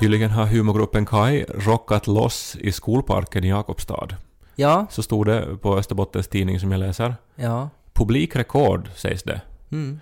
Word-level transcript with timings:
Tydligen 0.00 0.30
har 0.30 0.46
humorgruppen 0.46 1.06
Kai 1.06 1.44
rockat 1.48 2.06
loss 2.06 2.56
i 2.60 2.72
skolparken 2.72 3.44
i 3.44 3.48
Jakobstad. 3.48 4.08
Ja, 4.54 4.86
Så 4.90 5.02
stod 5.02 5.26
det 5.26 5.56
på 5.62 5.76
Österbottens 5.76 6.28
tidning 6.28 6.60
som 6.60 6.72
jag 6.72 6.78
läser. 6.78 7.14
ja. 7.34 7.70
Publikrekord 7.92 8.88
sägs 8.96 9.22
det. 9.22 9.40
Mm. 9.72 10.00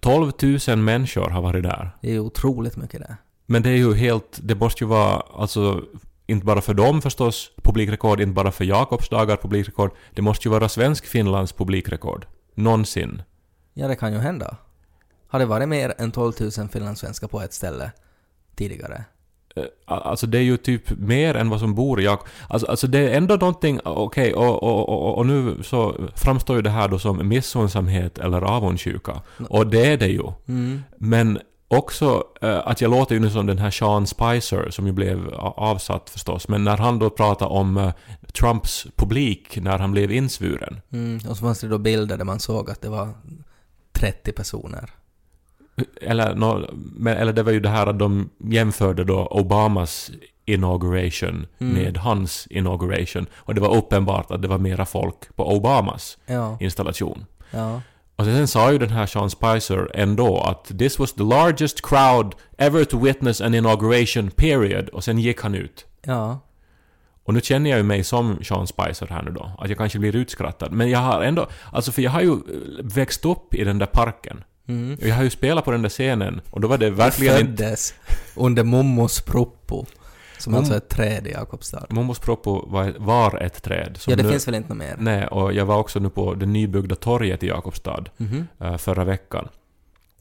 12 0.00 0.32
000 0.68 0.78
människor 0.78 1.30
har 1.30 1.42
varit 1.42 1.62
där. 1.62 1.96
Det 2.02 2.14
är 2.14 2.18
otroligt 2.18 2.76
mycket 2.76 3.00
det. 3.00 3.16
Men 3.46 3.62
det 3.62 3.70
är 3.70 3.76
ju 3.76 3.94
helt, 3.94 4.38
det 4.42 4.54
måste 4.54 4.84
ju 4.84 4.88
vara 4.88 5.22
alltså 5.34 5.82
inte 6.26 6.46
bara 6.46 6.60
för 6.60 6.74
dem 6.74 7.02
förstås 7.02 7.50
publikrekord, 7.62 8.20
inte 8.20 8.32
bara 8.34 8.50
för 8.52 8.64
Jakobsdagar 8.64 9.36
publikrekord. 9.36 9.90
Det 10.14 10.22
måste 10.22 10.48
ju 10.48 10.52
vara 10.52 10.68
Svensk-Finlands 10.68 11.52
publikrekord. 11.52 12.26
Någonsin. 12.54 13.22
Ja, 13.74 13.88
det 13.88 13.96
kan 13.96 14.12
ju 14.12 14.18
hända. 14.18 14.56
Har 15.28 15.38
det 15.38 15.46
varit 15.46 15.68
mer 15.68 15.94
än 15.98 16.10
12 16.12 16.32
000 16.58 16.68
finlandssvenskar 16.68 17.28
på 17.28 17.40
ett 17.40 17.52
ställe 17.52 17.92
tidigare? 18.56 19.04
Eh, 19.56 19.64
Alltså 19.84 20.26
det 20.26 20.38
är 20.38 20.42
ju 20.42 20.56
typ 20.56 20.98
mer 20.98 21.34
än 21.34 21.48
vad 21.48 21.60
som 21.60 21.74
bor 21.74 22.00
i 22.00 22.04
Jakob. 22.04 22.28
Alltså, 22.48 22.66
alltså 22.66 22.86
det 22.86 22.98
är 22.98 23.16
ändå 23.16 23.36
någonting, 23.36 23.80
okej, 23.84 24.34
och, 24.34 24.62
och, 24.62 24.88
och, 24.88 25.18
och 25.18 25.26
nu 25.26 25.62
så 25.62 25.94
framstår 26.16 26.56
ju 26.56 26.62
det 26.62 26.70
här 26.70 26.88
då 26.88 26.98
som 26.98 27.28
missunnsamhet 27.28 28.18
eller 28.18 28.42
avundsjuka. 28.42 29.20
Och 29.48 29.66
det 29.66 29.86
är 29.86 29.96
det 29.96 30.08
ju. 30.08 30.22
Mm. 30.48 30.82
Men 30.98 31.38
också 31.68 32.24
eh, 32.40 32.60
att 32.64 32.80
jag 32.80 32.90
låter 32.90 33.14
ju 33.14 33.20
nu 33.20 33.30
som 33.30 33.46
den 33.46 33.58
här 33.58 33.70
Sean 33.70 34.06
Spicer 34.06 34.70
som 34.70 34.86
ju 34.86 34.92
blev 34.92 35.34
avsatt 35.56 36.10
förstås. 36.10 36.48
Men 36.48 36.64
när 36.64 36.76
han 36.76 36.98
då 36.98 37.10
pratar 37.10 37.46
om 37.46 37.76
eh, 37.76 37.92
Trumps 38.40 38.86
publik 38.96 39.58
när 39.62 39.78
han 39.78 39.92
blev 39.92 40.12
insvuren. 40.12 40.80
Mm. 40.92 41.20
Och 41.28 41.36
så 41.36 41.44
fanns 41.44 41.60
det 41.60 41.68
då 41.68 41.78
bilder 41.78 42.16
där 42.16 42.24
man 42.24 42.40
såg 42.40 42.70
att 42.70 42.80
det 42.80 42.88
var 42.88 43.08
30 43.92 44.32
personer. 44.32 44.90
Eller, 46.00 46.34
nå- 46.34 46.68
men, 46.96 47.16
eller 47.16 47.32
det 47.32 47.42
var 47.42 47.52
ju 47.52 47.60
det 47.60 47.68
här 47.68 47.86
att 47.86 47.98
de 47.98 48.30
jämförde 48.38 49.04
då 49.04 49.26
Obamas 49.26 50.10
inauguration 50.44 51.46
Mm. 51.60 51.74
med 51.74 51.96
hans 51.96 52.46
inauguration. 52.50 53.26
Och 53.34 53.54
det 53.54 53.60
var 53.60 53.76
uppenbart 53.76 54.30
att 54.30 54.42
det 54.42 54.48
var 54.48 54.58
mera 54.58 54.84
folk 54.86 55.36
på 55.36 55.56
Obamas 55.56 56.18
Ja, 56.26 56.56
installation. 56.60 57.24
ja. 57.50 57.80
Och 58.16 58.24
sen 58.24 58.48
sa 58.48 58.72
ju 58.72 58.78
den 58.78 58.90
här 58.90 59.06
Sean 59.06 59.30
Spicer 59.30 59.90
ändå 59.94 60.38
att 60.40 60.78
this 60.78 60.98
was 60.98 61.12
the 61.12 61.22
largest 61.22 61.82
crowd 61.82 62.34
ever 62.58 62.84
to 62.84 62.98
witness 62.98 63.40
an 63.40 63.54
inauguration 63.54 64.30
period. 64.30 64.88
Och 64.88 65.04
sen 65.04 65.18
gick 65.18 65.40
han 65.40 65.54
ut. 65.54 65.86
Ja. 66.04 66.38
Och 67.24 67.34
nu 67.34 67.40
känner 67.40 67.70
jag 67.70 67.76
ju 67.76 67.82
mig 67.82 68.04
som 68.04 68.44
Sean 68.44 68.66
Spicer 68.66 69.06
här 69.06 69.22
nu 69.22 69.30
då, 69.30 69.50
att 69.58 69.68
jag 69.68 69.78
kanske 69.78 69.98
blir 69.98 70.16
utskrattad. 70.16 70.72
Men 70.72 70.90
jag 70.90 70.98
har 70.98 71.22
ändå, 71.22 71.46
alltså 71.72 71.92
för 71.92 72.02
jag 72.02 72.10
har 72.10 72.20
ju 72.20 72.36
växt 72.82 73.24
upp 73.24 73.54
i 73.54 73.64
den 73.64 73.78
där 73.78 73.86
parken. 73.86 74.44
Mm. 74.68 74.98
Jag 75.00 75.14
har 75.14 75.22
ju 75.22 75.30
spelat 75.30 75.64
på 75.64 75.70
den 75.70 75.82
där 75.82 75.88
scenen 75.88 76.40
och 76.50 76.60
då 76.60 76.68
var 76.68 76.78
det 76.78 76.90
verkligen 76.90 77.40
inte... 77.40 77.62
Föddes 77.64 77.94
under 78.36 78.64
Mommos 78.64 79.20
proppo. 79.20 79.86
Som 80.38 80.52
Mom- 80.54 80.58
alltså 80.58 80.72
är 80.72 80.76
ett 80.76 80.88
träd 80.88 81.26
i 81.26 81.30
Jakobstad. 81.30 81.86
Momos 81.90 82.18
Propo 82.18 82.66
var, 82.68 82.94
var 82.98 83.42
ett 83.42 83.62
träd. 83.62 83.98
Ja, 84.06 84.16
det 84.16 84.22
nu, 84.22 84.28
finns 84.30 84.48
väl 84.48 84.54
inte 84.54 84.68
något 84.68 84.78
mer? 84.78 84.96
Nej, 84.98 85.26
och 85.26 85.52
jag 85.52 85.64
var 85.66 85.76
också 85.78 85.98
nu 85.98 86.10
på 86.10 86.34
det 86.34 86.46
nybyggda 86.46 86.94
torget 86.94 87.42
i 87.42 87.46
Jakobstad 87.46 88.04
Mhm. 88.16 88.46
eh, 88.60 88.76
förra 88.76 89.04
veckan. 89.04 89.48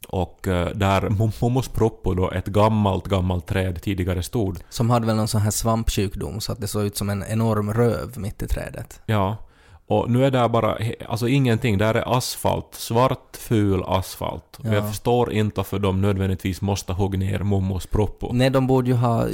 Och 0.08 0.48
eh, 0.48 0.70
där 0.76 1.02
Mom- 1.02 1.32
Momos 1.42 1.68
Propo 1.68 2.14
då, 2.14 2.32
ett 2.32 2.46
gammalt, 2.46 3.08
gammalt 3.08 3.48
träd 3.48 3.82
tidigare 3.82 4.24
stod. 4.24 4.60
Som 4.70 4.90
hade 4.90 5.06
väl 5.06 5.16
någon 5.16 5.28
sån 5.28 5.42
här 5.42 5.52
svampsjukdom 5.52 6.42
så 6.42 6.52
att 6.52 6.62
det 6.62 6.68
såg 6.68 6.84
ut 6.86 6.98
som 6.98 7.10
en 7.10 7.24
enorm 7.24 7.74
röv 7.74 8.14
mitt 8.20 8.42
i 8.44 8.48
trädet. 8.48 9.02
Ja. 9.06 9.38
Och 9.92 10.10
nu 10.10 10.26
är 10.26 10.32
det 10.32 10.50
bara, 10.50 10.78
alltså 11.08 11.28
ingenting, 11.28 11.78
där 11.78 11.94
är 11.94 12.18
asfalt, 12.18 12.68
svart 12.76 13.38
ful 13.38 13.84
asfalt. 13.88 14.58
Och 14.60 14.66
Ja. 14.66 14.74
jag 14.74 14.88
förstår 14.88 15.32
inte 15.34 15.54
varför 15.58 15.80
de 15.80 16.02
nödvändigtvis 16.02 16.62
måste 16.62 16.94
hugga 16.94 17.20
ner 17.20 17.40
Momos 17.40 17.88
Propo. 17.88 18.30
Nej, 18.34 18.50
de 18.50 18.68
borde 18.68 18.90
ju 18.90 18.96
ha 18.96 19.28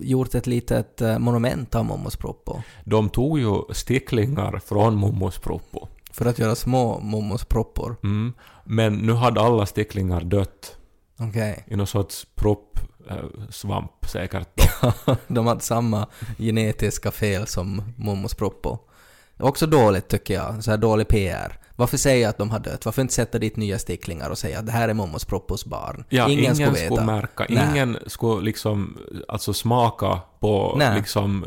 gjort 0.00 0.34
ett 0.34 0.46
litet 0.46 1.00
eh, 1.00 1.18
monument 1.18 1.74
av 1.74 1.84
Mommos 1.84 2.16
proppo. 2.16 2.62
De 2.84 3.08
tog 3.08 3.38
ju 3.38 3.62
sticklingar 3.70 4.60
från 4.64 4.94
Momos 4.94 5.38
Propo. 5.38 5.86
För 6.10 6.26
att 6.26 6.38
göra 6.38 6.54
små 6.54 7.00
Mommos 7.00 7.44
proppor. 7.44 7.96
Mm. 8.04 8.32
Men 8.64 8.94
nu 8.94 9.12
hade 9.12 9.40
alla 9.40 9.66
sticklingar 9.66 10.20
dött 10.20 10.76
Okej. 11.20 11.64
i 11.66 11.76
någon 11.76 11.86
sorts 11.86 12.26
propp, 12.34 12.78
eh, 13.10 13.16
svamp 13.50 13.90
säkert 14.06 14.68
de 15.28 15.46
hade 15.46 15.60
samma 15.60 16.06
genetiska 16.38 17.10
fel 17.10 17.46
som 17.46 17.82
Mommos 17.96 18.34
proppo. 18.34 18.78
Också 19.38 19.66
dåligt 19.66 20.08
tycker 20.08 20.34
jag, 20.34 20.64
så 20.64 20.70
här 20.70 20.78
dålig 20.78 21.08
PR. 21.08 21.58
Varför 21.78 21.96
säga 21.96 22.28
att 22.28 22.38
de 22.38 22.50
har 22.50 22.58
dött? 22.58 22.84
Varför 22.84 23.02
inte 23.02 23.14
sätta 23.14 23.38
dit 23.38 23.56
nya 23.56 23.78
sticklingar 23.78 24.30
och 24.30 24.38
säga 24.38 24.58
att 24.58 24.66
det 24.66 24.72
här 24.72 24.88
är 24.88 24.94
Mommos 24.94 25.24
proppos 25.24 25.64
barn? 25.64 26.04
Ja, 26.08 26.28
ingen, 26.28 26.54
skulle 26.54 26.74
skulle, 26.74 26.90
veta. 26.90 27.04
märka, 27.04 27.46
Nej. 27.48 27.68
ingen 27.70 27.98
skulle 28.06 28.44
liksom 28.44 28.98
alltså 29.28 29.52
smaka 29.52 30.20
på 30.40 30.74
Nej. 30.78 30.96
liksom 30.96 31.44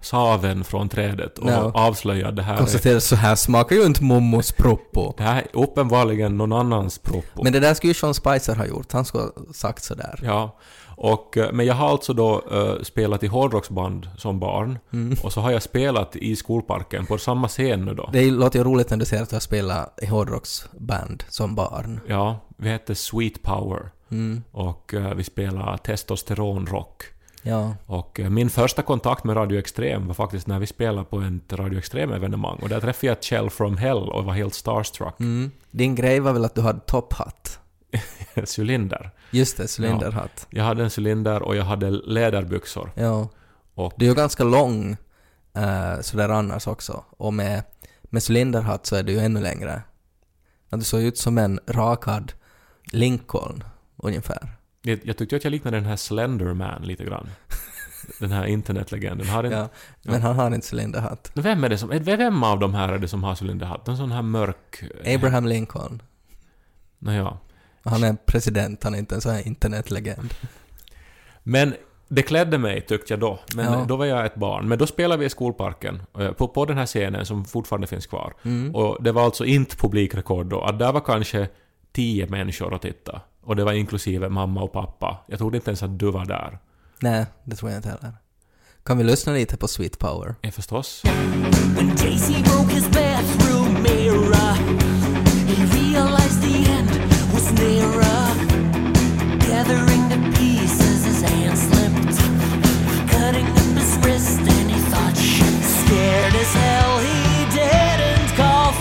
saven 0.00 0.64
från 0.64 0.88
trädet 0.88 1.38
och 1.38 1.46
Nej. 1.46 1.56
avslöja 1.74 2.30
det 2.30 2.42
här. 2.42 2.54
Är, 2.54 2.58
Konstatera 2.58 3.00
så 3.00 3.16
här 3.16 3.34
smakar 3.34 3.76
ju 3.76 3.86
inte 3.86 4.04
Mommos 4.04 4.52
proppo. 4.52 5.14
det 5.16 5.22
här 5.22 5.36
är 5.36 5.46
uppenbarligen 5.52 6.36
någon 6.36 6.52
annans 6.52 6.98
proppo. 6.98 7.42
Men 7.44 7.52
det 7.52 7.60
där 7.60 7.74
skulle 7.74 7.90
ju 7.90 7.94
Sean 7.94 8.14
Spicer 8.14 8.54
ha 8.54 8.66
gjort, 8.66 8.92
han 8.92 9.04
skulle 9.04 9.24
ha 9.24 9.30
sagt 9.52 9.84
sådär. 9.84 10.20
Ja. 10.22 10.58
Och, 11.00 11.36
eh, 11.36 11.52
men 11.52 11.66
jag 11.66 11.74
har 11.74 11.88
alltså 11.88 12.12
då 12.12 12.42
eh, 12.52 12.82
spelat 12.82 13.22
i 13.22 13.26
hårdrocksband 13.26 14.08
som 14.16 14.38
barn. 14.38 14.78
Mm. 14.92 15.16
Och 15.22 15.32
så 15.32 15.40
har 15.40 15.50
jag 15.50 15.62
spelat 15.62 16.16
i 16.16 16.36
skolparken 16.36 17.06
på 17.06 17.18
samma 17.18 17.48
scen 17.48 17.84
nu 17.84 17.94
då. 17.94 18.10
Det 18.12 18.30
låter 18.30 18.58
ju 18.58 18.64
roligt 18.64 18.90
när 18.90 18.96
du 18.96 19.04
säger 19.04 19.22
att 19.22 19.30
du 19.30 19.36
har 19.36 19.40
spelat 19.40 19.98
i 20.02 20.06
hårdrocksband 20.06 21.24
som 21.28 21.54
barn. 21.54 22.00
Ja, 22.06 22.40
vi 22.56 22.68
hette 22.68 22.94
Sweet 22.94 23.42
Power. 23.42 23.90
Mm. 24.10 24.42
Och 24.50 24.94
eh, 24.94 25.14
vi 25.14 25.24
spelade 25.24 25.78
testosteronrock. 25.78 27.02
Ja. 27.42 27.74
Och 27.86 28.20
eh, 28.20 28.30
min 28.30 28.50
första 28.50 28.82
kontakt 28.82 29.24
med 29.24 29.36
Radio 29.36 29.58
Extrem 29.58 30.06
var 30.06 30.14
faktiskt 30.14 30.46
när 30.46 30.58
vi 30.58 30.66
spelade 30.66 31.04
på 31.04 31.20
ett 31.20 31.52
Radio 31.52 31.78
Extrem-evenemang. 31.78 32.58
Och 32.62 32.68
där 32.68 32.80
träffade 32.80 33.06
jag 33.06 33.22
Kjell 33.22 33.50
from 33.50 33.76
Hell 33.76 34.08
och 34.08 34.24
var 34.24 34.32
helt 34.32 34.54
starstruck. 34.54 35.20
Mm. 35.20 35.50
Din 35.70 35.94
grej 35.94 36.20
var 36.20 36.32
väl 36.32 36.44
att 36.44 36.54
du 36.54 36.60
hade 36.60 36.80
topphatt? 36.80 37.58
Cylinder. 38.58 39.10
Just 39.30 39.56
det, 39.56 39.66
cylinderhatt. 39.78 40.46
Jag 40.50 40.64
hade 40.64 40.84
en 40.84 40.90
cylinder 40.98 41.42
och 41.42 41.56
jag 41.56 41.64
hade 41.64 41.90
läderbyxor. 41.90 42.92
Ja. 42.94 43.28
Och 43.74 43.92
Du 43.96 44.04
är 44.04 44.08
ju 44.08 44.14
ganska 44.14 44.44
lång 44.44 44.90
uh, 45.58 46.00
sådär 46.00 46.28
annars 46.28 46.66
också. 46.66 47.04
Och 47.10 47.34
med, 47.34 47.62
med 48.02 48.22
cylinderhatt 48.30 48.86
så 48.86 48.96
är 48.96 49.02
du 49.02 49.12
ju 49.12 49.18
ännu 49.18 49.40
längre. 49.40 49.82
Du 50.70 50.80
såg 50.80 51.00
ut 51.00 51.18
som 51.18 51.38
en 51.38 51.60
rakad 51.66 52.32
Lincoln, 52.92 53.64
ungefär. 53.96 54.48
jag, 54.82 55.00
jag 55.04 55.16
tyckte 55.16 55.36
att 55.36 55.44
jag 55.44 55.50
liknade 55.50 55.76
den 55.76 55.86
här 55.86 55.96
Slenderman 55.96 56.82
lite 56.82 57.04
grann. 57.04 57.28
Den 58.20 58.32
här 58.32 58.44
internetlegenden. 58.46 59.28
Har 59.28 59.44
en, 59.44 59.52
Ja. 59.52 59.68
Men 60.02 60.22
han 60.22 60.36
har 60.36 60.54
inte 60.54 60.66
cylinderhatt. 60.76 61.30
Vem 61.34 61.64
är 61.64 61.68
det 61.68 61.78
som... 61.78 61.88
Vem 61.88 62.42
av 62.42 62.58
de 62.58 62.74
här 62.74 62.88
är 62.88 62.98
det 62.98 63.08
som 63.08 63.24
har 63.24 63.36
cylinderhatt? 63.42 63.88
En 63.88 63.96
sån 63.96 64.12
här 64.12 64.22
mörk... 64.22 64.82
eh, 65.04 65.14
Abraham 65.14 65.46
Lincoln. 65.46 66.02
Nåja. 66.98 67.38
Han 67.82 68.04
är 68.04 68.16
president, 68.26 68.84
han 68.84 68.94
är 68.94 68.98
inte 68.98 69.14
en 69.14 69.20
sån 69.20 69.32
här 69.32 69.46
internetlegend. 69.46 70.34
Men 71.42 71.74
det 72.08 72.22
klädde 72.22 72.58
mig 72.58 72.80
tyckte 72.80 73.12
jag 73.12 73.20
då. 73.20 73.38
Men 73.54 73.72
Ja. 73.72 73.84
då 73.88 73.96
var 73.96 74.04
jag 74.06 74.26
ett 74.26 74.34
barn. 74.34 74.68
Men 74.68 74.78
då 74.78 74.86
spelade 74.86 75.20
vi 75.20 75.26
i 75.26 75.30
skolparken. 75.30 76.02
eh, 76.18 76.32
På, 76.32 76.48
på 76.48 76.64
den 76.64 76.78
här 76.78 76.86
scenen 76.86 77.26
som 77.26 77.44
fortfarande 77.44 77.86
finns 77.86 78.06
kvar. 78.06 78.34
Mm. 78.42 78.74
Och 78.74 79.02
det 79.02 79.12
var 79.12 79.24
alltså 79.24 79.44
inte 79.44 79.76
publikrekord 79.76 80.46
då. 80.46 80.60
Att 80.60 80.78
där 80.78 80.92
var 80.92 81.00
kanske 81.00 81.48
tio 81.92 82.26
människor 82.26 82.74
att 82.74 82.82
titta. 82.82 83.20
Och 83.42 83.56
det 83.56 83.64
var 83.64 83.72
inklusive 83.72 84.28
mamma 84.28 84.62
och 84.62 84.72
pappa. 84.72 85.18
Jag 85.28 85.38
trodde 85.38 85.56
inte 85.56 85.70
ens 85.70 85.82
att 85.82 85.98
du 85.98 86.10
var 86.10 86.24
där. 86.24 86.58
Nej, 87.00 87.26
det 87.44 87.56
tror 87.56 87.70
jag 87.70 87.78
inte 87.78 87.88
heller. 87.88 88.12
Kan 88.84 88.98
vi 88.98 89.04
lyssna 89.04 89.32
lite 89.32 89.56
på 89.56 89.68
Sweet 89.68 89.98
Power? 89.98 90.34
Ja, 90.40 90.50
förstås. 90.50 91.02
When 91.76 91.88
Daisy 91.96 92.32
broke 92.42 92.74
his 92.74 92.88
bathroom 92.90 93.82
mirror, 93.82 94.87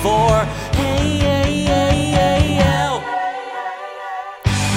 for 0.03 0.45
hey, 0.77 1.17
hey, 1.19 1.65
hey, 1.65 2.11
hey, 2.11 2.39
help. 2.53 3.03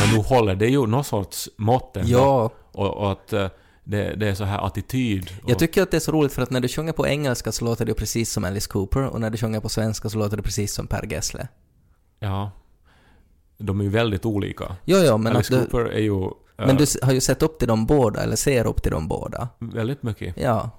Men 0.00 0.17
nu 0.17 0.22
håller 0.25 0.55
det 0.55 0.67
ju 0.69 0.87
någon 0.87 1.05
sorts 1.05 1.49
mått 1.56 1.96
ändå. 1.96 2.11
Ja, 2.11 2.50
Och, 2.72 2.96
och 2.96 3.12
att 3.12 3.32
eh, 3.32 3.49
det, 3.84 4.14
det 4.17 4.28
är 4.28 4.34
så 4.34 4.44
här 4.44 4.67
attityd. 4.67 5.31
Och, 5.44 5.50
jag 5.50 5.58
tycker 5.58 5.82
att 5.82 5.90
det 5.90 5.96
är 5.96 6.00
så 6.00 6.12
roligt 6.12 6.32
för 6.32 6.43
att 6.43 6.50
när 6.50 6.61
du 6.61 6.69
sjunger 6.69 6.93
på 6.93 7.06
engelska 7.06 7.52
så 7.52 7.64
låter 7.64 7.87
det 7.87 7.94
precis 7.94 8.32
som 8.32 8.44
Alice 8.44 8.69
Cooper 8.70 9.06
och 9.06 9.20
när 9.20 9.31
du 9.31 9.38
sjunger 9.38 9.61
på 9.61 9.69
svenska 9.69 10.08
så 10.08 10.19
låter 10.19 10.37
det 10.37 10.43
precis 10.43 10.75
som 10.75 10.87
Per 10.87 11.12
Gessle. 11.12 11.49
Ja. 12.19 12.50
De 13.58 13.81
är 13.81 13.84
ju 13.84 13.90
väldigt 13.90 14.25
olika. 14.25 14.76
Jo, 14.84 14.99
jo, 15.06 15.19
men 15.19 15.37
Alice 15.37 15.55
att 15.55 15.61
du, 15.61 15.67
Cooper 15.70 15.90
är 15.93 16.00
ju... 16.00 16.25
eh, 16.25 16.31
men 16.56 16.76
du 16.76 16.84
har 17.02 17.12
ju 17.12 17.20
sett 17.20 17.43
upp 17.43 17.58
till 17.58 17.69
dem 17.69 17.87
båda, 17.87 18.22
eller 18.22 18.37
ser 18.37 18.67
upp 18.67 18.82
till 18.82 18.93
dem 18.93 19.08
båda. 19.08 19.49
Väldigt 19.58 20.02
mycket. 20.02 20.34
Ja. 20.37 20.70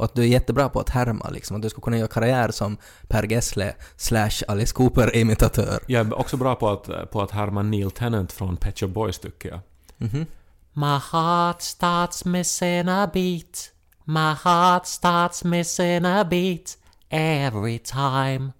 Och 0.00 0.06
att 0.06 0.14
du 0.14 0.22
är 0.22 0.26
jättebra 0.26 0.68
på 0.68 0.80
att 0.80 0.88
härma 0.88 1.28
liksom. 1.28 1.56
Att 1.56 1.62
du 1.62 1.70
skulle 1.70 1.82
kunna 1.82 1.98
göra 1.98 2.08
karriär 2.08 2.50
som 2.50 2.76
Per 3.08 3.22
Gessle 3.22 3.74
slash 3.96 4.30
Alice 4.48 4.74
Cooper-imitatör. 4.74 5.80
Jag 5.86 6.06
är 6.06 6.18
också 6.18 6.36
bra 6.36 6.54
på 6.54 6.68
att, 6.68 7.10
på 7.10 7.22
att 7.22 7.30
härma 7.30 7.62
Neil 7.62 7.90
Tennant 7.90 8.32
från 8.32 8.56
Pet 8.56 8.78
Shop 8.78 8.88
Boys 8.88 9.18
tycker 9.18 9.48
jag. 9.48 9.60
Mhm. 9.96 10.26
My 10.72 10.98
heart 11.12 11.62
starts 11.62 12.24
missing 12.24 12.88
a 12.88 13.10
beat. 13.14 13.72
My 14.04 14.34
heart 14.44 14.86
starts 14.86 15.44
missing 15.44 16.04
a 16.04 16.24
beat 16.30 16.78
every 17.08 17.78
time. 17.78 18.52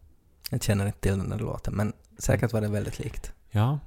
Jag 0.51 0.63
känner 0.63 0.87
inte 0.87 1.01
till 1.01 1.19
den 1.19 1.31
där 1.31 1.39
låten, 1.39 1.75
men 1.75 1.93
säkert 2.19 2.53
var 2.53 2.61
det 2.61 2.69
väldigt 2.69 2.99
likt. 2.99 3.33
Ja. 3.51 3.79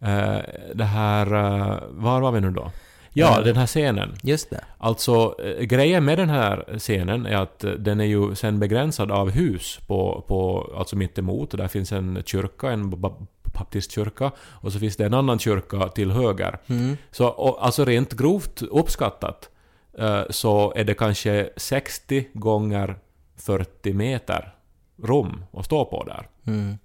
Eh, 0.00 0.40
det 0.74 0.84
här... 0.84 1.26
eh, 1.26 1.78
var 1.90 2.20
var 2.20 2.32
vi 2.32 2.40
nu 2.40 2.50
då? 2.50 2.72
Ja, 3.18 3.38
Eh. 3.38 3.44
den 3.44 3.56
här 3.56 3.66
scenen. 3.66 4.14
Just 4.22 4.50
det. 4.50 4.64
Alltså, 4.78 5.34
eh, 5.44 5.62
grejen 5.64 6.04
med 6.04 6.18
den 6.18 6.28
här 6.30 6.78
scenen 6.78 7.26
är 7.26 7.36
att 7.36 7.64
eh, 7.64 7.70
den 7.70 8.00
är 8.00 8.04
ju 8.04 8.34
sen 8.34 8.58
begränsad 8.58 9.10
av 9.10 9.30
hus 9.30 9.78
på, 9.86 10.24
på 10.28 10.70
alltså 10.78 10.96
mitt 10.96 11.18
emot. 11.18 11.50
Där 11.50 11.68
finns 11.68 11.92
en 11.92 12.22
kyrka, 12.26 12.70
en 12.70 12.90
ba- 13.00 13.26
baptistkyrka, 13.42 14.30
och 14.40 14.72
så 14.72 14.78
finns 14.78 14.96
det 14.96 15.06
en 15.06 15.14
annan 15.14 15.38
kyrka 15.38 15.88
till 15.88 16.10
höger. 16.10 16.58
Mm. 16.66 16.96
Så 17.10 17.26
och, 17.28 17.64
alltså 17.66 17.84
rent 17.84 18.12
grovt 18.12 18.62
uppskattat 18.62 19.50
så 20.30 20.72
är 20.76 20.84
det 20.84 20.94
kanske 20.94 21.50
60 21.56 22.28
gånger 22.32 22.96
40 23.36 23.92
meter 23.92 24.54
rum 25.02 25.44
att 25.52 25.64
stå 25.64 25.84
på 25.84 26.04
där. 26.04 26.28
Mm. 26.46 26.78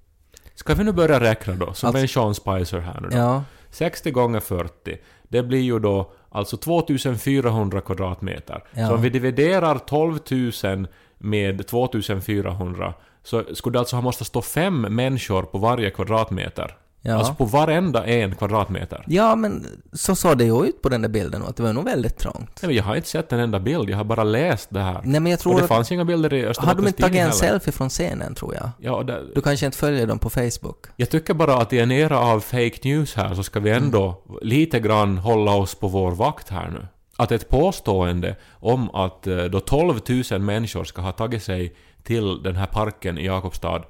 Ska 0.56 0.74
vi 0.74 0.84
nu 0.84 0.92
börja 0.92 1.20
räkna 1.20 1.54
då, 1.56 1.74
som 1.74 1.88
Alltså- 1.88 2.02
en 2.02 2.08
Sean 2.08 2.36
Spicer 2.36 2.80
här 2.80 3.02
nu 3.02 3.08
då? 3.10 3.18
Ja. 3.18 3.44
60 3.74 4.12
gånger 4.12 4.40
40, 4.40 4.98
det 5.24 5.44
blir 5.44 5.62
ju 5.62 5.80
då 5.80 6.12
alltså 6.30 6.58
2400 6.58 7.82
kvadratmeter. 7.82 8.64
Ja. 8.72 8.88
Så 8.88 8.96
om 8.96 9.02
vi 9.02 9.10
dividerar 9.10 9.78
12 9.78 10.20
000 10.64 10.88
med 11.18 11.68
2400 11.68 12.94
så 13.24 13.44
skulle 13.54 13.74
det 13.74 13.80
alltså 13.80 13.96
ha 13.96 14.02
måste 14.02 14.26
stå 14.26 14.42
fem 14.42 14.82
människor 14.82 15.44
på 15.44 15.58
varje 15.58 15.90
kvadratmeter. 15.90 16.78
Ja. 17.06 17.16
Alltså 17.16 17.34
på 17.34 17.46
varenda 17.46 18.06
en 18.06 18.36
kvadratmeter. 18.36 19.04
ja, 19.08 19.36
men 19.36 19.68
så 19.94 20.16
såg 20.16 20.38
det 20.38 20.44
ju 20.44 20.66
ut 20.66 20.82
på 20.82 20.90
den 20.90 21.02
där 21.02 21.10
bilden 21.10 21.42
och 21.42 21.50
att 21.50 21.56
det 21.56 21.64
var 21.64 21.74
nog 21.74 21.86
väldigt 21.86 22.18
trångt. 22.18 22.60
Nej, 22.62 22.68
men 22.68 22.76
jag 22.76 22.84
har 22.84 22.96
inte 22.96 23.08
sett 23.08 23.32
en 23.32 23.40
enda 23.40 23.60
bild, 23.60 23.90
jag 23.90 23.98
har 23.98 24.04
bara 24.04 24.24
läst 24.24 24.70
det 24.70 24.80
här. 24.80 25.02
Nej, 25.04 25.20
men 25.22 25.26
jag 25.26 25.38
och 25.38 25.42
tror 25.42 25.56
det 25.56 25.62
att... 25.62 25.68
fanns 25.68 25.92
inga 25.92 26.06
bilder 26.06 26.34
i 26.34 26.38
Har 26.38 26.44
de 26.44 26.50
Österbottens 26.50 26.88
inte 26.88 27.02
tagit 27.02 27.22
en 27.22 27.32
selfie 27.32 27.72
från 27.72 27.90
scenen, 27.90 28.36
tror 28.36 28.56
jag? 28.56 28.70
Ja, 28.78 28.96
och 28.96 29.06
det, 29.06 29.22
Du 29.36 29.42
kanske 29.42 29.66
inte 29.66 29.78
följer 29.78 30.08
dem 30.08 30.20
på 30.20 30.30
Facebook? 30.30 30.86
Jag 30.96 31.10
tycker 31.10 31.34
bara 31.34 31.56
att 31.58 31.74
i 31.74 31.80
en 31.80 31.92
era 31.92 32.20
av 32.20 32.40
fake 32.40 32.78
news 32.84 33.16
här 33.16 33.36
så 33.36 33.44
ska 33.44 33.60
vi 33.60 33.70
ändå 33.70 34.22
lite 34.42 34.80
grann 34.80 35.18
hålla 35.18 35.52
oss 35.52 35.76
på 35.76 35.88
vår 35.88 36.12
vakt 36.12 36.50
här 36.50 36.70
nu. 36.70 36.88
Att 37.18 37.32
ett 37.32 37.50
påstående 37.50 38.36
om 38.52 38.90
att 38.96 39.28
eh, 39.28 39.44
då 39.44 39.60
12 39.60 40.00
000 40.32 40.42
människor 40.42 40.84
ska 40.84 41.02
ha 41.02 41.12
tagit 41.12 41.44
sig 41.44 41.76
till 42.04 42.44
den 42.44 42.56
här 42.56 42.66
parken 42.66 43.18
i 43.18 43.26
Jakobstad 43.26 43.84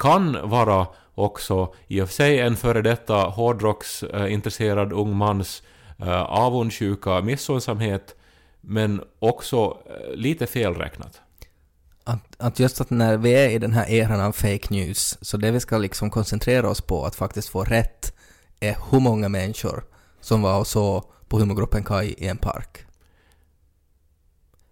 kan 0.00 0.48
vara 0.48 0.86
också 1.14 1.74
i 1.86 2.00
och 2.00 2.08
för 2.08 2.14
sig 2.14 2.40
en 2.40 2.56
före 2.56 2.82
detta 2.82 3.14
hårdrocksintresserad 3.14 4.92
ung 4.92 5.16
mans 5.16 5.62
eh, 5.98 6.22
avundsjuka 6.22 7.20
missunnsamhet 7.20 8.16
men 8.60 9.02
också 9.18 9.78
eh, 9.86 10.14
lite 10.14 10.46
felräknat. 10.46 11.20
Att, 12.04 12.36
att 12.38 12.58
just 12.58 12.80
att 12.80 12.90
när 12.90 13.16
vi 13.16 13.32
är 13.32 13.48
i 13.48 13.58
den 13.58 13.72
här 13.72 13.90
eran 13.90 14.20
av 14.20 14.32
fake 14.32 14.66
news, 14.70 15.18
så 15.20 15.36
det 15.36 15.50
vi 15.50 15.60
ska 15.60 15.78
liksom 15.78 16.10
koncentrera 16.10 16.70
oss 16.70 16.80
på 16.80 17.04
att 17.04 17.14
faktiskt 17.14 17.48
få 17.48 17.64
rätt 17.64 18.16
är 18.60 18.76
hur 18.90 19.00
många 19.00 19.28
människor 19.28 19.84
som 20.20 20.42
var 20.42 20.58
och 20.58 20.66
så 20.66 21.04
på 21.28 21.38
humorgruppen 21.38 21.84
Kai 21.84 22.14
i 22.18 22.26
en 22.26 22.36
park. 22.36 22.78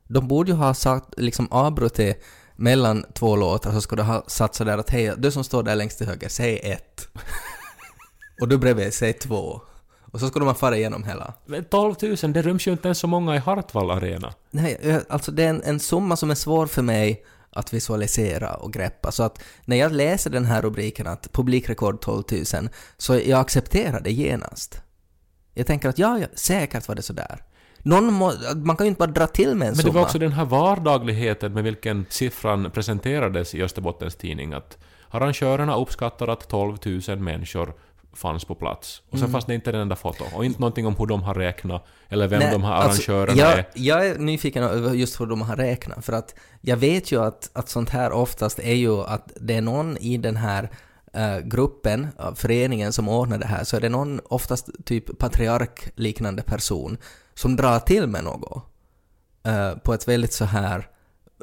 De 0.09 0.29
borde 0.29 0.51
ju 0.51 0.57
ha 0.57 0.75
sagt, 0.75 1.15
liksom 1.17 1.49
avbrutit 1.51 2.25
mellan 2.59 3.05
två 3.15 3.37
låtar 3.37 3.73
så 3.73 3.81
skulle 3.81 4.03
de 4.03 4.07
ha 4.09 4.25
satt 4.27 4.55
så 4.55 4.65
där 4.65 4.79
att 4.79 4.91
hej, 4.91 5.15
du 5.19 5.31
som 5.31 5.45
står 5.45 5.63
där 5.63 5.77
längst 5.77 5.99
till 5.99 6.07
höger, 6.07 6.29
säg 6.29 6.59
ett. 6.59 7.09
och 8.41 8.49
du 8.49 8.59
bredvid, 8.59 8.95
säg 8.95 9.13
två. 9.13 9.61
Och 10.13 10.21
så 10.21 10.29
skulle 10.29 10.45
man 10.45 10.55
fara 10.55 10.77
igenom 10.77 11.05
hela. 11.05 11.35
Men 11.47 11.65
12 11.65 11.95
000, 12.03 12.17
det 12.33 12.43
ryms 12.43 12.67
ju 12.67 12.73
inte 12.73 12.89
ens 12.89 12.99
så 12.99 13.07
många 13.07 13.37
i 13.37 13.39
Hartwall 13.39 13.91
Arena. 13.91 14.35
Nej, 14.51 14.79
jag- 14.83 15.03
alltså 15.09 15.33
det 15.33 15.45
är 15.45 15.49
en, 15.49 15.63
en 15.63 15.81
summa 15.81 16.17
som 16.17 16.31
är 16.31 16.35
svår 16.35 16.67
för 16.67 16.83
mig 16.83 17.25
att 17.51 17.73
visualisera 17.73 18.55
och 18.55 18.73
greppa. 18.73 19.13
Så 19.13 19.23
att 19.23 19.39
när 19.65 19.77
jag 19.77 19.93
läser 19.93 20.31
den 20.31 20.45
här 20.45 20.63
rubriken 20.63 21.07
att 21.07 21.33
publikrekord 21.33 22.01
12 22.01 22.25
000, 22.55 22.69
så 22.97 23.15
jag 23.17 23.41
accepterar 23.41 24.01
det 24.01 24.13
genast. 24.13 24.81
Jag 25.55 25.67
tänker 25.67 25.89
att 25.89 25.99
ja, 25.99 26.19
ja 26.19 26.27
säkert 26.35 26.89
var 26.89 26.95
det 26.95 27.03
sådär. 27.03 27.43
Någon 27.89 28.13
må, 28.13 28.33
man 28.55 28.77
kan 28.77 28.87
ju 28.87 28.89
inte 28.89 28.99
bara 28.99 29.11
dra 29.11 29.27
till 29.27 29.49
med 29.49 29.55
en 29.55 29.59
Men 29.59 29.77
det 29.77 29.83
summa. 29.83 29.95
var 29.95 30.03
också 30.03 30.19
den 30.19 30.33
här 30.33 30.45
vardagligheten 30.45 31.53
med 31.53 31.65
vilken 31.65 32.07
siffran 32.09 32.71
presenterades 32.71 33.55
i 33.55 33.63
Österbottens 33.63 34.17
Tidning 34.17 34.53
att 34.53 34.79
arrangörerna 35.11 35.77
uppskattar 35.77 36.29
att 36.29 36.49
12 36.49 36.77
000 37.09 37.19
människor 37.19 37.75
fanns 38.13 38.45
på 38.45 38.55
plats. 38.55 39.03
Och 39.11 39.19
sen 39.19 39.19
Mm. 39.19 39.33
fanns 39.33 39.45
det 39.45 39.55
inte 39.55 39.71
en 39.71 39.77
enda 39.77 39.97
foto. 39.97 40.25
Och 40.35 40.45
inte 40.45 40.61
någonting 40.61 40.87
om 40.87 40.97
hur 40.97 41.07
de 41.07 41.23
har 41.23 41.35
räknat, 41.35 41.87
eller 42.09 42.29
vem 42.29 42.39
Nej, 42.39 42.53
de 42.53 42.63
här 42.65 42.73
alltså, 42.73 43.13
arrangörerna 43.13 43.39
jag, 43.39 43.59
är. 43.59 43.65
Jag 43.75 44.07
är 44.07 44.19
nyfiken 44.19 44.63
över 44.63 44.95
just 44.95 45.21
hur 45.21 45.27
de 45.27 45.43
har 45.43 45.57
räknat, 45.57 46.05
för 46.05 46.13
att 46.13 46.35
jag 46.61 46.77
vet 46.77 47.13
ju 47.13 47.23
att, 47.25 47.51
att 47.53 47.69
sånt 47.69 47.91
här 47.91 48.13
oftast 48.13 48.59
är 48.59 48.75
ju 48.75 49.01
att 49.03 49.33
det 49.41 49.55
är 49.55 49.61
någon 49.61 49.97
i 49.97 50.17
den 50.17 50.37
här 50.37 50.71
eh, 51.13 51.39
gruppen, 51.39 52.07
uh, 52.21 52.35
föreningen 52.35 52.93
som 52.93 53.09
ordnar 53.09 53.39
det 53.39 53.47
här, 53.47 53.65
så 53.65 53.77
är 53.77 53.81
det 53.81 53.89
någon, 53.89 54.21
oftast 54.25 54.69
typ 54.85 55.19
patriark-liknande 55.19 56.43
person, 56.43 56.97
som 57.39 57.57
drar 57.57 57.79
till 57.79 58.07
med 58.07 58.25
något 58.25 58.63
eh, 59.47 59.75
på 59.75 59.95
ett 59.95 60.09
väldigt 60.09 60.33
så 60.33 60.45
här 60.45 60.89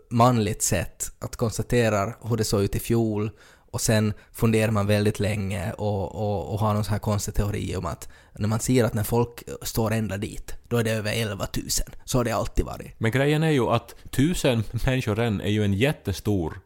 manligt 0.09 0.61
sätt, 0.61 1.11
att 1.19 1.35
konstatera 1.35 2.13
hur 2.21 2.37
det 2.37 2.43
såg 2.43 2.63
ut 2.63 2.75
i 2.75 2.79
fjol 2.79 3.31
och 3.71 3.81
sen 3.81 4.13
funderar 4.31 4.71
man 4.71 4.87
väldigt 4.87 5.19
länge 5.19 5.71
och, 5.71 6.15
och, 6.15 6.53
och 6.53 6.59
har 6.59 6.73
någon 6.73 6.83
sån 6.83 6.91
här 6.91 6.99
konstig 6.99 7.33
teori 7.33 7.75
om 7.75 7.85
att 7.85 8.09
när 8.33 8.47
man 8.47 8.59
ser 8.59 8.83
att 8.83 8.93
när 8.93 9.03
folk 9.03 9.43
står 9.61 9.91
ända 9.91 10.17
dit, 10.17 10.53
då 10.67 10.77
är 10.77 10.83
det 10.83 10.91
över 10.91 11.13
11 11.13 11.47
000. 11.57 11.69
Så 12.05 12.17
har 12.17 12.25
det 12.25 12.31
alltid 12.31 12.65
varit. 12.65 12.99
Men 12.99 13.11
grejen 13.11 13.43
är 13.43 13.51
ju 13.51 13.67
att 13.67 13.95
tusen 14.09 14.63
människor 14.85 15.19
än 15.19 15.41
är 15.41 15.49
ju 15.49 15.63
en 15.63 15.73
jättestor 15.73 16.59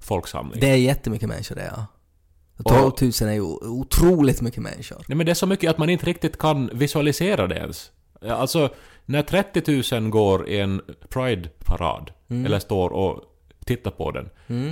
folksamling. 0.00 0.60
Det 0.60 0.70
är 0.70 0.76
jättemycket 0.76 1.28
människor 1.28 1.54
det, 1.54 1.72
ja. 1.76 1.86
12 2.64 2.92
000 3.20 3.30
är 3.30 3.34
ju 3.34 3.42
otroligt 3.42 4.40
mycket 4.40 4.62
människor. 4.62 5.04
Nej 5.08 5.16
men 5.16 5.26
det 5.26 5.32
är 5.32 5.34
så 5.34 5.46
mycket 5.46 5.70
att 5.70 5.78
man 5.78 5.90
inte 5.90 6.06
riktigt 6.06 6.38
kan 6.38 6.70
visualisera 6.72 7.46
det 7.46 7.54
ens. 7.54 7.90
Alltså, 8.28 8.68
när 9.04 9.22
30 9.22 9.94
000 10.00 10.10
går 10.10 10.48
i 10.48 10.60
en 10.60 10.80
Pride-parad, 11.08 12.10
Mm. 12.30 12.46
eller 12.46 12.58
står 12.58 12.90
och 12.90 13.20
tittar 13.64 13.90
på 13.90 14.10
den, 14.10 14.30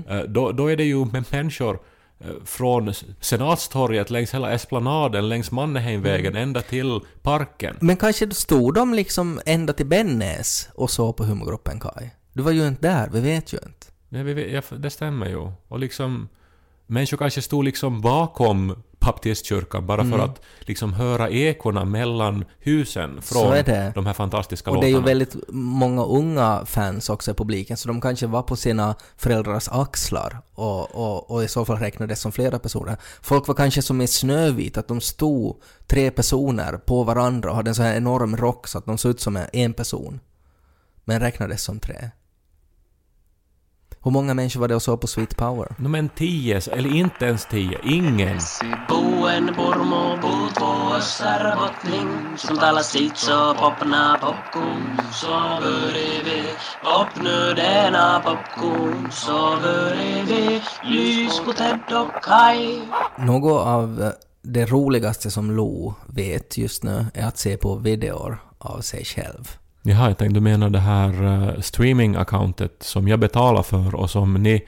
eh, 0.08 0.18
då, 0.28 0.52
då 0.52 0.70
är 0.70 0.76
det 0.76 0.84
ju 0.84 1.04
med 1.04 1.24
människor 1.32 1.78
eh, 2.20 2.26
från 2.44 2.92
Senatstorget, 3.20 4.10
längs 4.10 4.34
hela 4.34 4.52
Esplanaden, 4.52 5.28
längs 5.28 5.50
Mannerheimvägen, 5.50 6.32
Mm. 6.32 6.42
ända 6.42 6.60
till 6.62 7.00
parken. 7.22 7.76
Men 7.80 7.96
kanske 7.96 8.30
stod 8.30 8.74
de 8.74 8.94
liksom 8.94 9.40
ända 9.46 9.72
till 9.72 9.86
Bennäs 9.86 10.68
och 10.74 10.90
så 10.90 11.12
på 11.12 11.24
humorgruppen 11.24 11.80
Kai? 11.80 12.10
Du 12.32 12.42
var 12.42 12.50
ju 12.52 12.68
inte 12.68 12.88
där, 12.88 13.08
vi 13.12 13.20
vet 13.20 13.52
ju 13.52 13.58
inte. 13.58 13.86
Ja, 14.08 14.22
vi 14.22 14.34
vet- 14.34 14.52
ja, 14.70 14.76
det 14.76 14.90
stämmer 14.90 15.26
ju. 15.28 15.50
Och 15.68 15.78
liksom, 15.78 16.28
människor 16.86 17.16
kanske 17.16 17.42
stod 17.42 17.64
liksom 17.64 18.00
bakom 18.00 18.82
baptistkyrkan 19.04 19.86
bara 19.86 20.00
Mm. 20.02 20.18
för 20.18 20.24
att 20.24 20.40
liksom 20.60 20.92
höra 20.92 21.30
ekorna 21.30 21.84
mellan 21.84 22.44
husen 22.58 23.22
från 23.22 23.64
de 23.94 24.06
här 24.06 24.12
fantastiska 24.12 24.70
Och 24.70 24.80
det 24.80 24.86
är 24.86 24.92
låtarna. 24.92 25.08
ju 25.10 25.14
väldigt 25.18 25.36
många 25.48 26.04
unga 26.04 26.62
fans 26.66 27.08
också 27.10 27.30
i 27.30 27.34
publiken, 27.34 27.76
så 27.76 27.88
de 27.88 28.00
kanske 28.00 28.26
var 28.26 28.42
på 28.42 28.56
sina 28.56 28.94
föräldrars 29.16 29.68
axlar 29.68 30.38
och, 30.54 30.94
och, 30.94 31.30
och 31.30 31.44
i 31.44 31.48
så 31.48 31.64
fall 31.64 31.76
räknades 31.78 32.20
som 32.20 32.32
flera 32.32 32.58
personer. 32.58 32.96
Folk 33.22 33.46
var 33.48 33.54
kanske 33.54 33.82
som 33.82 34.00
i 34.00 34.06
Snövit, 34.06 34.76
att 34.78 34.88
de 34.88 35.00
stod 35.00 35.56
tre 35.86 36.10
personer 36.10 36.72
på 36.76 37.04
varandra 37.04 37.50
och 37.50 37.56
hade 37.56 37.70
en 37.70 37.74
sån 37.74 37.84
här 37.84 37.96
enorm 37.96 38.36
rock 38.36 38.68
så 38.68 38.78
att 38.78 38.86
de 38.86 38.98
såg 38.98 39.10
ut 39.10 39.20
som 39.20 39.38
en 39.52 39.72
person. 39.74 40.20
Men 41.04 41.20
räknades 41.20 41.62
som 41.62 41.78
tre. 41.80 42.10
Hur 44.04 44.10
många 44.10 44.34
människor 44.34 44.60
var 44.60 44.68
det 44.68 44.74
och 44.74 44.82
såg 44.82 45.00
på 45.00 45.06
Sweet 45.06 45.36
Power? 45.36 45.74
No, 45.78 45.88
men 45.88 46.08
tio, 46.08 46.60
eller 46.72 46.94
inte 46.96 47.24
ens 47.24 47.46
tio, 47.46 47.78
ingen. 47.84 48.38
Något 63.18 63.66
av 63.66 64.12
det 64.42 64.66
roligaste 64.66 65.30
som 65.30 65.50
Lo 65.50 65.94
vet 66.06 66.58
just 66.58 66.82
nu 66.82 67.06
är 67.14 67.26
att 67.26 67.38
se 67.38 67.56
på 67.56 67.74
videor 67.74 68.38
av 68.58 68.80
sig 68.80 69.04
själv. 69.04 69.63
Jaha, 69.86 70.08
jag 70.08 70.18
tänkte 70.18 70.34
du 70.34 70.40
menar 70.40 70.70
det 70.70 70.78
här 70.78 71.22
uh, 71.22 71.60
streaming-accountet 71.60 72.82
som 72.82 73.08
jag 73.08 73.20
betalar 73.20 73.62
för 73.62 73.94
och 73.94 74.10
som 74.10 74.34
ni 74.34 74.64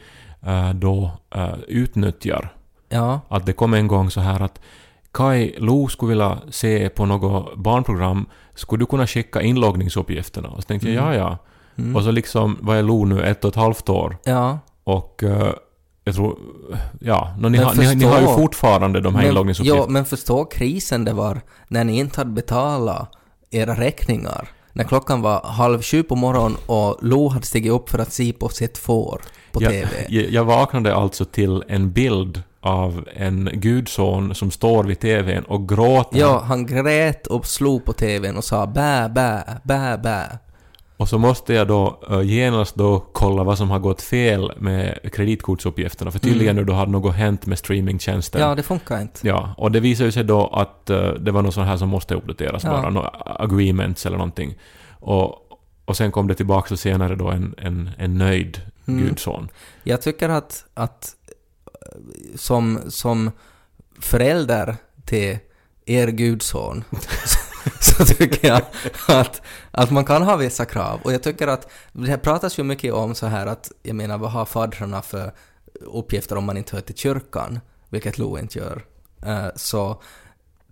eh, 0.46 0.70
då 0.70 1.10
eh, 1.34 1.54
utnyttjar. 1.68 2.52
Ja, 2.88 3.20
Att 3.28 3.46
det 3.46 3.52
kom 3.52 3.74
en 3.74 3.86
gång 3.86 4.10
så 4.10 4.20
här 4.20 4.42
att 4.42 4.60
Kai 5.12 5.54
Lo 5.58 5.88
skulle 5.88 6.08
vilja 6.08 6.38
se 6.50 6.88
på 6.88 7.06
något 7.06 7.56
barnprogram, 7.56 8.26
skulle 8.54 8.82
du 8.82 8.86
kunna 8.86 9.06
skicka 9.06 9.42
inloggningsuppgifterna? 9.42 10.48
Och 10.48 10.62
så 10.62 10.66
tänkte 10.66 10.90
jag 10.90 11.14
ja, 11.14 11.14
ja. 11.14 11.38
Mm. 11.78 11.96
Och 11.96 12.02
så 12.02 12.10
liksom, 12.10 12.58
vad 12.60 12.76
är 12.76 12.82
Lo 12.82 13.04
nu, 13.04 13.22
ett 13.22 13.44
och 13.44 13.48
ett 13.48 13.56
halvt 13.56 13.88
år? 13.88 14.16
ja. 14.24 14.58
Och 14.84 15.22
eh, 15.22 15.52
jag 16.04 16.14
tror, 16.14 16.38
ja, 17.00 17.34
no, 17.38 17.48
ni, 17.48 17.58
har, 17.58 17.74
ni, 17.74 17.94
ni 17.94 18.04
har 18.04 18.20
ju 18.20 18.26
fortfarande 18.26 19.00
de 19.00 19.14
här 19.14 19.22
Men, 19.22 19.28
inloggningsuppgifterna. 19.28 19.82
ja, 19.82 19.90
men 19.90 20.04
förstå 20.04 20.44
krisen 20.44 21.04
det 21.04 21.12
var 21.12 21.40
när 21.68 21.84
ni 21.84 21.98
inte 21.98 22.20
hade 22.20 22.30
betalat 22.30 23.12
era 23.50 23.74
räkningar 23.74 24.48
när 24.76 24.84
klockan 24.84 25.22
var 25.22 25.40
halv 25.44 25.82
sju 25.82 26.02
på 26.02 26.16
morgonen 26.16 26.56
och 26.66 26.98
Lo 27.02 27.28
hade 27.28 27.46
stigit 27.46 27.72
upp 27.72 27.90
för 27.90 27.98
att 27.98 28.12
se 28.12 28.32
på 28.32 28.48
sitt 28.48 28.78
får 28.78 29.22
på 29.52 29.62
jag, 29.62 29.72
TV. 29.72 29.88
jag, 30.08 30.30
jag 30.30 30.44
vaknade 30.44 30.94
alltså 30.94 31.24
till 31.24 31.64
en 31.68 31.92
bild 31.92 32.42
av 32.60 33.08
en 33.14 33.50
gudson 33.52 34.34
som 34.34 34.50
står 34.50 34.84
vid 34.84 35.00
TVn 35.00 35.44
och 35.44 35.68
gråter. 35.68 36.18
Ja, 36.18 36.40
han 36.40 36.66
grät 36.66 37.26
och 37.26 37.46
slog 37.46 37.84
på 37.84 37.92
TVn 37.92 38.36
och 38.36 38.44
sa 38.44 38.66
bä, 38.66 39.08
bä, 39.08 39.44
bä, 39.64 39.98
bä. 39.98 40.38
Och 40.98 41.08
så 41.08 41.18
måste 41.18 41.54
jag 41.54 41.68
då 41.68 42.00
uh, 42.10 42.22
genast 42.22 42.74
då 42.74 43.00
kolla 43.12 43.44
vad 43.44 43.58
som 43.58 43.70
har 43.70 43.78
gått 43.78 44.02
fel 44.02 44.52
med 44.58 45.12
kreditkortsuppgifterna. 45.12 46.10
För 46.10 46.18
tydligen 46.18 46.56
nu 46.56 46.64
då 46.64 46.72
hade 46.72 46.90
något 46.92 47.14
hänt 47.14 47.46
med 47.46 47.58
streamingtjänsten. 47.58 48.40
Mm. 48.40 48.48
Ja, 48.48 48.54
det 48.54 48.62
funkar 48.62 49.00
inte. 49.02 49.28
Ja, 49.28 49.54
och 49.58 49.72
det 49.72 49.80
visar 49.80 50.04
ju 50.04 50.12
sig 50.12 50.24
då 50.24 50.46
att 50.46 50.90
eh, 50.90 51.08
det 51.10 51.30
var 51.30 51.42
något 51.42 51.54
sånt 51.54 51.66
här 51.66 51.76
som 51.76 51.88
måste 51.88 52.14
uppdateras 52.14 52.64
Ja. 52.64 52.70
bara, 52.70 52.90
några 52.90 53.10
agreements 53.24 54.06
eller 54.06 54.16
någonting. 54.16 54.54
Och, 54.90 55.38
och 55.84 55.96
sen 55.96 56.12
kom 56.12 56.28
det 56.28 56.34
tillbaka 56.34 56.68
så 56.68 56.76
senare 56.76 57.14
då 57.14 57.28
en, 57.30 57.54
en, 57.58 57.90
en 57.98 58.18
nöjd 58.18 58.60
Mm. 58.88 59.06
gudson. 59.06 59.48
Jag 59.82 60.02
tycker 60.02 60.28
att, 60.28 60.64
att 60.74 61.14
eh, 61.66 61.98
som, 62.36 62.80
som 62.88 63.30
förälder 64.00 64.76
till 65.04 65.38
er 65.86 66.08
gudson 66.08 66.84
så, 67.96 68.04
tycker 68.04 68.48
jag 68.48 68.62
att, 69.08 69.42
att 69.70 69.90
man 69.90 70.04
kan 70.04 70.22
ha 70.22 70.36
vissa 70.36 70.64
krav. 70.64 71.00
Och 71.04 71.12
jag 71.12 71.22
tycker 71.22 71.48
att 71.48 71.70
det 71.92 72.08
här 72.08 72.16
pratas 72.16 72.58
ju 72.58 72.62
mycket 72.62 72.92
om 72.92 73.14
så 73.14 73.26
här 73.26 73.46
att, 73.46 73.72
jag 73.82 73.96
menar 73.96 74.18
vad 74.18 74.30
har 74.30 74.44
fadrarna 74.44 75.02
för 75.02 75.32
uppgifter 75.80 76.36
om 76.36 76.44
man 76.44 76.56
inte 76.56 76.76
hör 76.76 76.82
till 76.82 76.94
kyrkan, 76.94 77.60
vilket 77.88 78.18
Lo 78.18 78.38
inte 78.38 78.58
gör. 78.58 78.84
Eh, 79.22 79.46
så 79.56 80.02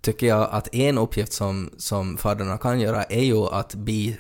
tycker 0.01 0.27
jag 0.27 0.49
att 0.51 0.75
en 0.75 0.99
uppgift 0.99 1.33
som, 1.33 1.71
som 1.79 2.17
fadrarna 2.17 2.59
kan 2.59 2.81
göra 2.81 3.05
är 3.05 3.25
ju 3.25 3.47
att 3.47 3.75
bi, 3.75 4.19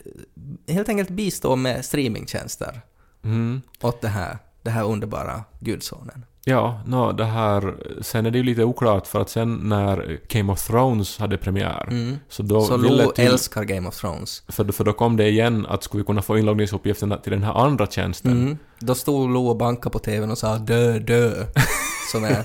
helt 0.68 0.88
enkelt 0.88 1.10
bistå 1.10 1.56
med 1.56 1.84
streamingtjänster 1.84 2.80
Mm. 3.24 3.62
åt 3.80 4.00
det 4.00 4.08
här, 4.08 4.38
det 4.62 4.70
här 4.70 4.84
underbara 4.84 5.44
gudsonen. 5.60 6.24
Ja, 6.46 6.80
no, 6.86 7.12
det 7.12 7.24
här... 7.24 7.74
Sen 8.02 8.26
är 8.26 8.30
det 8.30 8.38
ju 8.38 8.44
lite 8.44 8.64
oklart 8.64 9.06
för 9.06 9.20
att 9.20 9.30
sen 9.30 9.54
när 9.54 10.20
Game 10.28 10.52
of 10.52 10.66
Thrones 10.66 11.18
hade 11.18 11.38
premiär 11.38 11.86
Mm. 11.90 12.18
så 12.28 12.42
då 12.42 12.60
Så 12.60 12.76
ville 12.76 13.04
Lo 13.04 13.10
till, 13.10 13.24
älskar 13.26 13.64
Game 13.64 13.88
of 13.88 13.96
Thrones. 14.00 14.42
för, 14.48 14.72
för 14.72 14.84
då 14.84 14.92
kom 14.92 15.16
det 15.16 15.28
igen 15.28 15.66
att 15.66 15.82
skulle 15.82 16.00
vi 16.02 16.06
kunna 16.06 16.22
få 16.22 16.38
inloggningsuppgifterna 16.38 17.16
till 17.16 17.32
den 17.32 17.42
här 17.42 17.52
andra 17.54 17.86
tjänsten. 17.86 18.32
Mm. 18.32 18.58
Då 18.78 18.94
stod 18.94 19.30
Lo 19.30 19.46
och 19.48 19.56
bankade 19.56 19.92
på 19.92 19.98
TVn 19.98 20.30
och 20.30 20.38
sa 20.38 20.58
dö, 20.58 20.98
dö. 20.98 21.46
Som 22.12 22.24
är 22.24 22.44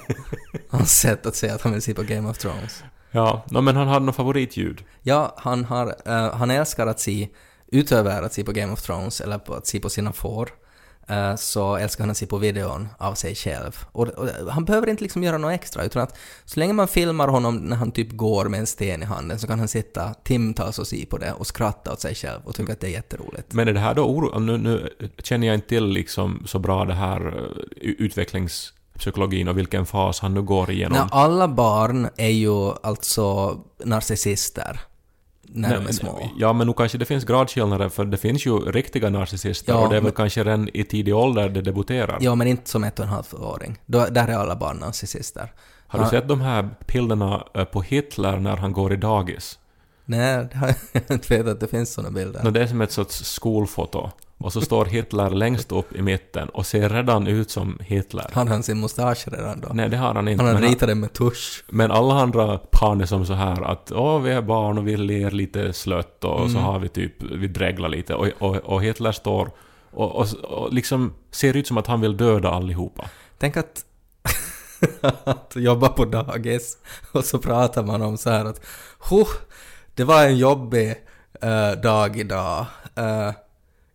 hans 0.69 0.99
sätt 0.99 1.25
att 1.25 1.35
säga 1.35 1.55
att 1.55 1.61
han 1.61 1.73
vill 1.73 1.81
se 1.81 1.93
på 1.93 2.03
Game 2.03 2.29
of 2.29 2.37
Thrones. 2.37 2.83
Ja, 3.11 3.43
no, 3.51 3.61
men 3.61 3.75
han 3.75 3.87
hade 3.87 4.05
något 4.05 4.15
favoritljud. 4.15 4.83
Ja, 5.01 5.35
han, 5.37 5.65
har, 5.65 5.95
eh, 6.05 6.33
han 6.33 6.51
älskar 6.51 6.87
att 6.87 6.99
se, 6.99 7.27
utöver 7.71 8.23
att 8.23 8.33
se 8.33 8.43
på 8.43 8.51
Game 8.51 8.73
of 8.73 8.81
Thrones 8.81 9.21
eller 9.21 9.37
på 9.37 9.53
att 9.53 9.67
se 9.67 9.79
på 9.79 9.89
sina 9.89 10.13
får, 10.13 10.49
så 11.37 11.75
älskar 11.75 12.03
han 12.03 12.11
att 12.11 12.17
se 12.17 12.25
på 12.25 12.37
videon 12.37 12.87
av 12.97 13.13
sig 13.13 13.35
själv. 13.35 13.85
Och, 13.91 14.07
och 14.07 14.27
han 14.51 14.65
behöver 14.65 14.89
inte 14.89 15.03
liksom 15.03 15.23
göra 15.23 15.37
något 15.37 15.51
extra, 15.51 15.83
utan 15.83 16.01
att 16.01 16.17
så 16.45 16.59
länge 16.59 16.73
man 16.73 16.87
filmar 16.87 17.27
honom 17.27 17.55
när 17.55 17.75
han 17.75 17.91
typ 17.91 18.11
går 18.11 18.45
med 18.45 18.59
en 18.59 18.67
sten 18.67 19.01
i 19.01 19.05
handen 19.05 19.39
så 19.39 19.47
kan 19.47 19.59
han 19.59 19.67
sitta 19.67 20.13
timtals 20.13 20.79
och 20.79 20.87
se 20.87 21.05
på 21.05 21.17
det 21.17 21.33
och 21.33 21.47
skratta 21.47 21.93
åt 21.93 22.01
sig 22.01 22.15
själv 22.15 22.39
och 22.45 22.55
tycka 22.55 22.73
att 22.73 22.79
det 22.79 22.87
är 22.87 22.91
jätteroligt. 22.91 23.53
Men 23.53 23.67
är 23.67 23.73
det 23.73 23.79
här 23.79 23.93
då 23.95 24.03
oro... 24.03 24.39
Nu, 24.39 24.57
nu 24.57 24.89
känner 25.23 25.47
jag 25.47 25.53
inte 25.53 25.67
till 25.67 25.85
liksom 25.85 26.43
så 26.45 26.59
bra 26.59 26.85
det 26.85 26.93
här 26.93 27.27
eh, 27.27 27.89
utvecklingspsykologin 27.97 29.47
och 29.47 29.57
vilken 29.57 29.85
fas 29.85 30.19
han 30.19 30.33
nu 30.33 30.41
går 30.41 30.71
igenom. 30.71 30.97
Nej, 30.97 31.07
alla 31.11 31.47
barn 31.47 32.09
är 32.17 32.29
ju 32.29 32.71
alltså 32.83 33.57
narcissister 33.83 34.79
när 35.53 35.75
de 35.75 35.87
är 35.87 35.91
små. 35.91 36.29
Ja, 36.37 36.53
men 36.53 36.67
nu 36.67 36.73
kanske 36.73 36.97
det 36.97 37.05
finns 37.05 37.23
gradskillnader 37.23 37.89
för 37.89 38.05
det 38.05 38.17
finns 38.17 38.45
ju 38.45 38.59
riktiga 38.59 39.09
narcissister 39.09 39.73
Ja, 39.73 39.79
och 39.79 39.89
det 39.89 39.95
är 39.95 40.01
väl 40.01 40.03
men- 40.03 40.11
kanske 40.11 40.43
redan 40.43 40.69
i 40.73 40.83
tidig 40.83 41.15
ålder 41.15 41.49
det 41.49 41.61
debuterar. 41.61 42.17
Ja, 42.21 42.35
men 42.35 42.47
inte 42.47 42.69
som 42.69 42.83
ett 42.83 42.99
och 42.99 43.05
en 43.05 43.11
halv 43.11 43.25
åring. 43.33 43.77
Då, 43.85 44.05
där 44.05 44.27
är 44.27 44.33
alla 44.33 44.55
barn 44.55 44.77
narcissister. 44.77 45.53
Har 45.87 45.99
du 46.03 46.09
sett 46.09 46.27
de 46.27 46.41
här 46.41 46.69
bilderna 46.93 47.43
eh, 47.55 47.63
på 47.65 47.81
Hitler 47.81 48.39
när 48.39 48.57
han 48.57 48.71
går 48.73 48.93
i 48.93 48.95
dagis? 48.95 49.59
Nej, 50.05 50.47
jag 50.91 51.03
inte 51.09 51.37
vet 51.37 51.47
att 51.47 51.59
det 51.59 51.67
finns 51.67 51.93
såna 51.93 52.11
bilder. 52.11 52.43
Nå, 52.43 52.49
det 52.49 52.61
är 52.61 52.67
som 52.67 52.81
ett 52.81 52.91
sorts 52.91 53.15
skolfoto. 53.25 54.09
Och 54.39 54.53
så 54.53 54.61
står 54.61 54.85
Hitler 54.85 55.29
längst 55.29 55.71
upp 55.71 55.95
i 55.95 56.01
mitten 56.01 56.49
och 56.49 56.65
ser 56.65 56.89
redan 56.89 57.27
ut 57.27 57.51
som 57.51 57.77
Hitler. 57.81 58.29
Har 58.33 58.45
han 58.45 58.63
sin 58.63 58.79
mustasch 58.79 59.27
redan 59.27 59.59
då? 59.61 59.67
Nej, 59.73 59.89
det 59.89 59.97
har 59.97 60.13
han 60.13 60.27
inte. 60.27 60.43
han 60.43 60.55
har 60.55 60.61
ritat 60.61 60.89
den 60.89 60.99
med 60.99 61.13
tusch. 61.13 61.63
men 61.67 61.91
alla 61.91 62.13
andra 62.21 62.59
barn 62.81 63.01
är 63.01 63.05
som 63.05 63.25
så 63.25 63.33
här 63.33 63.61
att 63.61 63.91
åh, 63.91 64.21
vi 64.21 64.31
är 64.31 64.41
barn 64.41 64.77
och 64.77 64.87
vi 64.87 64.97
ler 64.97 65.31
lite 65.31 65.73
slött 65.73 66.23
och 66.23 66.39
Mm. 66.39 66.53
så 66.53 66.59
har 66.59 66.79
vi 66.79 66.89
typ, 66.89 67.23
vi 67.23 67.47
dreglar 67.47 67.89
lite. 67.89 68.15
Och, 68.15 68.27
och, 68.39 68.55
och 68.55 68.83
Hitler 68.83 69.11
står 69.11 69.51
och, 69.91 70.15
och, 70.15 70.27
och 70.43 70.73
liksom 70.73 71.13
ser 71.31 71.57
ut 71.57 71.67
som 71.67 71.77
att 71.77 71.87
han 71.87 72.01
vill 72.01 72.17
döda 72.17 72.49
allihopa. 72.49 73.05
Tänk 73.37 73.57
att, 73.57 73.85
att 75.23 75.53
jobba 75.55 75.89
på 75.89 76.05
dagis 76.05 76.77
och 77.11 77.25
så 77.25 77.37
pratar 77.39 77.83
man 77.83 78.01
om 78.01 78.17
så 78.17 78.29
här 78.29 78.45
att 78.45 78.61
huh, 79.09 79.27
det 79.95 80.03
var 80.03 80.23
en 80.25 80.37
jobbig 80.37 80.95
eh, 81.41 81.71
dag 81.71 82.17
idag. 82.17 82.65
Eh, 82.95 83.31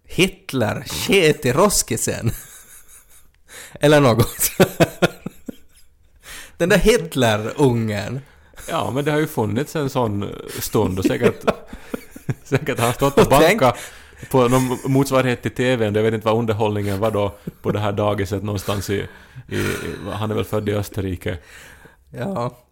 Hitler 0.06 0.84
sket 0.86 1.46
i 1.46 1.52
roskisen. 1.52 2.30
Eller 3.80 4.00
något. 4.00 4.50
Den 6.56 6.68
där 6.68 6.78
Hitler-ungen. 6.78 8.20
Ja, 8.68 8.90
men 8.90 9.04
det 9.04 9.10
har 9.10 9.18
ju 9.18 9.26
funnits 9.26 9.76
en 9.76 9.90
sån 9.90 10.28
stund 10.60 10.98
och 10.98 11.04
säkert, 11.04 11.44
säkert 12.44 12.78
har 12.78 12.86
han 12.86 12.94
stått 12.94 13.18
och 13.18 13.28
bankat 13.30 13.78
på 14.30 14.48
någon 14.48 14.78
motsvarighet 14.84 15.42
till 15.42 15.50
TVn. 15.50 15.94
Jag 15.94 16.02
vet 16.02 16.14
inte 16.14 16.26
vad 16.26 16.38
underhållningen 16.38 17.00
var 17.00 17.10
då 17.10 17.34
på 17.62 17.72
det 17.72 17.78
här 17.78 17.92
dagiset 17.92 18.42
någonstans 18.42 18.90
i, 18.90 19.06
i, 19.48 19.56
i 19.56 19.74
han 20.12 20.30
är 20.30 20.34
väl 20.34 20.44
född 20.44 20.68
i 20.68 20.72
Österrike. 20.72 21.38
Ja. 22.10 22.63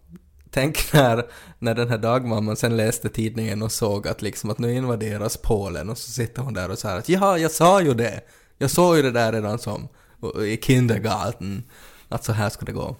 Tänk 0.53 0.93
när, 0.93 1.25
när 1.59 1.75
den 1.75 1.89
här 1.89 1.97
dagmamman 1.97 2.55
sen 2.55 2.77
läste 2.77 3.09
tidningen 3.09 3.61
och 3.61 3.71
såg 3.71 4.07
att 4.07 4.21
liksom 4.21 4.49
att 4.49 4.59
nu 4.59 4.73
invaderas 4.73 5.37
Polen 5.37 5.89
och 5.89 5.97
så 5.97 6.11
sitter 6.11 6.41
hon 6.41 6.53
där 6.53 6.71
och 6.71 6.79
säger 6.79 6.97
att 6.97 7.09
ja, 7.09 7.37
jag 7.37 7.51
sa 7.51 7.81
ju 7.81 7.93
det. 7.93 8.21
Jag 8.57 8.71
såg 8.71 8.95
ju 8.95 9.01
det 9.01 9.11
där 9.11 9.31
redan 9.31 9.59
som 9.59 9.87
i 10.45 10.57
kindergarten. 10.57 11.63
Att 12.09 12.23
så 12.23 12.33
här 12.33 12.49
ska 12.49 12.65
det 12.65 12.71
gå. 12.71 12.95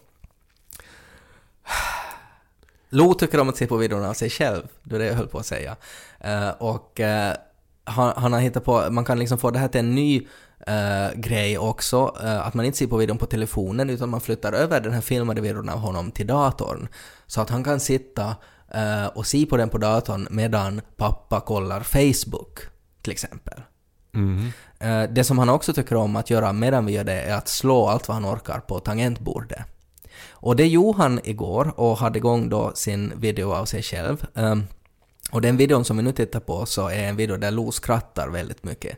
Lo 2.90 3.14
tycker 3.14 3.40
om 3.40 3.50
att 3.50 3.58
se 3.58 3.68
på 3.68 3.78
videorna 3.78 4.10
av 4.10 4.14
sig 4.14 4.30
själv, 4.30 4.68
det 4.84 4.96
är 4.96 5.00
det 5.00 5.06
jag 5.06 5.16
höll 5.16 5.28
på 5.28 5.40
att 5.40 5.46
säga. 5.46 5.76
Uh, 6.26 6.50
och 6.50 7.00
uh, 7.00 7.34
han, 7.84 8.14
han 8.16 8.34
har 8.34 8.40
hittat 8.40 8.66
på, 8.66 8.92
man 8.92 9.06
kan 9.06 9.20
liksom 9.20 9.38
få 9.38 9.52
det 9.52 9.60
här 9.60 9.68
till 9.68 9.80
en 9.80 9.96
ny 9.96 10.28
eh, 10.68 11.20
grej 11.20 11.58
också, 11.58 12.16
eh, 12.24 12.48
att 12.48 12.54
man 12.54 12.66
inte 12.66 12.78
ser 12.78 12.88
på 12.88 12.98
videon 12.98 13.18
på 13.18 13.26
telefonen 13.26 13.90
utan 13.90 14.10
man 14.10 14.22
flyttar 14.22 14.54
över 14.54 14.82
den 14.82 14.94
här 14.94 15.02
filmade 15.02 15.42
videon 15.42 15.70
av 15.70 15.80
honom 15.80 16.12
till 16.12 16.28
datorn. 16.28 16.88
Så 17.28 17.42
att 17.42 17.50
han 17.50 17.64
kan 17.64 17.80
sitta 17.80 18.36
eh, 18.74 19.06
och 19.06 19.28
se 19.28 19.46
på 19.46 19.58
den 19.58 19.70
på 19.70 19.78
datorn 19.78 20.28
medan 20.30 20.82
pappa 20.98 21.40
kollar 21.42 21.82
Facebook, 21.82 22.60
till 23.02 23.12
exempel. 23.12 23.62
Eh, 24.80 25.04
Det 25.14 25.24
som 25.24 25.40
han 25.40 25.50
också 25.50 25.74
tycker 25.74 25.96
om 25.96 26.16
att 26.16 26.30
göra 26.30 26.54
medan 26.54 26.86
vi 26.86 26.94
gör 26.94 27.04
det 27.04 27.22
är 27.22 27.36
att 27.36 27.48
slå 27.48 27.88
allt 27.88 28.08
vad 28.08 28.16
han 28.16 28.26
orkar 28.26 28.60
på 28.60 28.80
tangentbordet. 28.80 29.60
Och 30.32 30.56
det 30.56 30.68
gjorde 30.68 30.98
han 30.98 31.20
igår 31.24 31.74
och 31.80 31.98
hade 31.98 32.18
igång 32.18 32.50
då 32.50 32.72
sin 32.76 33.14
video 33.16 33.54
av 33.54 33.66
sig 33.66 33.82
själv. 33.84 34.26
Ehm, 34.36 34.64
Och 35.32 35.42
den 35.42 35.58
videon 35.58 35.86
som 35.86 35.98
vi 35.98 36.04
nu 36.04 36.12
tittar 36.12 36.40
på 36.40 36.66
så 36.66 36.88
är 36.90 37.04
en 37.04 37.16
video 37.16 37.38
där 37.38 37.52
Lo 37.52 37.72
skrattar 37.72 38.30
väldigt 38.30 38.64
mycket. 38.64 38.98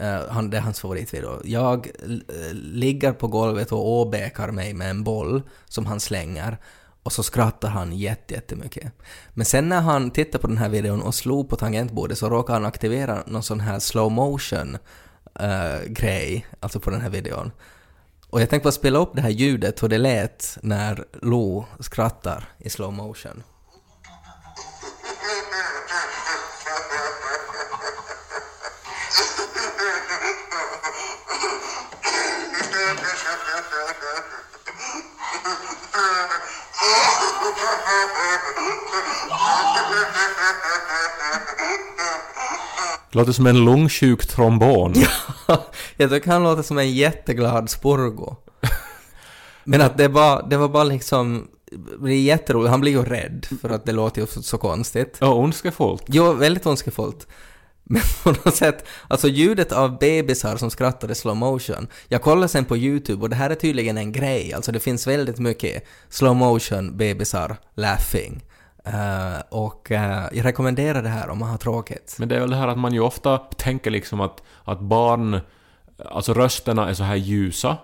Eh, 0.00 0.28
han, 0.28 0.50
det 0.50 0.56
är 0.56 0.60
hans 0.60 0.80
favoritvideo. 0.80 1.40
Jag 1.44 1.86
eh, 1.86 2.54
ligger 2.54 3.12
på 3.12 3.28
golvet 3.28 3.72
och 3.72 3.88
åbäkar 3.88 4.50
mig 4.50 4.74
med 4.74 4.90
en 4.90 5.04
boll 5.04 5.42
som 5.68 5.86
han 5.86 6.00
slänger 6.00 6.58
och 7.02 7.12
så 7.12 7.22
skrattar 7.22 7.68
han 7.68 7.92
jätte, 7.92 8.34
jättemycket. 8.34 8.92
Men 9.34 9.46
sen 9.46 9.68
när 9.68 9.80
han 9.80 10.10
tittar 10.10 10.38
på 10.38 10.46
den 10.46 10.58
här 10.58 10.68
videon 10.68 11.02
och 11.02 11.14
slog 11.14 11.48
på 11.48 11.56
tangentbordet 11.56 12.18
så 12.18 12.28
råkar 12.28 12.54
han 12.54 12.64
aktivera 12.64 13.22
någon 13.26 13.42
sån 13.42 13.60
här 13.60 13.78
slow 13.78 14.12
motion 14.12 14.78
uh, 15.40 15.88
grej, 15.88 16.46
alltså 16.60 16.80
på 16.80 16.90
den 16.90 17.00
här 17.00 17.10
videon. 17.10 17.52
Och 18.30 18.40
jag 18.40 18.50
tänkte 18.50 18.66
bara 18.66 18.72
spela 18.72 18.98
upp 18.98 19.10
det 19.14 19.20
här 19.20 19.30
ljudet, 19.30 19.82
hur 19.82 19.88
det 19.88 19.98
lät 19.98 20.58
när 20.62 21.04
Lo 21.22 21.66
skrattar 21.80 22.48
i 22.58 22.70
slow 22.70 22.92
motion. 22.92 23.42
Det 43.12 43.18
låter 43.18 43.32
som 43.32 43.46
en 43.46 43.64
lungsjuk 43.64 44.26
trombon. 44.26 44.94
jag 45.96 46.10
tycker 46.10 46.30
han 46.30 46.42
låter 46.42 46.62
som 46.62 46.78
en 46.78 46.92
jätteglad 46.92 47.70
spurgo. 47.70 48.36
Men 49.64 49.80
att 49.80 49.98
det 49.98 50.08
var, 50.08 50.46
det 50.50 50.56
var 50.56 50.68
bara 50.68 50.84
liksom 50.84 51.48
det 52.00 52.12
är 52.12 52.22
jätteroligt, 52.22 52.70
han 52.70 52.80
blir 52.80 52.92
ju 52.92 53.04
rädd 53.04 53.46
för 53.60 53.70
att 53.70 53.86
det 53.86 53.92
låter 53.92 54.20
ju 54.20 54.26
så 54.26 54.58
konstigt. 54.58 55.16
Ja, 55.20 55.34
ondskefullt. 55.34 56.02
Jo, 56.06 56.32
väldigt 56.32 56.66
ondskefullt. 56.66 57.26
Men 57.84 58.02
på 58.22 58.30
något 58.30 58.56
sätt, 58.56 58.84
alltså 59.08 59.28
ljudet 59.28 59.72
av 59.72 59.98
bebisar 59.98 60.56
som 60.56 60.70
skrattar 60.70 61.10
i 61.10 61.14
slow 61.14 61.36
motion. 61.36 61.86
Jag 62.08 62.22
kollar 62.22 62.46
sen 62.46 62.64
på 62.64 62.76
YouTube 62.76 63.22
och 63.22 63.30
det 63.30 63.36
här 63.36 63.50
är 63.50 63.54
tydligen 63.54 63.98
en 63.98 64.12
grej, 64.12 64.52
alltså 64.54 64.72
det 64.72 64.80
finns 64.80 65.06
väldigt 65.06 65.38
mycket 65.38 65.84
slow 66.08 66.36
motion 66.36 66.96
bebisar 66.96 67.56
laughing. 67.74 68.42
Eh, 68.84 69.40
och 69.48 69.90
eh, 69.90 70.28
jag 70.32 70.44
rekommenderar 70.44 71.02
det 71.02 71.08
här 71.08 71.28
om 71.28 71.38
man 71.38 71.50
har 71.50 71.58
tråkigt. 71.58 72.16
Men 72.18 72.28
det 72.28 72.36
är 72.36 72.40
väl 72.40 72.50
det 72.50 72.56
här 72.56 72.68
att 72.68 72.78
man 72.78 72.92
ju 72.92 73.00
ofta 73.00 73.38
tänker 73.38 73.90
liksom 73.90 74.20
att, 74.20 74.42
att 74.64 74.80
barn, 74.80 75.40
alltså 76.10 76.32
rösterna 76.32 76.88
är 76.88 76.94
så 76.94 77.02
här 77.02 77.16
ljusa. 77.16 77.76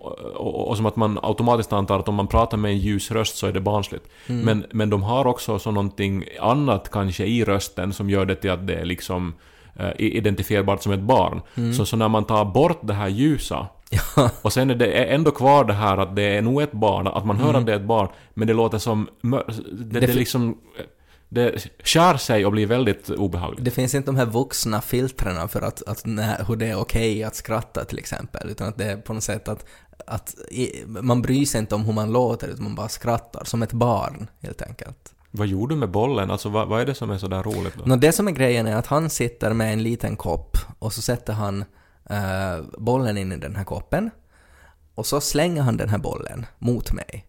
Och, 0.00 0.18
och, 0.18 0.68
och 0.68 0.76
som 0.76 0.86
att 0.86 0.96
man 0.96 1.18
automatiskt 1.22 1.72
antar 1.72 1.98
att 1.98 2.08
om 2.08 2.14
man 2.14 2.26
pratar 2.26 2.56
med 2.56 2.70
en 2.70 2.78
ljus 2.78 3.10
röst 3.10 3.36
så 3.36 3.46
är 3.46 3.52
det 3.52 3.60
barnsligt. 3.60 4.04
Men, 4.26 4.66
men 4.70 4.90
de 4.90 5.02
har 5.02 5.26
också 5.26 5.58
så 5.58 5.70
någonting 5.70 6.24
annat 6.40 6.90
kanske 6.90 7.24
i 7.24 7.44
rösten 7.44 7.92
som 7.92 8.10
gör 8.10 8.26
det 8.26 8.34
till 8.34 8.50
att 8.50 8.66
det 8.66 8.74
är 8.74 8.84
liksom 8.84 9.34
eh, 9.76 9.90
identifierbart 9.96 10.82
som 10.82 10.92
ett 10.92 11.00
barn. 11.00 11.40
Så, 11.76 11.84
så 11.86 11.96
när 11.96 12.08
man 12.08 12.24
tar 12.24 12.44
bort 12.44 12.78
det 12.82 12.94
här 12.94 13.08
ljusa 13.08 13.66
Ja, 13.90 14.30
och 14.42 14.52
sen 14.52 14.70
är 14.70 14.74
det 14.74 14.92
ändå 15.04 15.30
kvar 15.30 15.64
det 15.64 15.72
här 15.72 15.98
att 15.98 16.16
det 16.16 16.22
är 16.22 16.42
nog 16.42 16.62
ett 16.62 16.72
barn, 16.72 17.06
att 17.06 17.26
man 17.26 17.36
hör 17.36 17.54
att 17.54 17.66
det 17.66 17.72
är 17.72 17.76
ett 17.76 17.86
barn, 17.86 18.08
men 18.34 18.48
det 18.48 18.54
låter 18.54 18.78
som... 18.78 19.08
Det, 19.22 19.42
det, 20.00 20.00
Det- 20.00 20.12
liksom... 20.12 20.58
Det 21.32 21.68
skär 21.84 22.16
sig 22.16 22.46
och 22.46 22.52
blir 22.52 22.66
väldigt 22.66 23.10
obehagligt. 23.10 23.64
det 23.64 23.70
finns 23.70 23.94
inte 23.94 24.06
de 24.08 24.16
här 24.16 24.26
vuxna 24.26 24.80
filtrerna 24.80 25.48
för 25.48 25.62
att, 25.62 25.82
att 25.88 26.06
när, 26.06 26.44
hur 26.48 26.56
det 26.56 26.66
är 26.66 26.78
okej 26.80 27.24
att 27.24 27.34
skratta 27.34 27.84
till 27.84 27.98
exempel, 27.98 28.50
utan 28.50 28.68
att 28.68 28.78
det 28.78 28.84
är 28.84 28.96
på 28.96 29.12
något 29.12 29.22
sätt 29.22 29.48
att, 29.48 29.66
att 30.06 30.34
i, 30.50 30.84
man 30.86 31.22
bryr 31.22 31.44
sig 31.46 31.58
inte 31.60 31.74
om 31.74 31.84
hur 31.84 31.92
man 31.92 32.12
låter, 32.12 32.48
utan 32.48 32.64
man 32.64 32.74
bara 32.74 32.88
skrattar, 32.88 33.44
som 33.44 33.62
ett 33.62 33.72
barn 33.72 34.26
helt 34.40 34.62
enkelt. 34.62 35.14
Vad 35.30 35.46
gjorde 35.46 35.74
du 35.74 35.78
med 35.78 35.90
bollen? 35.90 36.30
Alltså 36.30 36.48
vad, 36.48 36.68
vad 36.68 36.80
är 36.80 36.86
det 36.86 36.94
som 36.94 37.10
är 37.10 37.18
så 37.18 37.28
där 37.28 37.42
roligt 37.42 37.74
då? 37.78 37.82
Nå, 37.86 37.96
det 37.96 38.12
som 38.12 38.28
är 38.28 38.32
grejen 38.32 38.66
är 38.66 38.76
att 38.76 38.86
han 38.86 39.10
sitter 39.10 39.52
med 39.52 39.72
en 39.72 39.82
liten 39.82 40.16
kopp 40.16 40.56
och 40.78 40.92
så 40.92 41.02
sätter 41.02 41.32
han 41.32 41.64
uh, 42.10 42.64
bollen 42.78 43.18
in 43.18 43.32
i 43.32 43.36
den 43.36 43.56
här 43.56 43.64
koppen 43.64 44.10
och 44.94 45.06
så 45.06 45.20
slänger 45.20 45.62
han 45.62 45.76
den 45.76 45.88
här 45.88 45.98
bollen 45.98 46.46
mot 46.58 46.92
mig. 46.92 47.26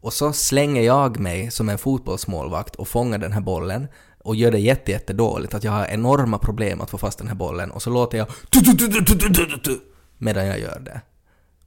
Och 0.00 0.12
så 0.12 0.32
slänger 0.32 0.82
jag 0.82 1.20
mig 1.20 1.50
som 1.50 1.68
en 1.68 1.78
fotbollsmålvakt 1.78 2.76
och 2.76 2.88
fångar 2.88 3.18
den 3.18 3.32
här 3.32 3.40
bollen 3.40 3.88
och 4.24 4.36
gör 4.36 4.50
det 4.50 4.58
jättejättedåligt, 4.58 5.54
att 5.54 5.64
jag 5.64 5.72
har 5.72 5.86
enorma 5.86 6.38
problem 6.38 6.80
att 6.80 6.90
få 6.90 6.98
fast 6.98 7.18
den 7.18 7.28
här 7.28 7.34
bollen 7.34 7.70
och 7.70 7.82
så 7.82 7.90
låter 7.90 8.18
jag 8.18 8.26
medan 10.18 10.46
jag 10.46 10.60
gör 10.60 10.80
det. 10.80 11.00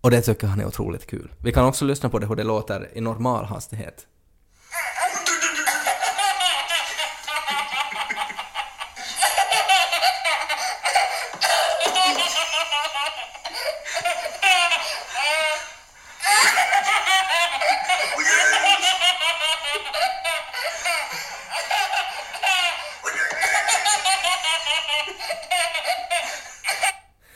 Och 0.02 0.12
det 0.12 0.22
tycker 0.22 0.48
han 0.48 0.60
är 0.60 0.66
otroligt 0.66 1.08
kul. 1.08 1.32
Vi 1.38 1.52
kan 1.52 1.66
också 1.66 1.86
lyssna 1.86 2.10
på 2.10 2.20
det 2.20 2.28
hur 2.28 2.36
det 2.36 2.44
låter 2.44 2.90
i 2.94 3.02
normal 3.02 3.46
hastighet. 3.46 4.08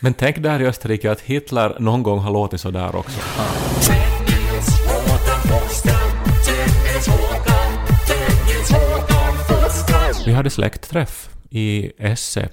Men 0.03 0.13
tänk 0.13 0.37
där 0.43 0.61
i 0.61 0.65
Österrike 0.67 1.11
att 1.11 1.21
Hitler 1.21 1.75
någon 1.79 2.03
gång 2.03 2.19
har 2.19 2.31
låtit 2.31 2.61
så 2.61 2.71
där 2.71 2.95
också. 2.95 3.19
Vi 10.25 10.33
hade 10.33 10.49
släktträff 10.49 11.29
i 11.49 11.91
Esse. 11.97 12.49